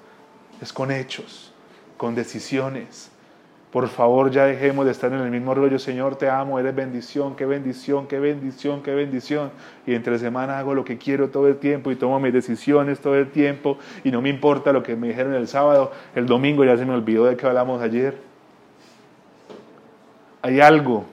es 0.60 0.72
con 0.72 0.92
hechos, 0.92 1.52
con 1.96 2.14
decisiones. 2.14 3.10
Por 3.76 3.88
favor, 3.88 4.30
ya 4.30 4.46
dejemos 4.46 4.86
de 4.86 4.92
estar 4.92 5.12
en 5.12 5.20
el 5.20 5.30
mismo 5.30 5.54
rollo. 5.54 5.78
Señor, 5.78 6.16
te 6.16 6.30
amo, 6.30 6.58
eres 6.58 6.74
bendición, 6.74 7.36
qué 7.36 7.44
bendición, 7.44 8.06
qué 8.06 8.18
bendición, 8.18 8.82
qué 8.82 8.94
bendición. 8.94 9.50
Y 9.86 9.92
entre 9.92 10.18
semana 10.18 10.58
hago 10.58 10.74
lo 10.74 10.82
que 10.82 10.96
quiero 10.96 11.28
todo 11.28 11.46
el 11.46 11.58
tiempo 11.58 11.90
y 11.90 11.96
tomo 11.96 12.18
mis 12.18 12.32
decisiones 12.32 13.00
todo 13.00 13.16
el 13.16 13.30
tiempo 13.30 13.76
y 14.02 14.10
no 14.10 14.22
me 14.22 14.30
importa 14.30 14.72
lo 14.72 14.82
que 14.82 14.96
me 14.96 15.08
dijeron 15.08 15.34
el 15.34 15.46
sábado, 15.46 15.92
el 16.14 16.24
domingo 16.24 16.64
ya 16.64 16.78
se 16.78 16.86
me 16.86 16.94
olvidó 16.94 17.26
de 17.26 17.36
que 17.36 17.46
hablamos 17.46 17.82
ayer. 17.82 18.16
Hay 20.40 20.58
algo, 20.58 21.04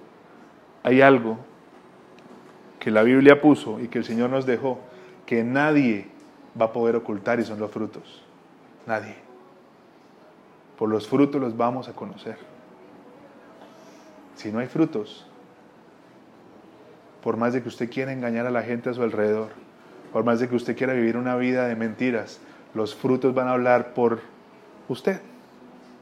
hay 0.84 1.02
algo 1.02 1.40
que 2.80 2.92
la 2.92 3.04
Biblia 3.04 3.42
puso 3.42 3.82
y 3.82 3.90
que 3.90 3.98
el 3.98 4.06
Señor 4.06 4.30
nos 4.30 4.46
dejó 4.46 4.80
que 5.26 5.44
nadie 5.44 6.08
va 6.58 6.68
a 6.68 6.72
poder 6.72 6.96
ocultar 6.96 7.42
y 7.42 7.44
son 7.44 7.60
los 7.60 7.72
frutos. 7.72 8.24
Nadie. 8.88 9.16
Por 10.78 10.88
los 10.88 11.10
frutos 11.10 11.42
los 11.42 11.58
vamos 11.58 11.90
a 11.90 11.92
conocer. 11.94 12.53
Si 14.36 14.52
no 14.52 14.60
hay 14.60 14.68
frutos, 14.68 15.26
por 17.24 17.38
más 17.38 17.54
de 17.54 17.62
que 17.62 17.70
usted 17.70 17.90
quiera 17.90 18.12
engañar 18.12 18.46
a 18.46 18.52
la 18.52 18.64
gente 18.64 18.90
a 18.90 18.94
su 18.94 19.02
alrededor, 19.02 19.50
por 20.12 20.24
más 20.24 20.40
de 20.40 20.50
que 20.50 20.56
usted 20.56 20.76
quiera 20.76 20.94
vivir 20.94 21.18
una 21.18 21.36
vida 21.36 21.68
de 21.68 21.76
mentiras, 21.76 22.40
los 22.74 22.96
frutos 22.96 23.34
van 23.34 23.48
a 23.48 23.52
hablar 23.54 23.94
por 23.94 24.20
usted. 24.90 25.22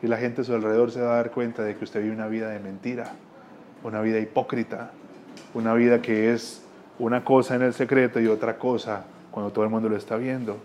Y 0.01 0.07
la 0.07 0.17
gente 0.17 0.41
a 0.41 0.43
su 0.43 0.53
alrededor 0.53 0.91
se 0.91 1.01
va 1.01 1.13
a 1.13 1.15
dar 1.17 1.31
cuenta 1.31 1.63
de 1.63 1.75
que 1.75 1.83
usted 1.83 2.01
vive 2.01 2.15
una 2.15 2.27
vida 2.27 2.49
de 2.49 2.59
mentira, 2.59 3.13
una 3.83 4.01
vida 4.01 4.19
hipócrita, 4.19 4.91
una 5.53 5.73
vida 5.73 6.01
que 6.01 6.33
es 6.33 6.63
una 6.97 7.23
cosa 7.23 7.55
en 7.55 7.61
el 7.61 7.73
secreto 7.73 8.19
y 8.19 8.27
otra 8.27 8.57
cosa 8.57 9.05
cuando 9.29 9.51
todo 9.51 9.63
el 9.63 9.69
mundo 9.69 9.89
lo 9.89 9.95
está 9.95 10.17
viendo. 10.17 10.57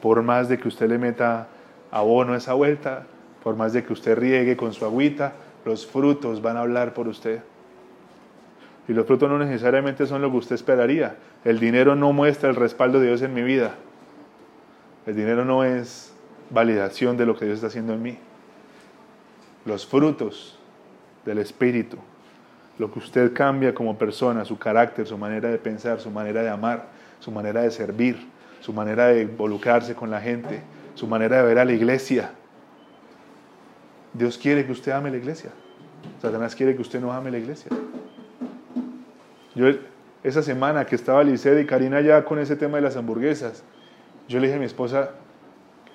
Por 0.00 0.22
más 0.22 0.48
de 0.48 0.58
que 0.58 0.68
usted 0.68 0.88
le 0.88 0.98
meta 0.98 1.48
abono 1.90 2.34
a 2.34 2.36
esa 2.36 2.54
vuelta, 2.54 3.06
por 3.42 3.56
más 3.56 3.72
de 3.72 3.84
que 3.84 3.92
usted 3.92 4.16
riegue 4.16 4.56
con 4.56 4.72
su 4.72 4.84
agüita, 4.84 5.32
los 5.64 5.86
frutos 5.86 6.42
van 6.42 6.56
a 6.56 6.60
hablar 6.60 6.94
por 6.94 7.08
usted. 7.08 7.42
Y 8.86 8.92
los 8.92 9.06
frutos 9.06 9.30
no 9.30 9.38
necesariamente 9.38 10.06
son 10.06 10.20
lo 10.20 10.30
que 10.30 10.36
usted 10.36 10.54
esperaría. 10.54 11.16
El 11.44 11.58
dinero 11.58 11.96
no 11.96 12.12
muestra 12.12 12.50
el 12.50 12.56
respaldo 12.56 13.00
de 13.00 13.06
Dios 13.06 13.22
en 13.22 13.32
mi 13.32 13.42
vida. 13.42 13.74
El 15.06 15.16
dinero 15.16 15.44
no 15.44 15.64
es 15.64 16.14
validación 16.50 17.16
de 17.16 17.26
lo 17.26 17.36
que 17.36 17.46
Dios 17.46 17.56
está 17.56 17.68
haciendo 17.68 17.94
en 17.94 18.02
mí 18.02 18.18
los 19.64 19.86
frutos 19.86 20.58
del 21.24 21.38
Espíritu, 21.38 21.96
lo 22.78 22.92
que 22.92 22.98
usted 22.98 23.32
cambia 23.32 23.74
como 23.74 23.96
persona, 23.96 24.44
su 24.44 24.58
carácter, 24.58 25.06
su 25.06 25.16
manera 25.16 25.48
de 25.48 25.58
pensar, 25.58 26.00
su 26.00 26.10
manera 26.10 26.42
de 26.42 26.50
amar, 26.50 26.86
su 27.20 27.30
manera 27.30 27.62
de 27.62 27.70
servir, 27.70 28.26
su 28.60 28.72
manera 28.72 29.08
de 29.08 29.22
involucrarse 29.22 29.94
con 29.94 30.10
la 30.10 30.20
gente, 30.20 30.62
su 30.94 31.06
manera 31.06 31.38
de 31.38 31.42
ver 31.44 31.58
a 31.58 31.64
la 31.64 31.72
iglesia. 31.72 32.32
Dios 34.14 34.38
quiere 34.38 34.64
que 34.64 34.72
usted 34.72 34.92
ame 34.92 35.10
la 35.10 35.16
iglesia. 35.16 35.50
Satanás 36.22 36.54
quiere 36.54 36.74
que 36.74 36.82
usted 36.82 37.00
no 37.00 37.12
ame 37.12 37.30
la 37.30 37.38
iglesia. 37.38 37.70
Yo 39.54 39.66
esa 40.22 40.42
semana 40.42 40.86
que 40.86 40.94
estaba 40.94 41.22
Liceda 41.22 41.60
y 41.60 41.66
Karina 41.66 42.00
ya 42.00 42.24
con 42.24 42.38
ese 42.38 42.56
tema 42.56 42.78
de 42.78 42.82
las 42.82 42.96
hamburguesas, 42.96 43.62
yo 44.28 44.40
le 44.40 44.46
dije 44.46 44.56
a 44.56 44.60
mi 44.60 44.64
esposa, 44.64 45.10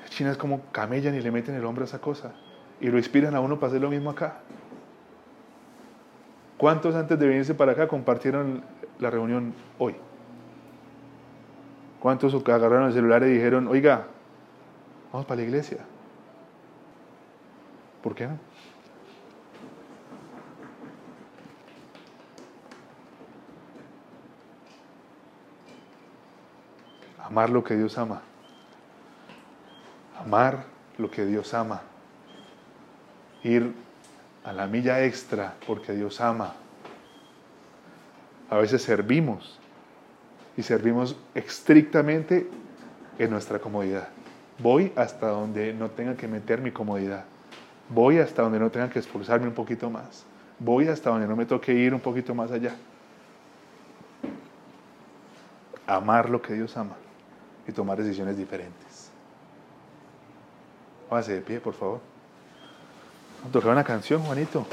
China 0.10 0.32
es 0.32 0.38
como 0.38 0.62
camellan 0.72 1.16
y 1.16 1.22
le 1.22 1.32
meten 1.32 1.56
el 1.56 1.66
hombro 1.66 1.84
a 1.84 1.88
esa 1.88 2.00
cosa 2.00 2.34
y 2.82 2.88
lo 2.88 2.98
inspiran 2.98 3.36
a 3.36 3.40
uno 3.40 3.60
para 3.60 3.70
hacer 3.70 3.82
lo 3.82 3.90
mismo 3.90 4.10
acá. 4.10 4.40
¿Cuántos 6.58 6.96
antes 6.96 7.18
de 7.18 7.28
venirse 7.28 7.54
para 7.54 7.72
acá 7.72 7.88
compartieron 7.88 8.64
la 9.00 9.10
reunión 9.10 9.54
hoy? 9.78 9.96
¿Cuántos 12.00 12.34
agarraron 12.34 12.88
el 12.88 12.94
celular 12.94 13.24
y 13.24 13.30
dijeron, 13.30 13.68
oiga, 13.68 14.08
vamos 15.12 15.26
para 15.26 15.42
la 15.42 15.48
iglesia? 15.48 15.86
¿Por 18.04 18.16
qué 18.16 18.28
no? 18.28 18.38
Amar 27.24 27.50
lo 27.50 27.64
que 27.64 27.76
Dios 27.76 27.98
ama. 27.98 28.22
Amar 30.20 30.66
lo 30.98 31.12
que 31.12 31.26
Dios 31.26 31.54
ama 31.54 31.82
ir 33.44 33.74
a 34.44 34.54
la 34.54 34.68
milla 34.68 35.04
extra 35.04 35.56
porque 35.66 35.94
Dios 35.94 36.20
ama. 36.22 36.54
A 38.50 38.58
veces 38.58 38.82
servimos 38.82 39.60
y 40.58 40.64
servimos 40.64 41.16
estrictamente 41.36 42.50
en 43.18 43.30
nuestra 43.30 43.60
comodidad. 43.60 44.10
Voy 44.58 44.92
hasta 44.96 45.28
donde 45.28 45.74
no 45.74 45.92
tenga 45.92 46.16
que 46.16 46.28
meter 46.28 46.62
mi 46.62 46.72
comodidad. 46.72 47.26
Voy 47.90 48.20
hasta 48.20 48.44
donde 48.44 48.60
no 48.60 48.70
tenga 48.70 48.90
que 48.90 49.00
esforzarme 49.00 49.48
un 49.48 49.54
poquito 49.54 49.90
más. 49.90 50.24
Voy 50.60 50.88
hasta 50.88 51.10
donde 51.10 51.28
no 51.28 51.36
me 51.36 51.46
toque 51.46 51.74
ir 51.74 51.94
un 51.94 52.00
poquito 52.00 52.36
más 52.36 52.52
allá. 52.52 52.76
Amar 55.88 56.30
lo 56.30 56.42
que 56.42 56.54
Dios 56.54 56.78
ama 56.78 56.96
y 57.68 57.72
tomar 57.72 57.98
decisiones 57.98 58.38
diferentes. 58.38 59.10
Póngase 61.10 61.34
de 61.34 61.42
pie, 61.42 61.60
por 61.60 61.74
favor. 61.74 62.00
Tocar 63.52 63.72
una 63.72 63.84
canción, 63.84 64.22
Juanito. 64.22 64.68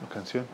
Una 0.00 0.10
canción. 0.10 0.44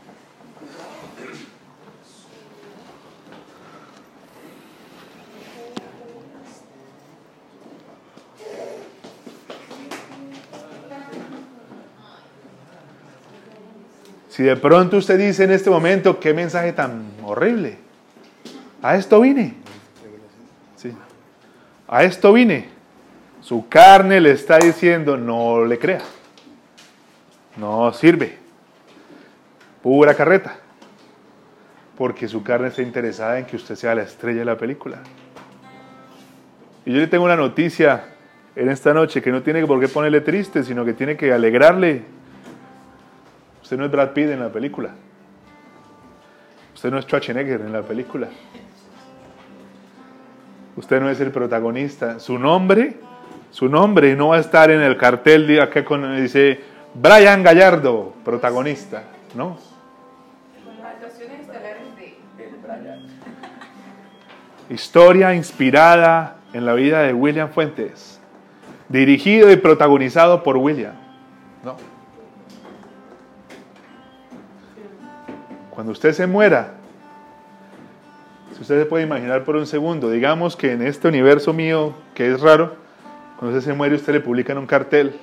Si 14.35 14.43
de 14.43 14.57
pronto 14.57 14.97
usted 14.97 15.17
dice 15.17 15.45
en 15.45 15.53
este 15.53 15.71
momento, 15.71 16.19
qué 16.19 16.35
mensaje 16.35 16.73
tan 16.73 17.05
horrible. 17.23 17.79
A 18.83 18.97
esto 18.97 19.21
vine. 19.21 19.55
Sí. 20.75 20.93
A 21.87 22.03
esto 22.03 22.33
vine. 22.33 22.69
Su 23.41 23.69
carne 23.69 24.21
le 24.21 24.33
está 24.33 24.59
diciendo, 24.59 25.17
no 25.17 25.65
le 25.65 25.79
crea. 25.79 26.01
No 27.57 27.93
sirve. 27.93 28.37
Pura 29.81 30.15
carreta. 30.15 30.57
Porque 31.97 32.27
su 32.27 32.43
carne 32.43 32.67
está 32.67 32.83
interesada 32.83 33.39
en 33.39 33.45
que 33.45 33.55
usted 33.55 33.77
sea 33.77 33.95
la 33.95 34.03
estrella 34.03 34.41
de 34.41 34.47
la 34.47 34.59
película. 34.59 34.99
Y 36.85 36.93
yo 36.93 36.99
le 36.99 37.07
tengo 37.07 37.25
una 37.25 37.37
noticia 37.37 38.03
en 38.57 38.69
esta 38.69 38.93
noche 38.93 39.23
que 39.23 39.31
no 39.31 39.45
tiene 39.45 39.65
por 39.65 39.79
qué 39.79 39.87
ponerle 39.87 40.23
triste, 40.23 40.65
sino 40.65 40.85
que 40.85 40.93
tiene 40.93 41.17
que 41.17 41.33
alegrarle. 41.33 42.14
Usted 43.75 43.81
no 43.81 43.87
es 43.87 43.91
Brad 43.91 44.13
Pitt 44.13 44.31
en 44.31 44.39
la 44.39 44.53
película. 44.53 44.91
Usted 46.77 46.93
no 46.93 46.99
es 46.99 47.07
Schwarzenegger 47.07 47.61
en 47.61 47.73
la 47.73 47.83
película. 47.83 48.29
Usted 50.77 51.01
no 51.01 51.11
es 51.11 51.21
el 51.21 51.33
protagonista. 51.33 52.21
Su 52.21 52.39
nombre 52.39 52.95
su 53.51 53.69
nombre 53.69 54.15
no 54.15 54.29
va 54.29 54.37
a 54.37 54.39
estar 54.39 54.71
en 54.71 54.81
el 54.81 54.97
cartel 54.97 55.49
de 55.49 55.61
acá 55.61 55.85
con 55.85 56.17
dice 56.17 56.61
Brian 56.95 57.43
Gallardo, 57.43 58.15
protagonista, 58.25 59.03
¿no? 59.35 59.59
Historia 64.71 65.35
inspirada 65.35 66.37
en 66.53 66.65
la 66.65 66.75
vida 66.75 67.03
de 67.03 67.13
William 67.13 67.49
Fuentes, 67.51 68.21
dirigido 68.89 69.51
y 69.51 69.57
protagonizado 69.57 70.45
por 70.45 70.59
William. 70.59 71.04
Cuando 75.75 75.93
usted 75.93 76.13
se 76.13 76.27
muera, 76.27 76.75
si 78.55 78.63
usted 78.63 78.81
se 78.81 78.87
puede 78.87 79.03
imaginar 79.03 79.45
por 79.45 79.57
un 79.57 79.67
segundo, 79.67 80.09
digamos 80.09 80.57
que 80.57 80.73
en 80.73 80.83
este 80.83 81.09
universo 81.09 81.53
mío, 81.53 81.95
que 82.15 82.31
es 82.31 82.41
raro, 82.41 82.77
cuando 83.39 83.59
usted 83.59 83.73
se 83.73 83.77
muere 83.77 83.97
usted 83.97 84.13
le 84.13 84.21
publica 84.21 84.53
en 84.53 84.59
un 84.59 84.67
cartel. 84.67 85.17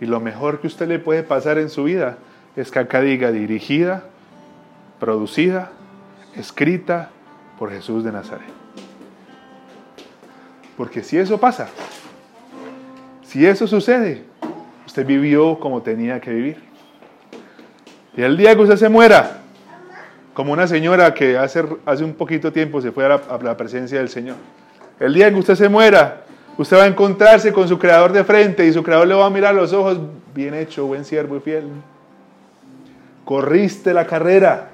Y 0.00 0.06
lo 0.06 0.20
mejor 0.20 0.60
que 0.60 0.66
usted 0.66 0.86
le 0.88 0.98
puede 0.98 1.22
pasar 1.22 1.56
en 1.56 1.70
su 1.70 1.84
vida 1.84 2.18
es 2.54 2.70
que 2.70 2.80
acá 2.80 3.00
diga 3.00 3.32
dirigida, 3.32 4.04
producida, 5.00 5.70
escrita 6.36 7.10
por 7.58 7.70
Jesús 7.70 8.04
de 8.04 8.12
Nazaret. 8.12 8.48
Porque 10.76 11.02
si 11.02 11.16
eso 11.16 11.38
pasa, 11.38 11.68
si 13.22 13.46
eso 13.46 13.66
sucede, 13.66 14.24
usted 14.86 15.06
vivió 15.06 15.58
como 15.58 15.80
tenía 15.80 16.20
que 16.20 16.30
vivir. 16.30 16.71
Y 18.16 18.22
el 18.22 18.36
día 18.36 18.54
que 18.54 18.62
usted 18.62 18.76
se 18.76 18.88
muera, 18.88 19.38
como 20.34 20.52
una 20.52 20.66
señora 20.66 21.12
que 21.14 21.36
hace, 21.36 21.64
hace 21.86 22.04
un 22.04 22.14
poquito 22.14 22.52
tiempo 22.52 22.80
se 22.80 22.92
fue 22.92 23.04
a 23.04 23.20
la, 23.42 23.56
presencia 23.56 23.98
del 23.98 24.08
Señor. 24.08 24.36
El 24.98 25.14
día 25.14 25.30
que 25.30 25.36
usted 25.36 25.54
se 25.54 25.68
muera, 25.68 26.22
usted 26.58 26.76
va 26.76 26.84
a 26.84 26.86
encontrarse 26.86 27.52
con 27.52 27.68
su 27.68 27.78
creador 27.78 28.12
de 28.12 28.24
frente 28.24 28.66
y 28.66 28.72
su 28.72 28.82
creador 28.82 29.08
le 29.08 29.14
va 29.14 29.26
a 29.26 29.30
mirar 29.30 29.54
los 29.54 29.72
ojos, 29.72 29.98
bien 30.34 30.54
hecho, 30.54 30.86
buen 30.86 31.04
siervo 31.04 31.36
y 31.36 31.40
fiel. 31.40 31.64
Corriste 33.24 33.94
la 33.94 34.06
carrera, 34.06 34.70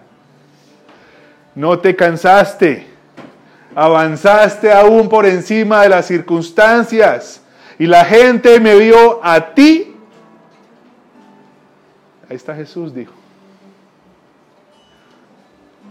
no 1.55 1.79
te 1.79 1.95
cansaste, 1.95 2.87
avanzaste 3.75 4.73
aún 4.73 5.09
por 5.09 5.27
encima 5.27 5.83
de 5.83 5.91
las 5.91 6.07
circunstancias 6.07 7.43
y 7.79 7.87
la 7.87 8.05
gente 8.05 8.59
me 8.59 8.75
vio 8.77 9.21
a 9.23 9.55
ti. 9.55 9.95
Ahí 12.29 12.37
está 12.37 12.55
Jesús, 12.55 12.95
dijo. 12.95 13.18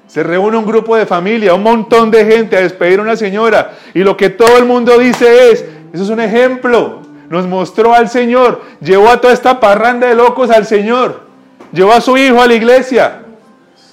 Se 0.07 0.23
reúne 0.23 0.57
un 0.57 0.65
grupo 0.65 0.95
de 0.95 1.05
familia, 1.05 1.53
un 1.53 1.63
montón 1.63 2.09
de 2.09 2.25
gente 2.25 2.55
a 2.55 2.61
despedir 2.61 2.99
a 2.99 3.01
una 3.01 3.17
señora. 3.17 3.73
Y 3.93 3.99
lo 3.99 4.15
que 4.15 4.29
todo 4.29 4.57
el 4.57 4.65
mundo 4.65 4.97
dice 4.97 5.51
es, 5.51 5.65
eso 5.93 6.03
es 6.03 6.09
un 6.09 6.21
ejemplo. 6.21 7.01
Nos 7.29 7.45
mostró 7.45 7.93
al 7.93 8.09
Señor. 8.09 8.61
Llevó 8.79 9.09
a 9.09 9.19
toda 9.19 9.33
esta 9.33 9.59
parranda 9.59 10.07
de 10.07 10.15
locos 10.15 10.49
al 10.49 10.65
Señor. 10.65 11.27
Llevó 11.73 11.91
a 11.91 11.99
su 11.99 12.17
hijo 12.17 12.41
a 12.41 12.47
la 12.47 12.53
iglesia. 12.53 13.23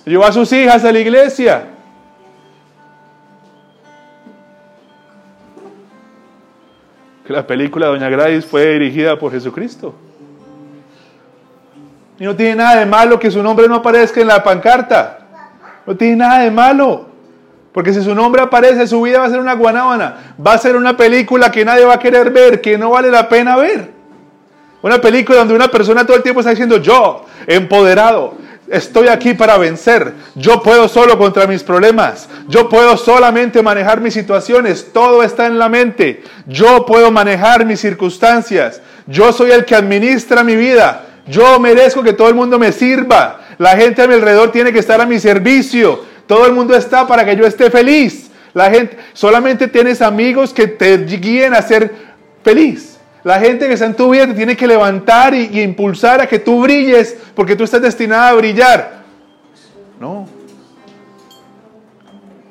Llevó 0.05 0.25
a 0.25 0.33
sus 0.33 0.53
hijas 0.53 0.85
a 0.85 0.93
la 0.93 1.01
iglesia. 1.01 1.67
Que 7.27 7.33
la 7.33 7.45
película 7.45 7.87
Doña 7.87 8.09
Gladys 8.09 8.45
fue 8.45 8.67
dirigida 8.75 9.19
por 9.19 9.33
Jesucristo. 9.33 9.95
Y 12.21 12.25
no 12.25 12.37
tiene 12.37 12.55
nada 12.55 12.79
de 12.79 12.87
malo 12.87 13.19
que 13.19 13.31
su 13.31 13.43
nombre 13.43 13.67
no 13.67 13.77
aparezca 13.77 14.21
en 14.21 14.29
la 14.29 14.45
pancarta. 14.45 15.24
No 15.87 15.97
tiene 15.97 16.17
nada 16.17 16.41
de 16.41 16.51
malo. 16.51 17.07
Porque 17.73 17.93
si 17.93 18.03
su 18.03 18.15
nombre 18.15 18.41
aparece, 18.41 18.87
su 18.87 19.03
vida 19.03 19.19
va 19.19 19.27
a 19.27 19.31
ser 19.31 19.41
una 19.41 19.55
guanábana. 19.55 20.35
Va 20.45 20.53
a 20.55 20.59
ser 20.59 20.77
una 20.77 20.97
película 20.97 21.51
que 21.51 21.65
nadie 21.65 21.85
va 21.85 21.95
a 21.95 21.99
querer 21.99 22.31
ver, 22.31 22.61
que 22.61 22.79
no 22.79 22.91
vale 22.91 23.11
la 23.11 23.29
pena 23.29 23.57
ver. 23.57 23.91
Una 24.81 25.01
película 25.01 25.39
donde 25.39 25.55
una 25.55 25.69
persona 25.69 26.07
todo 26.07 26.17
el 26.17 26.23
tiempo 26.23 26.41
está 26.41 26.51
diciendo, 26.51 26.77
yo, 26.77 27.25
empoderado, 27.47 28.35
estoy 28.69 29.09
aquí 29.09 29.35
para 29.35 29.59
vencer. 29.59 30.13
Yo 30.35 30.63
puedo 30.63 30.89
solo 30.89 31.19
contra 31.19 31.47
mis 31.47 31.63
problemas. 31.63 32.29
Yo 32.49 32.69
puedo 32.69 32.97
solamente 32.97 33.63
manejar 33.63 34.01
mis 34.01 34.15
situaciones. 34.15 34.93
Todo 34.93 35.23
está 35.23 35.47
en 35.47 35.59
la 35.59 35.69
mente. 35.69 36.23
Yo 36.47 36.87
puedo 36.87 37.11
manejar 37.11 37.65
mis 37.65 37.81
circunstancias. 37.81 38.81
Yo 39.07 39.33
soy 39.33 39.51
el 39.51 39.65
que 39.65 39.75
administra 39.75 40.45
mi 40.45 40.55
vida. 40.55 41.07
Yo 41.27 41.59
merezco 41.59 42.03
que 42.03 42.13
todo 42.13 42.29
el 42.29 42.35
mundo 42.35 42.59
me 42.59 42.71
sirva. 42.71 43.41
La 43.59 43.77
gente 43.77 44.03
a 44.03 44.07
mi 44.07 44.15
alrededor 44.15 44.53
tiene 44.53 44.73
que 44.73 44.79
estar 44.79 45.01
a 45.01 45.07
mi 45.07 45.19
servicio. 45.19 46.05
Todo 46.27 46.47
el 46.47 46.53
mundo 46.53 46.75
está 46.75 47.07
para 47.07 47.25
que 47.25 47.37
yo 47.37 47.47
esté 47.47 47.71
feliz. 47.71 48.31
La 48.53 48.71
gente, 48.71 48.97
solamente 49.13 49.69
tienes 49.69 50.01
amigos 50.01 50.53
que 50.53 50.67
te 50.67 50.97
guíen 50.99 51.55
a 51.55 51.63
ser 51.63 51.93
feliz. 52.43 52.99
La 53.23 53.41
gente 53.41 53.67
que 53.67 53.75
está 53.75 53.87
en 53.87 53.95
tu 53.95 54.11
vida 54.11 54.33
tiene 54.35 54.57
que 54.57 54.67
levantar 54.67 55.35
y, 55.35 55.47
y 55.53 55.63
impulsar 55.63 56.21
a 56.21 56.27
que 56.27 56.39
tú 56.39 56.63
brilles 56.63 57.17
porque 57.35 57.57
tú 57.57 57.65
estás 57.65 57.83
destinada 57.83 58.29
a 58.29 58.35
brillar. 58.35 59.05
No. 59.99 60.29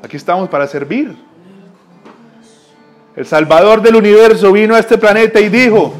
Aquí 0.02 0.18
estamos 0.18 0.50
para 0.50 0.68
servir. 0.68 1.16
El 3.16 3.26
Salvador 3.26 3.82
del 3.82 3.96
universo 3.96 4.52
vino 4.52 4.76
a 4.76 4.80
este 4.80 4.98
planeta 4.98 5.40
y 5.40 5.50
dijo, 5.50 5.94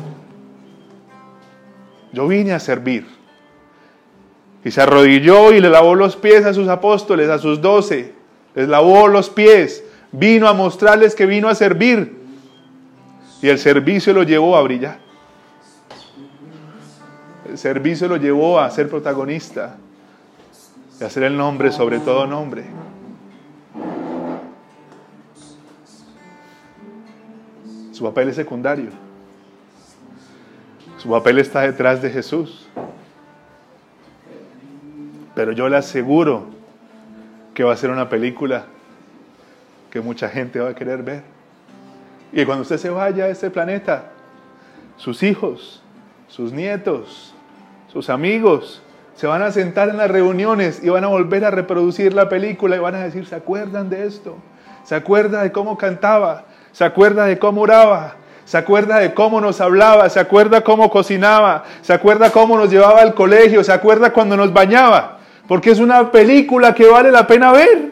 yo 2.12 2.28
vine 2.28 2.54
a 2.54 2.60
servir. 2.60 3.13
Y 4.66 4.72
se 4.72 4.82
arrodilló 4.82 5.52
y 5.52 5.60
le 5.60 5.70
lavó 5.70 5.96
los 5.96 6.16
pies 6.16 6.46
a 6.46 6.54
sus 6.54 6.68
apóstoles, 6.70 7.30
a 7.30 7.38
sus 7.38 7.62
doce. 7.62 8.14
Les 8.56 8.68
lavó 8.68 9.08
los 9.08 9.30
pies. 9.30 9.84
Vino 10.12 10.48
a 10.48 10.54
mostrarles 10.54 11.16
que 11.16 11.26
vino 11.26 11.50
a 11.50 11.56
servir. 11.56 12.18
Y 13.42 13.50
el 13.50 13.60
servicio 13.60 14.14
lo 14.14 14.24
llevó 14.24 14.56
a 14.56 14.62
brillar. 14.62 15.00
El 17.50 17.58
servicio 17.58 18.08
lo 18.08 18.18
llevó 18.18 18.60
a 18.60 18.70
ser 18.70 18.90
protagonista. 18.90 19.76
Y 21.00 21.04
a 21.04 21.10
ser 21.10 21.24
el 21.24 21.36
nombre 21.36 21.72
sobre 21.72 22.00
todo 22.00 22.26
nombre. 22.26 22.64
Su 27.92 28.04
papel 28.06 28.30
es 28.30 28.36
secundario. 28.36 28.90
Su 30.98 31.10
papel 31.10 31.40
está 31.40 31.62
detrás 31.62 32.02
de 32.02 32.10
Jesús. 32.10 32.68
Pero 35.36 35.52
yo 35.52 35.70
le 35.70 35.78
aseguro 35.78 36.46
que 37.54 37.64
va 37.64 37.74
a 37.74 37.78
ser 37.78 37.90
una 37.90 38.10
película 38.10 38.66
que 39.90 40.02
mucha 40.02 40.30
gente 40.30 40.60
va 40.60 40.70
a 40.70 40.76
querer 40.76 41.04
ver. 41.04 41.24
Y 42.32 42.46
cuando 42.46 42.64
usted 42.64 42.78
se 42.78 42.90
vaya 42.90 43.26
a 43.26 43.28
este 43.30 43.50
planeta, 43.52 44.06
sus 44.98 45.22
hijos, 45.22 45.84
sus 46.28 46.52
nietos, 46.52 47.34
sus 47.92 48.10
amigos, 48.10 48.82
se 49.16 49.28
van 49.28 49.44
a 49.44 49.52
sentar 49.52 49.90
en 49.90 49.98
las 49.98 50.10
reuniones 50.10 50.84
y 50.84 50.90
van 50.90 51.04
a 51.04 51.08
volver 51.08 51.46
a 51.46 51.52
reproducir 51.52 52.14
la 52.14 52.30
película 52.30 52.76
y 52.76 52.80
van 52.80 52.96
a 52.96 53.04
decir, 53.04 53.28
¿se 53.28 53.36
acuerdan 53.36 53.90
de 53.90 54.08
esto? 54.08 54.38
¿Se 54.84 54.96
acuerda 54.96 55.44
de 55.44 55.52
cómo 55.52 55.78
cantaba? 55.78 56.46
¿Se 56.72 56.84
acuerda 56.84 57.26
de 57.26 57.38
cómo 57.38 57.62
oraba? 57.62 58.16
¿Se 58.46 58.58
acuerda 58.58 58.98
de 58.98 59.14
cómo 59.14 59.40
nos 59.40 59.62
hablaba? 59.62 60.10
¿Se 60.10 60.20
acuerda 60.20 60.62
cómo 60.62 60.90
cocinaba? 60.90 61.64
¿Se 61.82 61.94
acuerda 61.94 62.32
cómo 62.32 62.58
nos 62.58 62.72
llevaba 62.72 63.02
al 63.02 63.14
colegio? 63.14 63.64
¿Se 63.64 63.72
acuerda 63.72 64.12
cuando 64.12 64.36
nos 64.36 64.52
bañaba? 64.52 65.20
Porque 65.48 65.72
es 65.72 65.80
una 65.80 66.12
película 66.12 66.74
que 66.74 66.88
vale 66.88 67.12
la 67.12 67.28
pena 67.28 67.52
ver. 67.52 67.92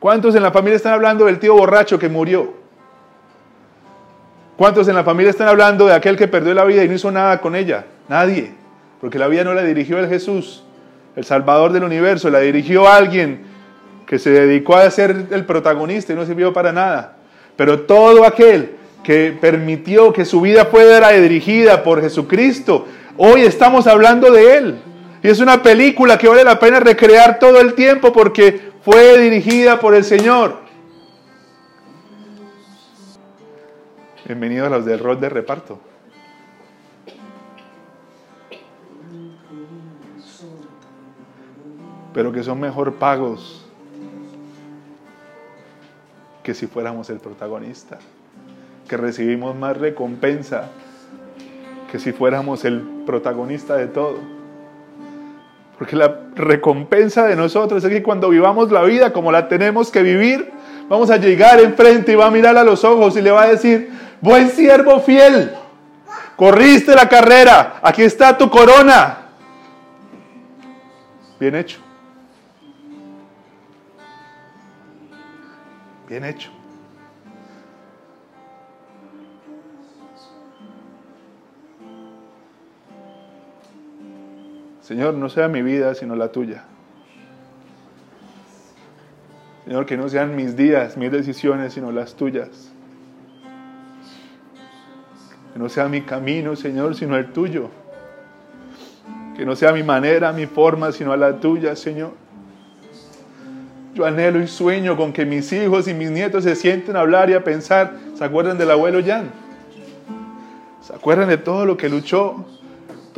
¿Cuántos 0.00 0.34
en 0.34 0.42
la 0.42 0.52
familia 0.52 0.76
están 0.76 0.94
hablando 0.94 1.24
del 1.26 1.38
tío 1.38 1.54
borracho 1.54 1.98
que 1.98 2.08
murió? 2.08 2.54
¿Cuántos 4.56 4.88
en 4.88 4.94
la 4.94 5.04
familia 5.04 5.30
están 5.30 5.48
hablando 5.48 5.86
de 5.86 5.94
aquel 5.94 6.16
que 6.16 6.28
perdió 6.28 6.54
la 6.54 6.64
vida 6.64 6.82
y 6.82 6.88
no 6.88 6.94
hizo 6.94 7.10
nada 7.10 7.40
con 7.40 7.54
ella? 7.54 7.84
Nadie. 8.08 8.52
Porque 9.00 9.18
la 9.18 9.28
vida 9.28 9.44
no 9.44 9.54
la 9.54 9.62
dirigió 9.62 9.98
el 9.98 10.08
Jesús, 10.08 10.64
el 11.14 11.24
Salvador 11.24 11.72
del 11.72 11.84
universo, 11.84 12.30
la 12.30 12.40
dirigió 12.40 12.88
alguien 12.88 13.42
que 14.06 14.18
se 14.18 14.30
dedicó 14.30 14.76
a 14.76 14.90
ser 14.90 15.26
el 15.30 15.44
protagonista 15.44 16.12
y 16.12 16.16
no 16.16 16.24
sirvió 16.24 16.52
para 16.52 16.72
nada. 16.72 17.18
Pero 17.56 17.80
todo 17.80 18.24
aquel 18.24 18.76
que 19.04 19.36
permitió 19.40 20.12
que 20.12 20.24
su 20.24 20.40
vida 20.40 20.64
fuera 20.64 21.10
dirigida 21.10 21.82
por 21.84 22.00
Jesucristo, 22.00 22.86
hoy 23.16 23.42
estamos 23.42 23.86
hablando 23.86 24.32
de 24.32 24.56
Él. 24.56 24.78
Y 25.22 25.28
es 25.28 25.40
una 25.40 25.62
película 25.62 26.16
que 26.16 26.28
vale 26.28 26.44
la 26.44 26.58
pena 26.58 26.78
recrear 26.78 27.38
todo 27.38 27.60
el 27.60 27.74
tiempo 27.74 28.12
porque 28.12 28.70
fue 28.84 29.18
dirigida 29.18 29.80
por 29.80 29.94
el 29.94 30.04
Señor. 30.04 30.58
Bienvenidos 34.24 34.68
a 34.68 34.70
los 34.70 34.84
del 34.84 35.00
rol 35.00 35.18
de 35.18 35.28
reparto. 35.28 35.80
Pero 42.14 42.32
que 42.32 42.42
son 42.42 42.60
mejor 42.60 42.94
pagos 42.94 43.64
que 46.44 46.54
si 46.54 46.66
fuéramos 46.66 47.10
el 47.10 47.18
protagonista. 47.18 47.98
Que 48.88 48.96
recibimos 48.96 49.56
más 49.56 49.76
recompensa 49.76 50.70
que 51.90 51.98
si 51.98 52.12
fuéramos 52.12 52.64
el 52.64 52.82
protagonista 53.04 53.76
de 53.76 53.86
todo. 53.88 54.37
Porque 55.78 55.94
la 55.94 56.22
recompensa 56.34 57.26
de 57.26 57.36
nosotros 57.36 57.84
es 57.84 57.90
que 57.90 58.02
cuando 58.02 58.30
vivamos 58.30 58.72
la 58.72 58.82
vida 58.82 59.12
como 59.12 59.30
la 59.30 59.46
tenemos 59.46 59.92
que 59.92 60.02
vivir, 60.02 60.50
vamos 60.88 61.08
a 61.10 61.16
llegar 61.16 61.60
enfrente 61.60 62.12
y 62.12 62.14
va 62.16 62.26
a 62.26 62.30
mirar 62.30 62.56
a 62.56 62.64
los 62.64 62.82
ojos 62.84 63.16
y 63.16 63.22
le 63.22 63.30
va 63.30 63.42
a 63.42 63.48
decir, 63.48 63.90
buen 64.20 64.50
siervo 64.50 64.98
fiel, 64.98 65.52
corriste 66.36 66.94
la 66.96 67.08
carrera, 67.08 67.78
aquí 67.80 68.02
está 68.02 68.36
tu 68.36 68.50
corona. 68.50 69.18
Bien 71.38 71.54
hecho. 71.54 71.78
Bien 76.08 76.24
hecho. 76.24 76.57
Señor, 84.88 85.12
no 85.12 85.28
sea 85.28 85.48
mi 85.48 85.60
vida, 85.60 85.94
sino 85.94 86.16
la 86.16 86.32
tuya. 86.32 86.64
Señor, 89.66 89.84
que 89.84 89.98
no 89.98 90.08
sean 90.08 90.34
mis 90.34 90.56
días, 90.56 90.96
mis 90.96 91.12
decisiones, 91.12 91.74
sino 91.74 91.92
las 91.92 92.14
tuyas. 92.14 92.72
Que 95.52 95.58
no 95.58 95.68
sea 95.68 95.88
mi 95.90 96.00
camino, 96.00 96.56
Señor, 96.56 96.94
sino 96.94 97.18
el 97.18 97.34
tuyo. 97.34 97.68
Que 99.36 99.44
no 99.44 99.56
sea 99.56 99.72
mi 99.72 99.82
manera, 99.82 100.32
mi 100.32 100.46
forma, 100.46 100.90
sino 100.90 101.14
la 101.16 101.38
tuya, 101.38 101.76
Señor. 101.76 102.12
Yo 103.92 104.06
anhelo 104.06 104.40
y 104.40 104.46
sueño 104.46 104.96
con 104.96 105.12
que 105.12 105.26
mis 105.26 105.52
hijos 105.52 105.86
y 105.86 105.92
mis 105.92 106.10
nietos 106.10 106.44
se 106.44 106.56
sienten 106.56 106.96
a 106.96 107.00
hablar 107.00 107.28
y 107.28 107.34
a 107.34 107.44
pensar, 107.44 107.92
se 108.14 108.24
acuerdan 108.24 108.56
del 108.56 108.70
abuelo 108.70 109.04
Jan. 109.04 109.28
Se 110.80 110.94
acuerdan 110.94 111.28
de 111.28 111.36
todo 111.36 111.66
lo 111.66 111.76
que 111.76 111.90
luchó, 111.90 112.46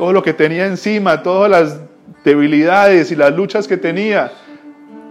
todo 0.01 0.13
lo 0.13 0.23
que 0.23 0.33
tenía 0.33 0.65
encima, 0.65 1.21
todas 1.21 1.51
las 1.51 1.79
debilidades 2.25 3.11
y 3.11 3.15
las 3.15 3.35
luchas 3.35 3.67
que 3.67 3.77
tenía, 3.77 4.31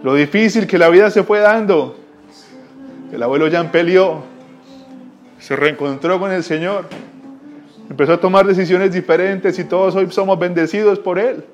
lo 0.03 0.17
difícil 0.17 0.67
que 0.67 0.79
la 0.79 0.89
vida 0.89 1.11
se 1.11 1.23
fue 1.23 1.39
dando. 1.39 1.97
El 3.12 3.23
abuelo 3.23 3.49
Jan 3.49 3.71
peleó, 3.71 4.25
se 5.39 5.55
reencontró 5.55 6.19
con 6.19 6.33
el 6.33 6.43
Señor, 6.43 6.87
empezó 7.89 8.15
a 8.15 8.21
tomar 8.21 8.45
decisiones 8.49 8.93
diferentes 8.93 9.61
y 9.61 9.62
todos 9.62 9.95
hoy 9.95 10.11
somos 10.11 10.37
bendecidos 10.41 10.99
por 10.99 11.21
Él. 11.21 11.45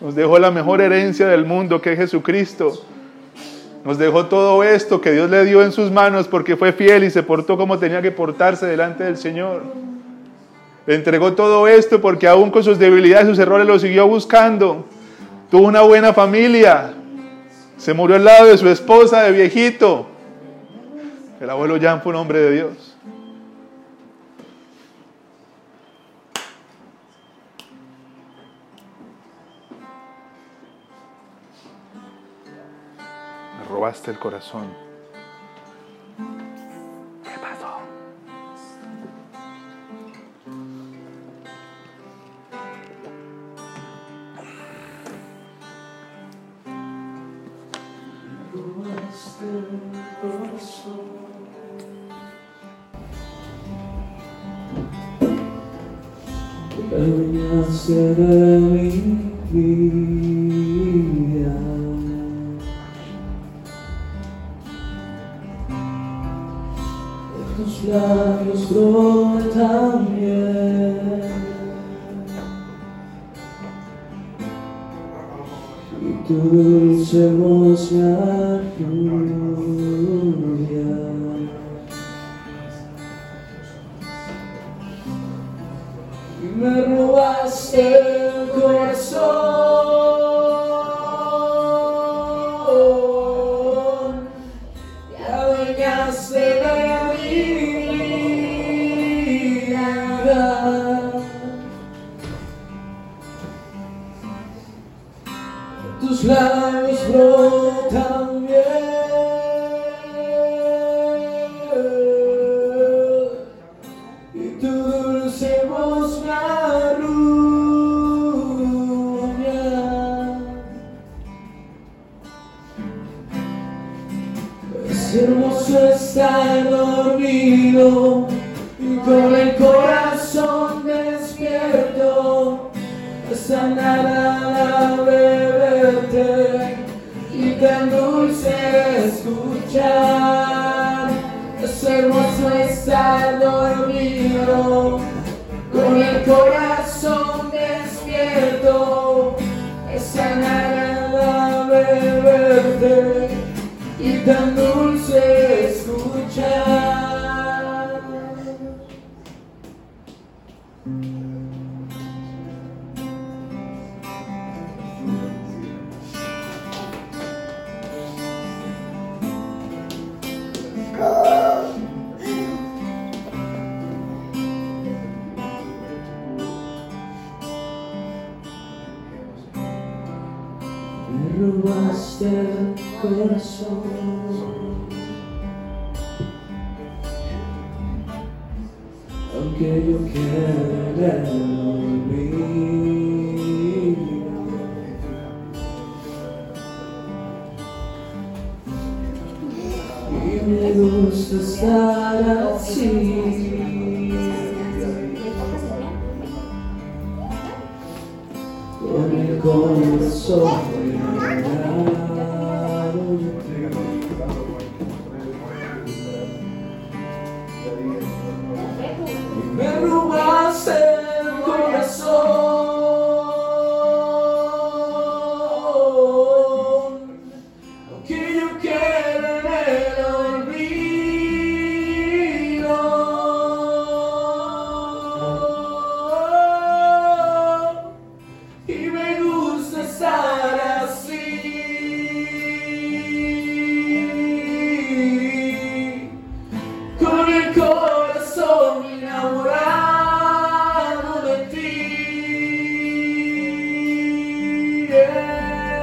Nos 0.00 0.14
dejó 0.14 0.38
la 0.38 0.50
mejor 0.50 0.80
herencia 0.80 1.28
del 1.28 1.44
mundo 1.44 1.82
que 1.82 1.92
es 1.92 1.98
Jesucristo. 1.98 2.82
Nos 3.84 3.98
dejó 3.98 4.24
todo 4.24 4.64
esto 4.64 5.02
que 5.02 5.12
Dios 5.12 5.28
le 5.28 5.44
dio 5.44 5.62
en 5.62 5.72
sus 5.72 5.90
manos 5.90 6.28
porque 6.28 6.56
fue 6.56 6.72
fiel 6.72 7.04
y 7.04 7.10
se 7.10 7.22
portó 7.22 7.58
como 7.58 7.78
tenía 7.78 8.00
que 8.00 8.10
portarse 8.10 8.64
delante 8.64 9.04
del 9.04 9.18
Señor. 9.18 9.92
Le 10.86 10.96
entregó 10.96 11.34
todo 11.34 11.68
esto 11.68 12.00
porque 12.00 12.26
aún 12.26 12.50
con 12.50 12.64
sus 12.64 12.78
debilidades 12.78 13.26
y 13.26 13.30
sus 13.30 13.38
errores 13.38 13.66
lo 13.66 13.78
siguió 13.78 14.08
buscando. 14.08 14.84
Tuvo 15.50 15.68
una 15.68 15.82
buena 15.82 16.12
familia. 16.12 16.94
Se 17.76 17.94
murió 17.94 18.16
al 18.16 18.24
lado 18.24 18.46
de 18.46 18.58
su 18.58 18.68
esposa 18.68 19.22
de 19.22 19.32
viejito. 19.32 20.06
El 21.40 21.50
abuelo 21.50 21.78
Jan 21.80 22.02
fue 22.02 22.10
un 22.10 22.16
hombre 22.16 22.38
de 22.40 22.50
Dios. 22.52 22.96
Me 33.58 33.68
robaste 33.68 34.10
el 34.10 34.18
corazón. 34.18 34.81
Adueñaste 56.94 58.14
de 58.14 58.60
mi 58.60 58.90
vida. 59.50 61.56
De 67.32 67.42
tus 67.56 67.74
labios 67.84 68.62
brota 68.70 69.70
miel. 70.10 71.22
Y 76.00 76.02
tu 76.26 76.34
dulce 76.34 77.22
voz 77.34 77.82
me 77.92 78.04
arrulla. 78.12 79.41
Me 86.62 86.80
robaste 86.82 88.28
el 88.28 88.50
corazón 88.50 89.61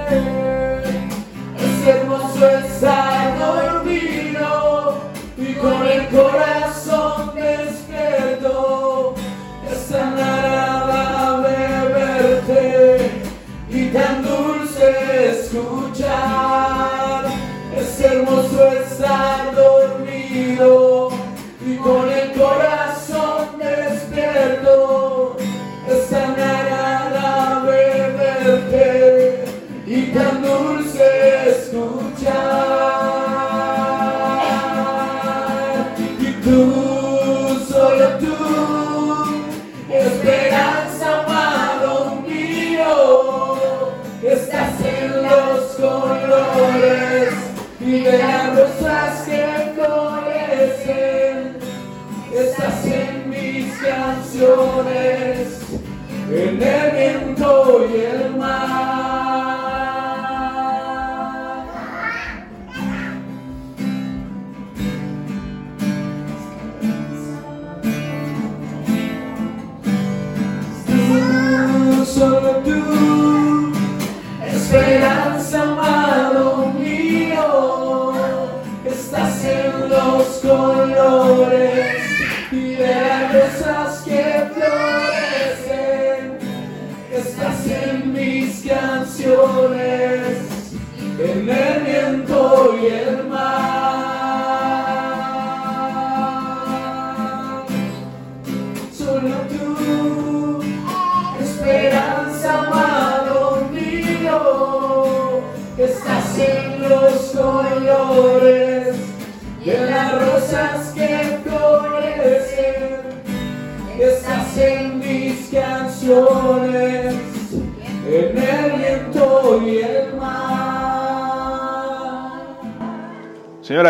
day. 0.09 0.48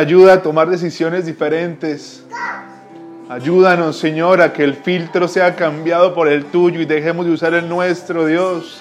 Ayuda 0.10 0.34
a 0.34 0.42
tomar 0.42 0.68
decisiones 0.72 1.28
diferentes. 1.28 2.24
Ayúdanos, 3.30 3.96
Señor, 3.96 4.42
a 4.42 4.54
que 4.54 4.64
el 4.64 4.74
filtro 4.74 5.28
sea 5.28 5.56
cambiado 5.56 6.16
por 6.16 6.28
el 6.28 6.46
tuyo 6.46 6.82
y 6.82 6.86
dejemos 6.86 7.28
de 7.28 7.34
usar 7.34 7.54
el 7.54 7.70
nuestro, 7.70 8.26
Dios. 8.26 8.80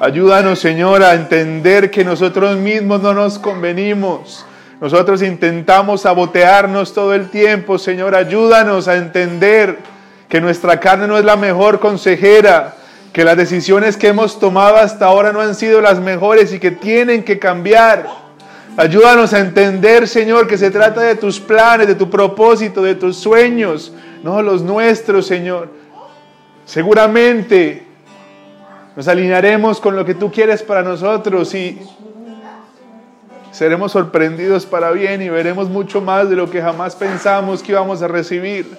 Ayúdanos, 0.00 0.58
Señor, 0.58 1.04
a 1.04 1.14
entender 1.14 1.92
que 1.92 2.04
nosotros 2.04 2.56
mismos 2.56 3.00
no 3.00 3.14
nos 3.14 3.38
convenimos. 3.38 4.44
Nosotros 4.80 5.22
intentamos 5.22 6.00
sabotearnos 6.00 6.92
todo 6.92 7.14
el 7.14 7.30
tiempo, 7.30 7.78
Señor. 7.78 8.16
Ayúdanos 8.16 8.88
a 8.88 8.96
entender 8.96 9.78
que 10.28 10.40
nuestra 10.40 10.80
carne 10.80 11.06
no 11.06 11.16
es 11.16 11.24
la 11.24 11.36
mejor 11.36 11.78
consejera, 11.78 12.74
que 13.12 13.22
las 13.22 13.36
decisiones 13.36 13.96
que 13.96 14.08
hemos 14.08 14.40
tomado 14.40 14.74
hasta 14.78 15.06
ahora 15.06 15.32
no 15.32 15.40
han 15.40 15.54
sido 15.54 15.80
las 15.80 16.00
mejores 16.00 16.52
y 16.52 16.58
que 16.58 16.72
tienen 16.72 17.22
que 17.22 17.38
cambiar. 17.38 18.27
Ayúdanos 18.78 19.32
a 19.32 19.40
entender, 19.40 20.06
Señor, 20.06 20.46
que 20.46 20.56
se 20.56 20.70
trata 20.70 21.00
de 21.00 21.16
tus 21.16 21.40
planes, 21.40 21.88
de 21.88 21.96
tu 21.96 22.08
propósito, 22.08 22.80
de 22.80 22.94
tus 22.94 23.16
sueños, 23.16 23.92
no 24.22 24.40
los 24.40 24.62
nuestros, 24.62 25.26
Señor. 25.26 25.68
Seguramente 26.64 27.84
nos 28.94 29.08
alinearemos 29.08 29.80
con 29.80 29.96
lo 29.96 30.04
que 30.04 30.14
tú 30.14 30.30
quieres 30.30 30.62
para 30.62 30.84
nosotros 30.84 31.52
y 31.56 31.80
seremos 33.50 33.90
sorprendidos 33.90 34.64
para 34.64 34.92
bien 34.92 35.22
y 35.22 35.28
veremos 35.28 35.68
mucho 35.68 36.00
más 36.00 36.30
de 36.30 36.36
lo 36.36 36.48
que 36.48 36.62
jamás 36.62 36.94
pensamos 36.94 37.64
que 37.64 37.72
íbamos 37.72 38.00
a 38.02 38.06
recibir. 38.06 38.78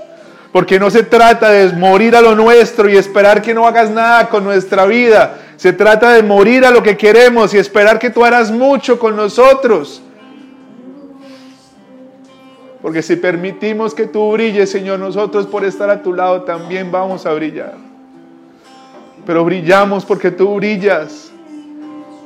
Porque 0.51 0.79
no 0.79 0.89
se 0.89 1.03
trata 1.03 1.51
de 1.51 1.71
morir 1.73 2.15
a 2.15 2.21
lo 2.21 2.35
nuestro 2.35 2.89
y 2.89 2.97
esperar 2.97 3.41
que 3.41 3.53
no 3.53 3.67
hagas 3.67 3.91
nada 3.91 4.29
con 4.29 4.43
nuestra 4.43 4.85
vida. 4.85 5.39
Se 5.57 5.73
trata 5.73 6.13
de 6.13 6.23
morir 6.23 6.65
a 6.65 6.71
lo 6.71 6.81
que 6.81 6.97
queremos 6.97 7.53
y 7.53 7.57
esperar 7.57 7.99
que 7.99 8.09
tú 8.09 8.25
harás 8.25 8.49
mucho 8.49 8.97
con 8.97 9.15
nosotros. 9.15 10.01
Porque 12.81 13.01
si 13.01 13.17
permitimos 13.17 13.93
que 13.93 14.07
tú 14.07 14.31
brilles, 14.31 14.71
Señor, 14.71 14.99
nosotros 14.99 15.45
por 15.45 15.65
estar 15.65 15.89
a 15.89 16.01
tu 16.01 16.13
lado 16.13 16.43
también 16.43 16.91
vamos 16.91 17.25
a 17.25 17.33
brillar. 17.33 17.75
Pero 19.25 19.43
brillamos 19.43 20.05
porque 20.05 20.31
tú 20.31 20.55
brillas. 20.55 21.29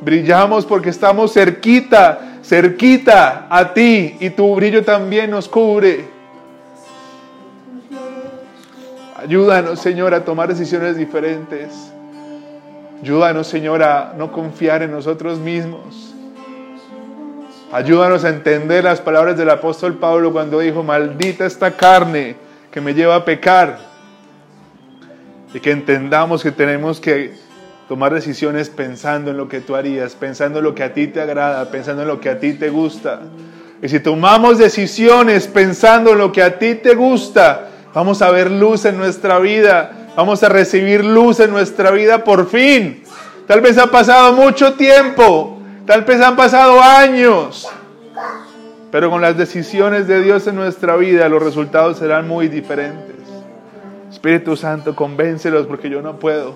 Brillamos 0.01 0.65
porque 0.65 0.89
estamos 0.89 1.33
cerquita, 1.33 2.39
cerquita 2.43 3.47
a 3.49 3.73
ti 3.73 4.15
y 4.19 4.29
tu 4.29 4.55
brillo 4.55 4.83
también 4.83 5.31
nos 5.31 5.49
cubre. 5.49 6.12
Ayúdanos, 9.23 9.79
Señor, 9.79 10.13
a 10.13 10.25
tomar 10.25 10.49
decisiones 10.49 10.97
diferentes. 10.97 11.93
Ayúdanos, 13.01 13.47
Señor, 13.47 13.81
a 13.81 14.13
no 14.17 14.33
confiar 14.33 14.81
en 14.81 14.91
nosotros 14.91 15.39
mismos. 15.39 16.13
Ayúdanos 17.71 18.25
a 18.25 18.29
entender 18.29 18.83
las 18.83 18.99
palabras 18.99 19.37
del 19.37 19.49
apóstol 19.49 19.93
Pablo 19.93 20.33
cuando 20.33 20.59
dijo, 20.59 20.83
maldita 20.83 21.45
esta 21.45 21.71
carne 21.71 22.35
que 22.69 22.81
me 22.81 22.93
lleva 22.93 23.15
a 23.15 23.23
pecar. 23.23 23.79
Y 25.53 25.59
que 25.61 25.71
entendamos 25.71 26.43
que 26.43 26.51
tenemos 26.51 26.99
que 26.99 27.33
tomar 27.87 28.13
decisiones 28.13 28.69
pensando 28.69 29.31
en 29.31 29.37
lo 29.37 29.47
que 29.47 29.61
tú 29.61 29.77
harías, 29.77 30.15
pensando 30.15 30.59
en 30.59 30.65
lo 30.65 30.75
que 30.75 30.83
a 30.83 30.93
ti 30.93 31.07
te 31.07 31.21
agrada, 31.21 31.71
pensando 31.71 32.01
en 32.01 32.09
lo 32.09 32.19
que 32.19 32.29
a 32.29 32.41
ti 32.41 32.55
te 32.55 32.69
gusta. 32.69 33.21
Y 33.81 33.87
si 33.87 34.01
tomamos 34.01 34.57
decisiones 34.57 35.47
pensando 35.47 36.11
en 36.11 36.17
lo 36.17 36.33
que 36.33 36.43
a 36.43 36.59
ti 36.59 36.75
te 36.75 36.93
gusta, 36.93 37.69
vamos 37.93 38.21
a 38.21 38.31
ver 38.31 38.51
luz 38.51 38.85
en 38.85 38.97
nuestra 38.97 39.39
vida, 39.39 40.09
vamos 40.15 40.43
a 40.43 40.49
recibir 40.49 41.03
luz 41.03 41.39
en 41.39 41.51
nuestra 41.51 41.91
vida 41.91 42.23
por 42.23 42.49
fin. 42.49 43.03
Tal 43.47 43.61
vez 43.61 43.77
ha 43.77 43.87
pasado 43.87 44.33
mucho 44.33 44.73
tiempo, 44.73 45.59
tal 45.85 46.03
vez 46.03 46.21
han 46.21 46.35
pasado 46.35 46.81
años, 46.81 47.67
pero 48.91 49.09
con 49.09 49.21
las 49.21 49.37
decisiones 49.37 50.07
de 50.07 50.21
Dios 50.21 50.47
en 50.47 50.55
nuestra 50.55 50.95
vida 50.95 51.27
los 51.29 51.43
resultados 51.43 51.97
serán 51.97 52.27
muy 52.27 52.47
diferentes. 52.47 53.15
Espíritu 54.09 54.55
Santo, 54.55 54.95
convéncelos 54.95 55.67
porque 55.67 55.89
yo 55.89 56.01
no 56.01 56.19
puedo. 56.19 56.55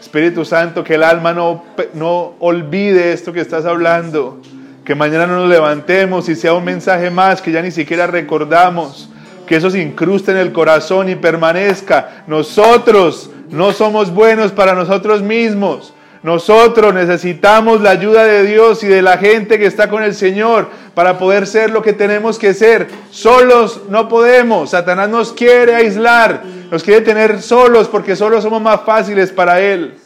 Espíritu 0.00 0.44
Santo, 0.44 0.84
que 0.84 0.96
el 0.96 1.02
alma 1.02 1.32
no, 1.32 1.64
no 1.94 2.34
olvide 2.38 3.12
esto 3.14 3.32
que 3.32 3.40
estás 3.40 3.64
hablando. 3.64 4.38
Que 4.84 4.94
mañana 4.94 5.26
no 5.26 5.36
nos 5.40 5.48
levantemos 5.48 6.28
y 6.28 6.36
sea 6.36 6.52
un 6.52 6.62
mensaje 6.62 7.10
más 7.10 7.40
que 7.40 7.50
ya 7.50 7.62
ni 7.62 7.70
siquiera 7.70 8.06
recordamos. 8.06 9.08
Que 9.46 9.56
eso 9.56 9.70
se 9.70 9.80
incruste 9.80 10.30
en 10.32 10.38
el 10.38 10.52
corazón 10.52 11.08
y 11.08 11.16
permanezca. 11.16 12.24
Nosotros 12.26 13.30
no 13.50 13.72
somos 13.72 14.12
buenos 14.12 14.52
para 14.52 14.74
nosotros 14.74 15.22
mismos. 15.22 15.94
Nosotros 16.24 16.94
necesitamos 16.94 17.82
la 17.82 17.90
ayuda 17.90 18.24
de 18.24 18.44
Dios 18.44 18.82
y 18.82 18.86
de 18.86 19.02
la 19.02 19.18
gente 19.18 19.58
que 19.58 19.66
está 19.66 19.90
con 19.90 20.02
el 20.02 20.14
Señor 20.14 20.68
para 20.94 21.18
poder 21.18 21.46
ser 21.46 21.70
lo 21.70 21.82
que 21.82 21.92
tenemos 21.92 22.38
que 22.38 22.54
ser. 22.54 22.88
Solos 23.10 23.82
no 23.90 24.08
podemos. 24.08 24.70
Satanás 24.70 25.10
nos 25.10 25.34
quiere 25.34 25.74
aislar, 25.74 26.42
nos 26.70 26.82
quiere 26.82 27.02
tener 27.02 27.42
solos 27.42 27.88
porque 27.88 28.16
solos 28.16 28.42
somos 28.42 28.62
más 28.62 28.80
fáciles 28.86 29.32
para 29.32 29.60
Él. 29.60 29.98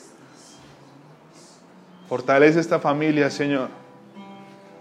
Fortalece 2.09 2.59
esta 2.59 2.81
familia, 2.81 3.31
Señor. 3.31 3.69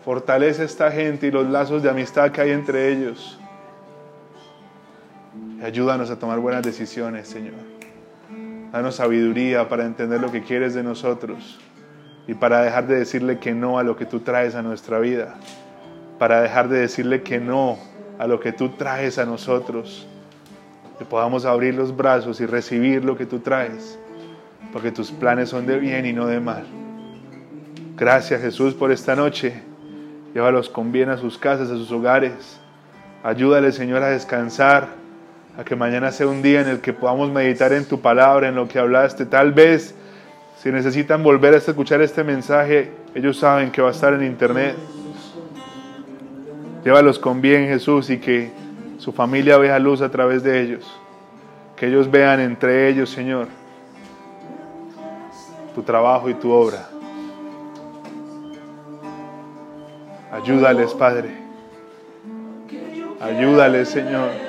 Fortalece 0.04 0.64
esta 0.64 0.90
gente 0.90 1.28
y 1.28 1.32
los 1.32 1.46
lazos 1.48 1.84
de 1.84 1.92
amistad 1.92 2.32
que 2.32 2.42
hay 2.42 2.50
entre 2.50 2.92
ellos. 2.92 3.38
Ayúdanos 5.64 6.12
a 6.12 6.20
tomar 6.20 6.40
buenas 6.40 6.62
decisiones, 6.62 7.28
Señor. 7.28 7.56
Danos 8.72 8.96
sabiduría 8.96 9.68
para 9.68 9.86
entender 9.86 10.22
lo 10.22 10.32
que 10.32 10.44
quieres 10.44 10.76
de 10.76 10.84
nosotros 10.84 11.60
y 12.28 12.36
para 12.36 12.62
dejar 12.62 12.86
de 12.86 13.00
decirle 13.00 13.40
que 13.40 13.56
no 13.56 13.80
a 13.80 13.84
lo 13.84 13.96
que 13.96 14.06
tú 14.06 14.20
traes 14.20 14.54
a 14.54 14.62
nuestra 14.62 15.00
vida, 15.00 15.36
para 16.20 16.42
dejar 16.42 16.70
de 16.70 16.80
decirle 16.80 17.24
que 17.24 17.40
no 17.40 17.80
a 18.20 18.28
lo 18.28 18.40
que 18.40 18.52
tú 18.52 18.70
traes 18.70 19.18
a 19.18 19.26
nosotros, 19.26 20.06
que 21.00 21.06
podamos 21.06 21.46
abrir 21.46 21.74
los 21.74 21.96
brazos 21.96 22.40
y 22.40 22.46
recibir 22.46 23.04
lo 23.04 23.18
que 23.18 23.26
tú 23.26 23.40
traes, 23.40 23.98
porque 24.72 24.92
tus 24.92 25.12
planes 25.12 25.50
son 25.50 25.66
de 25.66 25.80
bien 25.80 26.06
y 26.06 26.14
no 26.14 26.28
de 26.28 26.40
mal. 26.40 26.66
Gracias 27.96 28.42
Jesús 28.42 28.76
por 28.76 28.92
esta 28.92 29.16
noche. 29.16 29.64
Llévalos 30.36 30.70
con 30.70 30.92
bien 30.92 31.10
a 31.10 31.18
sus 31.18 31.40
casas, 31.40 31.72
a 31.72 31.78
sus 31.78 31.92
hogares. 31.92 32.60
Ayúdale 33.24 33.72
Señor 33.72 34.04
a 34.04 34.10
descansar 34.10 35.07
a 35.58 35.64
que 35.64 35.76
mañana 35.76 36.12
sea 36.12 36.28
un 36.28 36.44
día 36.44 36.62
en 36.62 36.68
el 36.68 36.82
que 36.82 36.94
podamos 36.94 37.32
meditar 37.32 37.74
en 37.74 37.86
tu 37.86 38.00
palabra, 38.00 38.48
en 38.48 38.56
lo 38.56 38.68
que 38.68 38.78
hablaste. 38.78 39.26
Tal 39.26 39.54
vez, 39.54 39.96
si 40.62 40.72
necesitan 40.72 41.24
volver 41.24 41.56
a 41.56 41.58
escuchar 41.58 42.00
este 42.02 42.24
mensaje, 42.24 42.92
ellos 43.16 43.40
saben 43.40 43.72
que 43.72 43.82
va 43.82 43.88
a 43.88 43.92
estar 43.92 44.14
en 44.14 44.24
internet. 44.24 44.76
Llévalos 46.86 47.18
con 47.18 47.42
bien, 47.42 47.68
Jesús, 47.68 48.12
y 48.12 48.20
que 48.20 48.52
su 49.00 49.12
familia 49.12 49.58
vea 49.58 49.80
luz 49.80 50.02
a 50.02 50.10
través 50.10 50.44
de 50.44 50.62
ellos. 50.62 51.00
Que 51.76 51.88
ellos 51.88 52.10
vean 52.10 52.40
entre 52.40 52.88
ellos, 52.90 53.10
Señor, 53.10 53.48
tu 55.74 55.82
trabajo 55.82 56.30
y 56.30 56.36
tu 56.36 56.52
obra. 56.52 56.88
Ayúdales, 60.32 60.94
Padre. 60.94 61.32
Ayúdales, 63.20 63.90
Señor. 63.90 64.47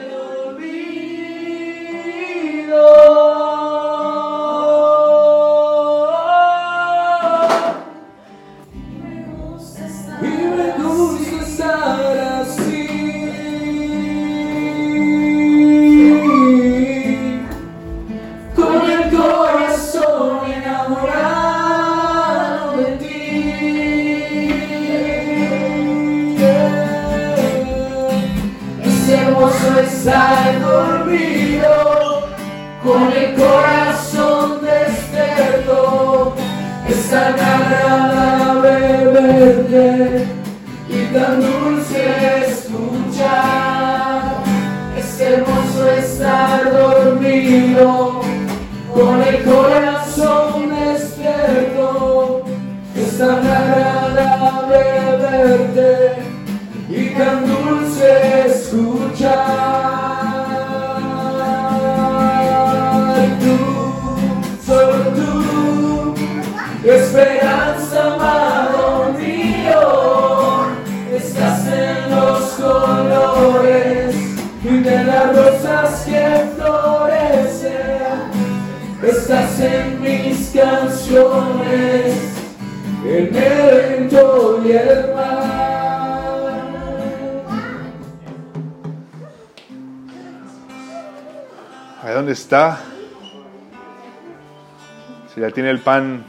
Tiene 95.59 95.71
el 95.71 95.81
pan, 95.81 96.23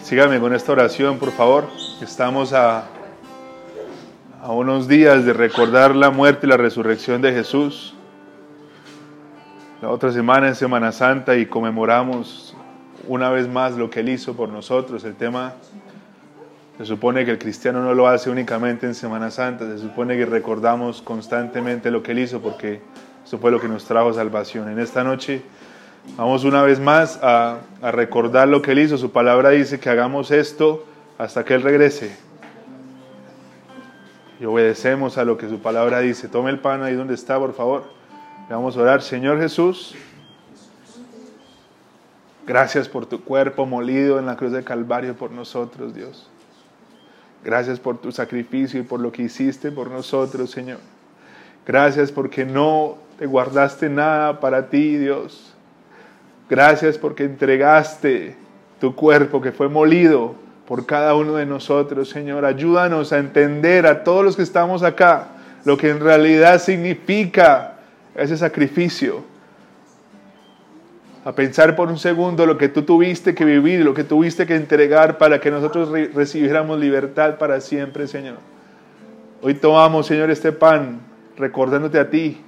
sígame 0.00 0.38
con 0.38 0.54
esta 0.54 0.70
oración, 0.70 1.18
por 1.18 1.32
favor. 1.32 1.66
Estamos 2.00 2.52
a, 2.52 2.84
a 4.40 4.52
unos 4.52 4.86
días 4.86 5.24
de 5.24 5.32
recordar 5.32 5.96
la 5.96 6.10
muerte 6.10 6.46
y 6.46 6.50
la 6.50 6.56
resurrección 6.56 7.20
de 7.20 7.32
Jesús. 7.32 7.96
La 9.82 9.88
otra 9.88 10.12
semana 10.12 10.50
es 10.50 10.58
Semana 10.58 10.92
Santa 10.92 11.34
y 11.34 11.46
conmemoramos 11.46 12.56
una 13.08 13.28
vez 13.30 13.48
más 13.48 13.76
lo 13.76 13.90
que 13.90 13.98
Él 13.98 14.10
hizo 14.10 14.36
por 14.36 14.50
nosotros. 14.50 15.02
El 15.02 15.16
tema 15.16 15.54
se 16.78 16.86
supone 16.86 17.24
que 17.24 17.32
el 17.32 17.38
cristiano 17.38 17.82
no 17.82 17.92
lo 17.92 18.06
hace 18.06 18.30
únicamente 18.30 18.86
en 18.86 18.94
Semana 18.94 19.32
Santa, 19.32 19.66
se 19.66 19.78
supone 19.78 20.16
que 20.16 20.26
recordamos 20.26 21.02
constantemente 21.02 21.90
lo 21.90 22.04
que 22.04 22.12
Él 22.12 22.20
hizo 22.20 22.40
porque 22.40 22.82
eso 23.24 23.38
fue 23.38 23.50
lo 23.50 23.60
que 23.60 23.66
nos 23.66 23.84
trajo 23.84 24.12
salvación. 24.12 24.70
En 24.70 24.78
esta 24.78 25.02
noche 25.02 25.42
vamos 26.16 26.44
una 26.44 26.62
vez 26.62 26.78
más 26.80 27.18
a, 27.22 27.60
a 27.82 27.90
recordar 27.90 28.48
lo 28.48 28.62
que 28.62 28.72
Él 28.72 28.80
hizo. 28.80 28.98
Su 28.98 29.10
palabra 29.10 29.50
dice 29.50 29.80
que 29.80 29.88
hagamos 29.88 30.30
esto 30.30 30.84
hasta 31.18 31.44
que 31.44 31.54
Él 31.54 31.62
regrese. 31.62 32.16
Y 34.38 34.44
obedecemos 34.44 35.16
a 35.16 35.24
lo 35.24 35.38
que 35.38 35.48
su 35.48 35.60
palabra 35.60 36.00
dice. 36.00 36.28
Tome 36.28 36.50
el 36.50 36.58
pan 36.58 36.82
ahí 36.82 36.94
donde 36.94 37.14
está, 37.14 37.38
por 37.38 37.54
favor. 37.54 37.84
Vamos 38.50 38.76
a 38.76 38.82
orar. 38.82 39.02
Señor 39.02 39.40
Jesús, 39.40 39.94
gracias 42.46 42.88
por 42.88 43.06
tu 43.06 43.24
cuerpo 43.24 43.66
molido 43.66 44.18
en 44.18 44.26
la 44.26 44.36
cruz 44.36 44.52
de 44.52 44.62
Calvario 44.62 45.16
por 45.16 45.30
nosotros, 45.30 45.94
Dios. 45.94 46.28
Gracias 47.44 47.80
por 47.80 47.98
tu 47.98 48.12
sacrificio 48.12 48.80
y 48.80 48.82
por 48.82 49.00
lo 49.00 49.10
que 49.10 49.22
hiciste 49.22 49.72
por 49.72 49.90
nosotros, 49.90 50.50
Señor. 50.50 50.78
Gracias 51.66 52.12
porque 52.12 52.44
no 52.44 52.98
te 53.18 53.26
guardaste 53.26 53.88
nada 53.88 54.38
para 54.38 54.68
ti, 54.68 54.96
Dios. 54.96 55.55
Gracias 56.48 56.98
porque 56.98 57.24
entregaste 57.24 58.36
tu 58.80 58.94
cuerpo 58.94 59.40
que 59.40 59.52
fue 59.52 59.68
molido 59.68 60.34
por 60.66 60.86
cada 60.86 61.14
uno 61.14 61.34
de 61.34 61.46
nosotros, 61.46 62.08
Señor. 62.08 62.44
Ayúdanos 62.44 63.12
a 63.12 63.18
entender 63.18 63.86
a 63.86 64.04
todos 64.04 64.24
los 64.24 64.36
que 64.36 64.42
estamos 64.42 64.82
acá 64.82 65.28
lo 65.64 65.76
que 65.76 65.90
en 65.90 66.00
realidad 66.00 66.60
significa 66.60 67.78
ese 68.14 68.36
sacrificio. 68.36 69.24
A 71.24 71.32
pensar 71.32 71.74
por 71.74 71.88
un 71.88 71.98
segundo 71.98 72.46
lo 72.46 72.56
que 72.56 72.68
tú 72.68 72.82
tuviste 72.82 73.34
que 73.34 73.44
vivir, 73.44 73.84
lo 73.84 73.94
que 73.94 74.04
tuviste 74.04 74.46
que 74.46 74.54
entregar 74.54 75.18
para 75.18 75.40
que 75.40 75.50
nosotros 75.50 75.88
re- 75.88 76.08
recibiéramos 76.14 76.78
libertad 76.78 77.36
para 77.38 77.60
siempre, 77.60 78.06
Señor. 78.06 78.36
Hoy 79.42 79.54
tomamos, 79.54 80.06
Señor, 80.06 80.30
este 80.30 80.52
pan 80.52 81.00
recordándote 81.36 81.98
a 81.98 82.10
ti 82.10 82.40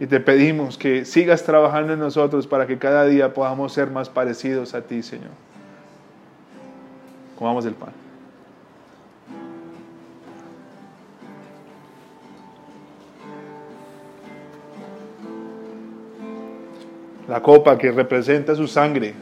y 0.00 0.06
te 0.06 0.20
pedimos 0.20 0.78
que 0.78 1.04
sigas 1.04 1.42
trabajando 1.42 1.92
en 1.92 1.98
nosotros 1.98 2.46
para 2.46 2.66
que 2.66 2.78
cada 2.78 3.04
día 3.06 3.34
podamos 3.34 3.72
ser 3.72 3.90
más 3.90 4.08
parecidos 4.08 4.74
a 4.74 4.82
ti, 4.82 5.02
Señor. 5.02 5.30
Comamos 7.36 7.66
el 7.66 7.74
pan. 7.74 7.90
La 17.26 17.42
copa 17.42 17.76
que 17.76 17.90
representa 17.92 18.54
su 18.54 18.66
sangre, 18.68 19.14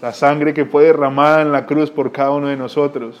la 0.00 0.12
sangre 0.12 0.54
que 0.54 0.64
fue 0.64 0.84
derramada 0.84 1.42
en 1.42 1.52
la 1.52 1.66
cruz 1.66 1.90
por 1.90 2.10
cada 2.10 2.30
uno 2.30 2.46
de 2.46 2.56
nosotros, 2.56 3.20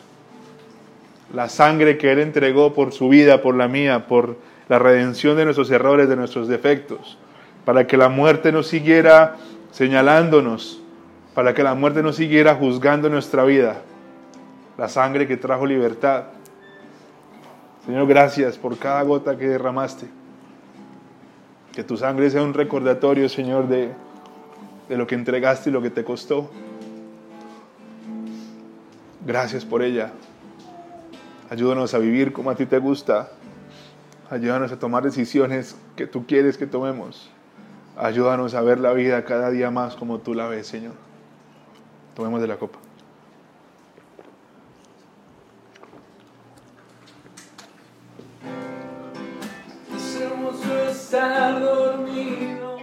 la 1.34 1.48
sangre 1.48 1.98
que 1.98 2.10
Él 2.10 2.20
entregó 2.20 2.72
por 2.72 2.92
su 2.92 3.08
vida, 3.08 3.42
por 3.42 3.54
la 3.54 3.68
mía, 3.68 4.06
por 4.06 4.36
la 4.70 4.78
redención 4.78 5.36
de 5.36 5.44
nuestros 5.44 5.68
errores, 5.72 6.08
de 6.08 6.14
nuestros 6.14 6.46
defectos, 6.46 7.18
para 7.64 7.88
que 7.88 7.96
la 7.96 8.08
muerte 8.08 8.52
no 8.52 8.62
siguiera 8.62 9.34
señalándonos, 9.72 10.80
para 11.34 11.54
que 11.54 11.64
la 11.64 11.74
muerte 11.74 12.04
no 12.04 12.12
siguiera 12.12 12.54
juzgando 12.54 13.10
nuestra 13.10 13.42
vida, 13.42 13.82
la 14.78 14.88
sangre 14.88 15.26
que 15.26 15.36
trajo 15.36 15.66
libertad. 15.66 16.26
Señor, 17.84 18.06
gracias 18.06 18.58
por 18.58 18.78
cada 18.78 19.02
gota 19.02 19.36
que 19.36 19.48
derramaste. 19.48 20.06
Que 21.72 21.82
tu 21.82 21.96
sangre 21.96 22.30
sea 22.30 22.44
un 22.44 22.54
recordatorio, 22.54 23.28
Señor, 23.28 23.66
de, 23.66 23.90
de 24.88 24.96
lo 24.96 25.04
que 25.04 25.16
entregaste 25.16 25.70
y 25.70 25.72
lo 25.72 25.82
que 25.82 25.90
te 25.90 26.04
costó. 26.04 26.48
Gracias 29.26 29.64
por 29.64 29.82
ella. 29.82 30.12
Ayúdanos 31.50 31.92
a 31.92 31.98
vivir 31.98 32.32
como 32.32 32.50
a 32.50 32.54
ti 32.54 32.66
te 32.66 32.78
gusta. 32.78 33.32
Ayúdanos 34.30 34.70
a 34.70 34.78
tomar 34.78 35.02
decisiones 35.02 35.76
que 35.96 36.06
tú 36.06 36.24
quieres 36.24 36.56
que 36.56 36.68
tomemos. 36.68 37.28
Ayúdanos 37.96 38.54
a 38.54 38.60
ver 38.60 38.78
la 38.78 38.92
vida 38.92 39.24
cada 39.24 39.50
día 39.50 39.72
más 39.72 39.96
como 39.96 40.20
tú 40.20 40.34
la 40.34 40.46
ves, 40.46 40.68
Señor. 40.68 40.94
Tomemos 42.14 42.40
de 42.40 42.46
la 42.46 42.56
copa. 42.56 42.78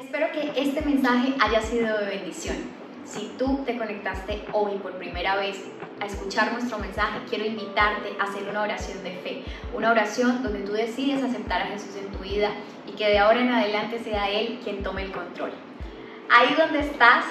Espero 0.03 0.27
que 0.33 0.51
este 0.57 0.81
mensaje 0.81 1.33
haya 1.39 1.61
sido 1.61 1.97
de 1.97 2.05
bendición. 2.07 2.76
Si 3.07 3.31
tú 3.37 3.63
te 3.65 3.77
conectaste 3.77 4.43
hoy 4.51 4.77
por 4.79 4.91
primera 4.97 5.37
vez 5.37 5.63
a 6.01 6.05
escuchar 6.05 6.51
nuestro 6.51 6.77
mensaje, 6.77 7.19
quiero 7.29 7.45
invitarte 7.45 8.09
a 8.19 8.25
hacer 8.25 8.43
una 8.49 8.63
oración 8.63 9.01
de 9.01 9.11
fe, 9.11 9.43
una 9.73 9.91
oración 9.91 10.43
donde 10.43 10.59
tú 10.59 10.73
decides 10.73 11.23
aceptar 11.23 11.61
a 11.61 11.67
Jesús 11.67 11.95
en 11.95 12.11
tu 12.11 12.19
vida 12.19 12.51
y 12.85 12.91
que 12.91 13.07
de 13.07 13.19
ahora 13.19 13.39
en 13.39 13.49
adelante 13.49 13.99
sea 13.99 14.29
Él 14.29 14.59
quien 14.61 14.83
tome 14.83 15.03
el 15.03 15.11
control. 15.13 15.51
Ahí 16.29 16.53
donde 16.57 16.79
estás, 16.79 17.23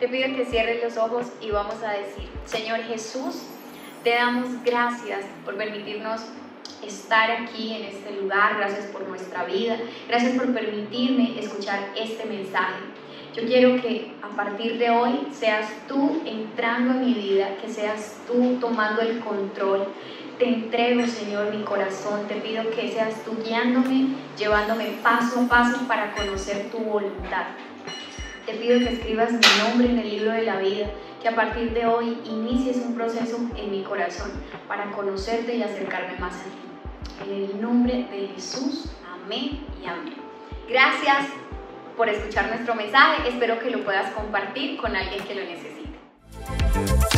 te 0.00 0.08
pido 0.08 0.34
que 0.34 0.46
cierres 0.46 0.82
los 0.82 0.96
ojos 0.96 1.26
y 1.42 1.50
vamos 1.50 1.82
a 1.82 1.92
decir, 1.92 2.30
Señor 2.46 2.80
Jesús, 2.84 3.42
te 4.02 4.14
damos 4.14 4.48
gracias 4.64 5.26
por 5.44 5.56
permitirnos 5.56 6.22
estar 6.82 7.30
aquí 7.30 7.74
en 7.74 7.84
este 7.84 8.12
lugar, 8.18 8.56
gracias 8.56 8.86
por 8.86 9.06
nuestra 9.06 9.44
vida, 9.44 9.76
gracias 10.08 10.32
por 10.38 10.52
permitirme 10.54 11.38
escuchar 11.38 11.90
este 11.96 12.24
mensaje. 12.24 12.91
Yo 13.34 13.46
quiero 13.46 13.80
que 13.80 14.12
a 14.20 14.28
partir 14.36 14.78
de 14.78 14.90
hoy 14.90 15.28
seas 15.32 15.66
tú 15.88 16.20
entrando 16.26 16.92
en 16.92 17.06
mi 17.06 17.14
vida, 17.14 17.56
que 17.62 17.68
seas 17.68 18.20
tú 18.26 18.58
tomando 18.60 19.00
el 19.00 19.20
control. 19.20 19.88
te 20.38 20.48
entrego, 20.48 21.06
Señor, 21.06 21.54
mi 21.54 21.62
corazón. 21.62 22.26
Te 22.28 22.34
pido 22.34 22.68
que 22.70 22.90
seas 22.90 23.24
tú 23.24 23.36
guiándome, 23.42 24.08
llevándome 24.36 24.98
paso 25.02 25.40
a 25.40 25.48
paso 25.48 25.86
para 25.88 26.12
conocer 26.14 26.70
tu 26.70 26.78
voluntad. 26.78 27.46
Te 28.44 28.52
pido 28.54 28.78
que 28.80 28.94
escribas 28.94 29.32
mi 29.32 29.40
nombre 29.62 29.88
en 29.88 29.98
el 30.00 30.10
libro 30.10 30.32
de 30.32 30.42
la 30.42 30.58
vida, 30.58 30.90
que 31.22 31.28
a 31.28 31.34
partir 31.34 31.72
de 31.72 31.86
hoy 31.86 32.18
inicies 32.24 32.78
un 32.78 32.94
proceso 32.94 33.38
en 33.56 33.70
mi 33.70 33.82
corazón 33.82 34.30
para 34.68 34.90
conocerte 34.90 35.54
y 35.54 35.62
acercarme 35.62 36.18
más 36.18 36.34
a 36.34 36.44
ti. 36.44 37.30
En 37.30 37.44
el 37.44 37.60
nombre 37.62 38.08
de 38.10 38.28
Jesús, 38.34 38.90
amén 39.06 39.60
y 39.82 39.86
amén. 39.86 40.16
Gracias 40.68 41.41
por 41.96 42.08
escuchar 42.08 42.48
nuestro 42.48 42.74
mensaje. 42.74 43.28
Espero 43.28 43.58
que 43.58 43.70
lo 43.70 43.84
puedas 43.84 44.12
compartir 44.12 44.78
con 44.80 44.94
alguien 44.94 45.22
que 45.24 45.34
lo 45.34 45.42
necesite. 45.42 47.11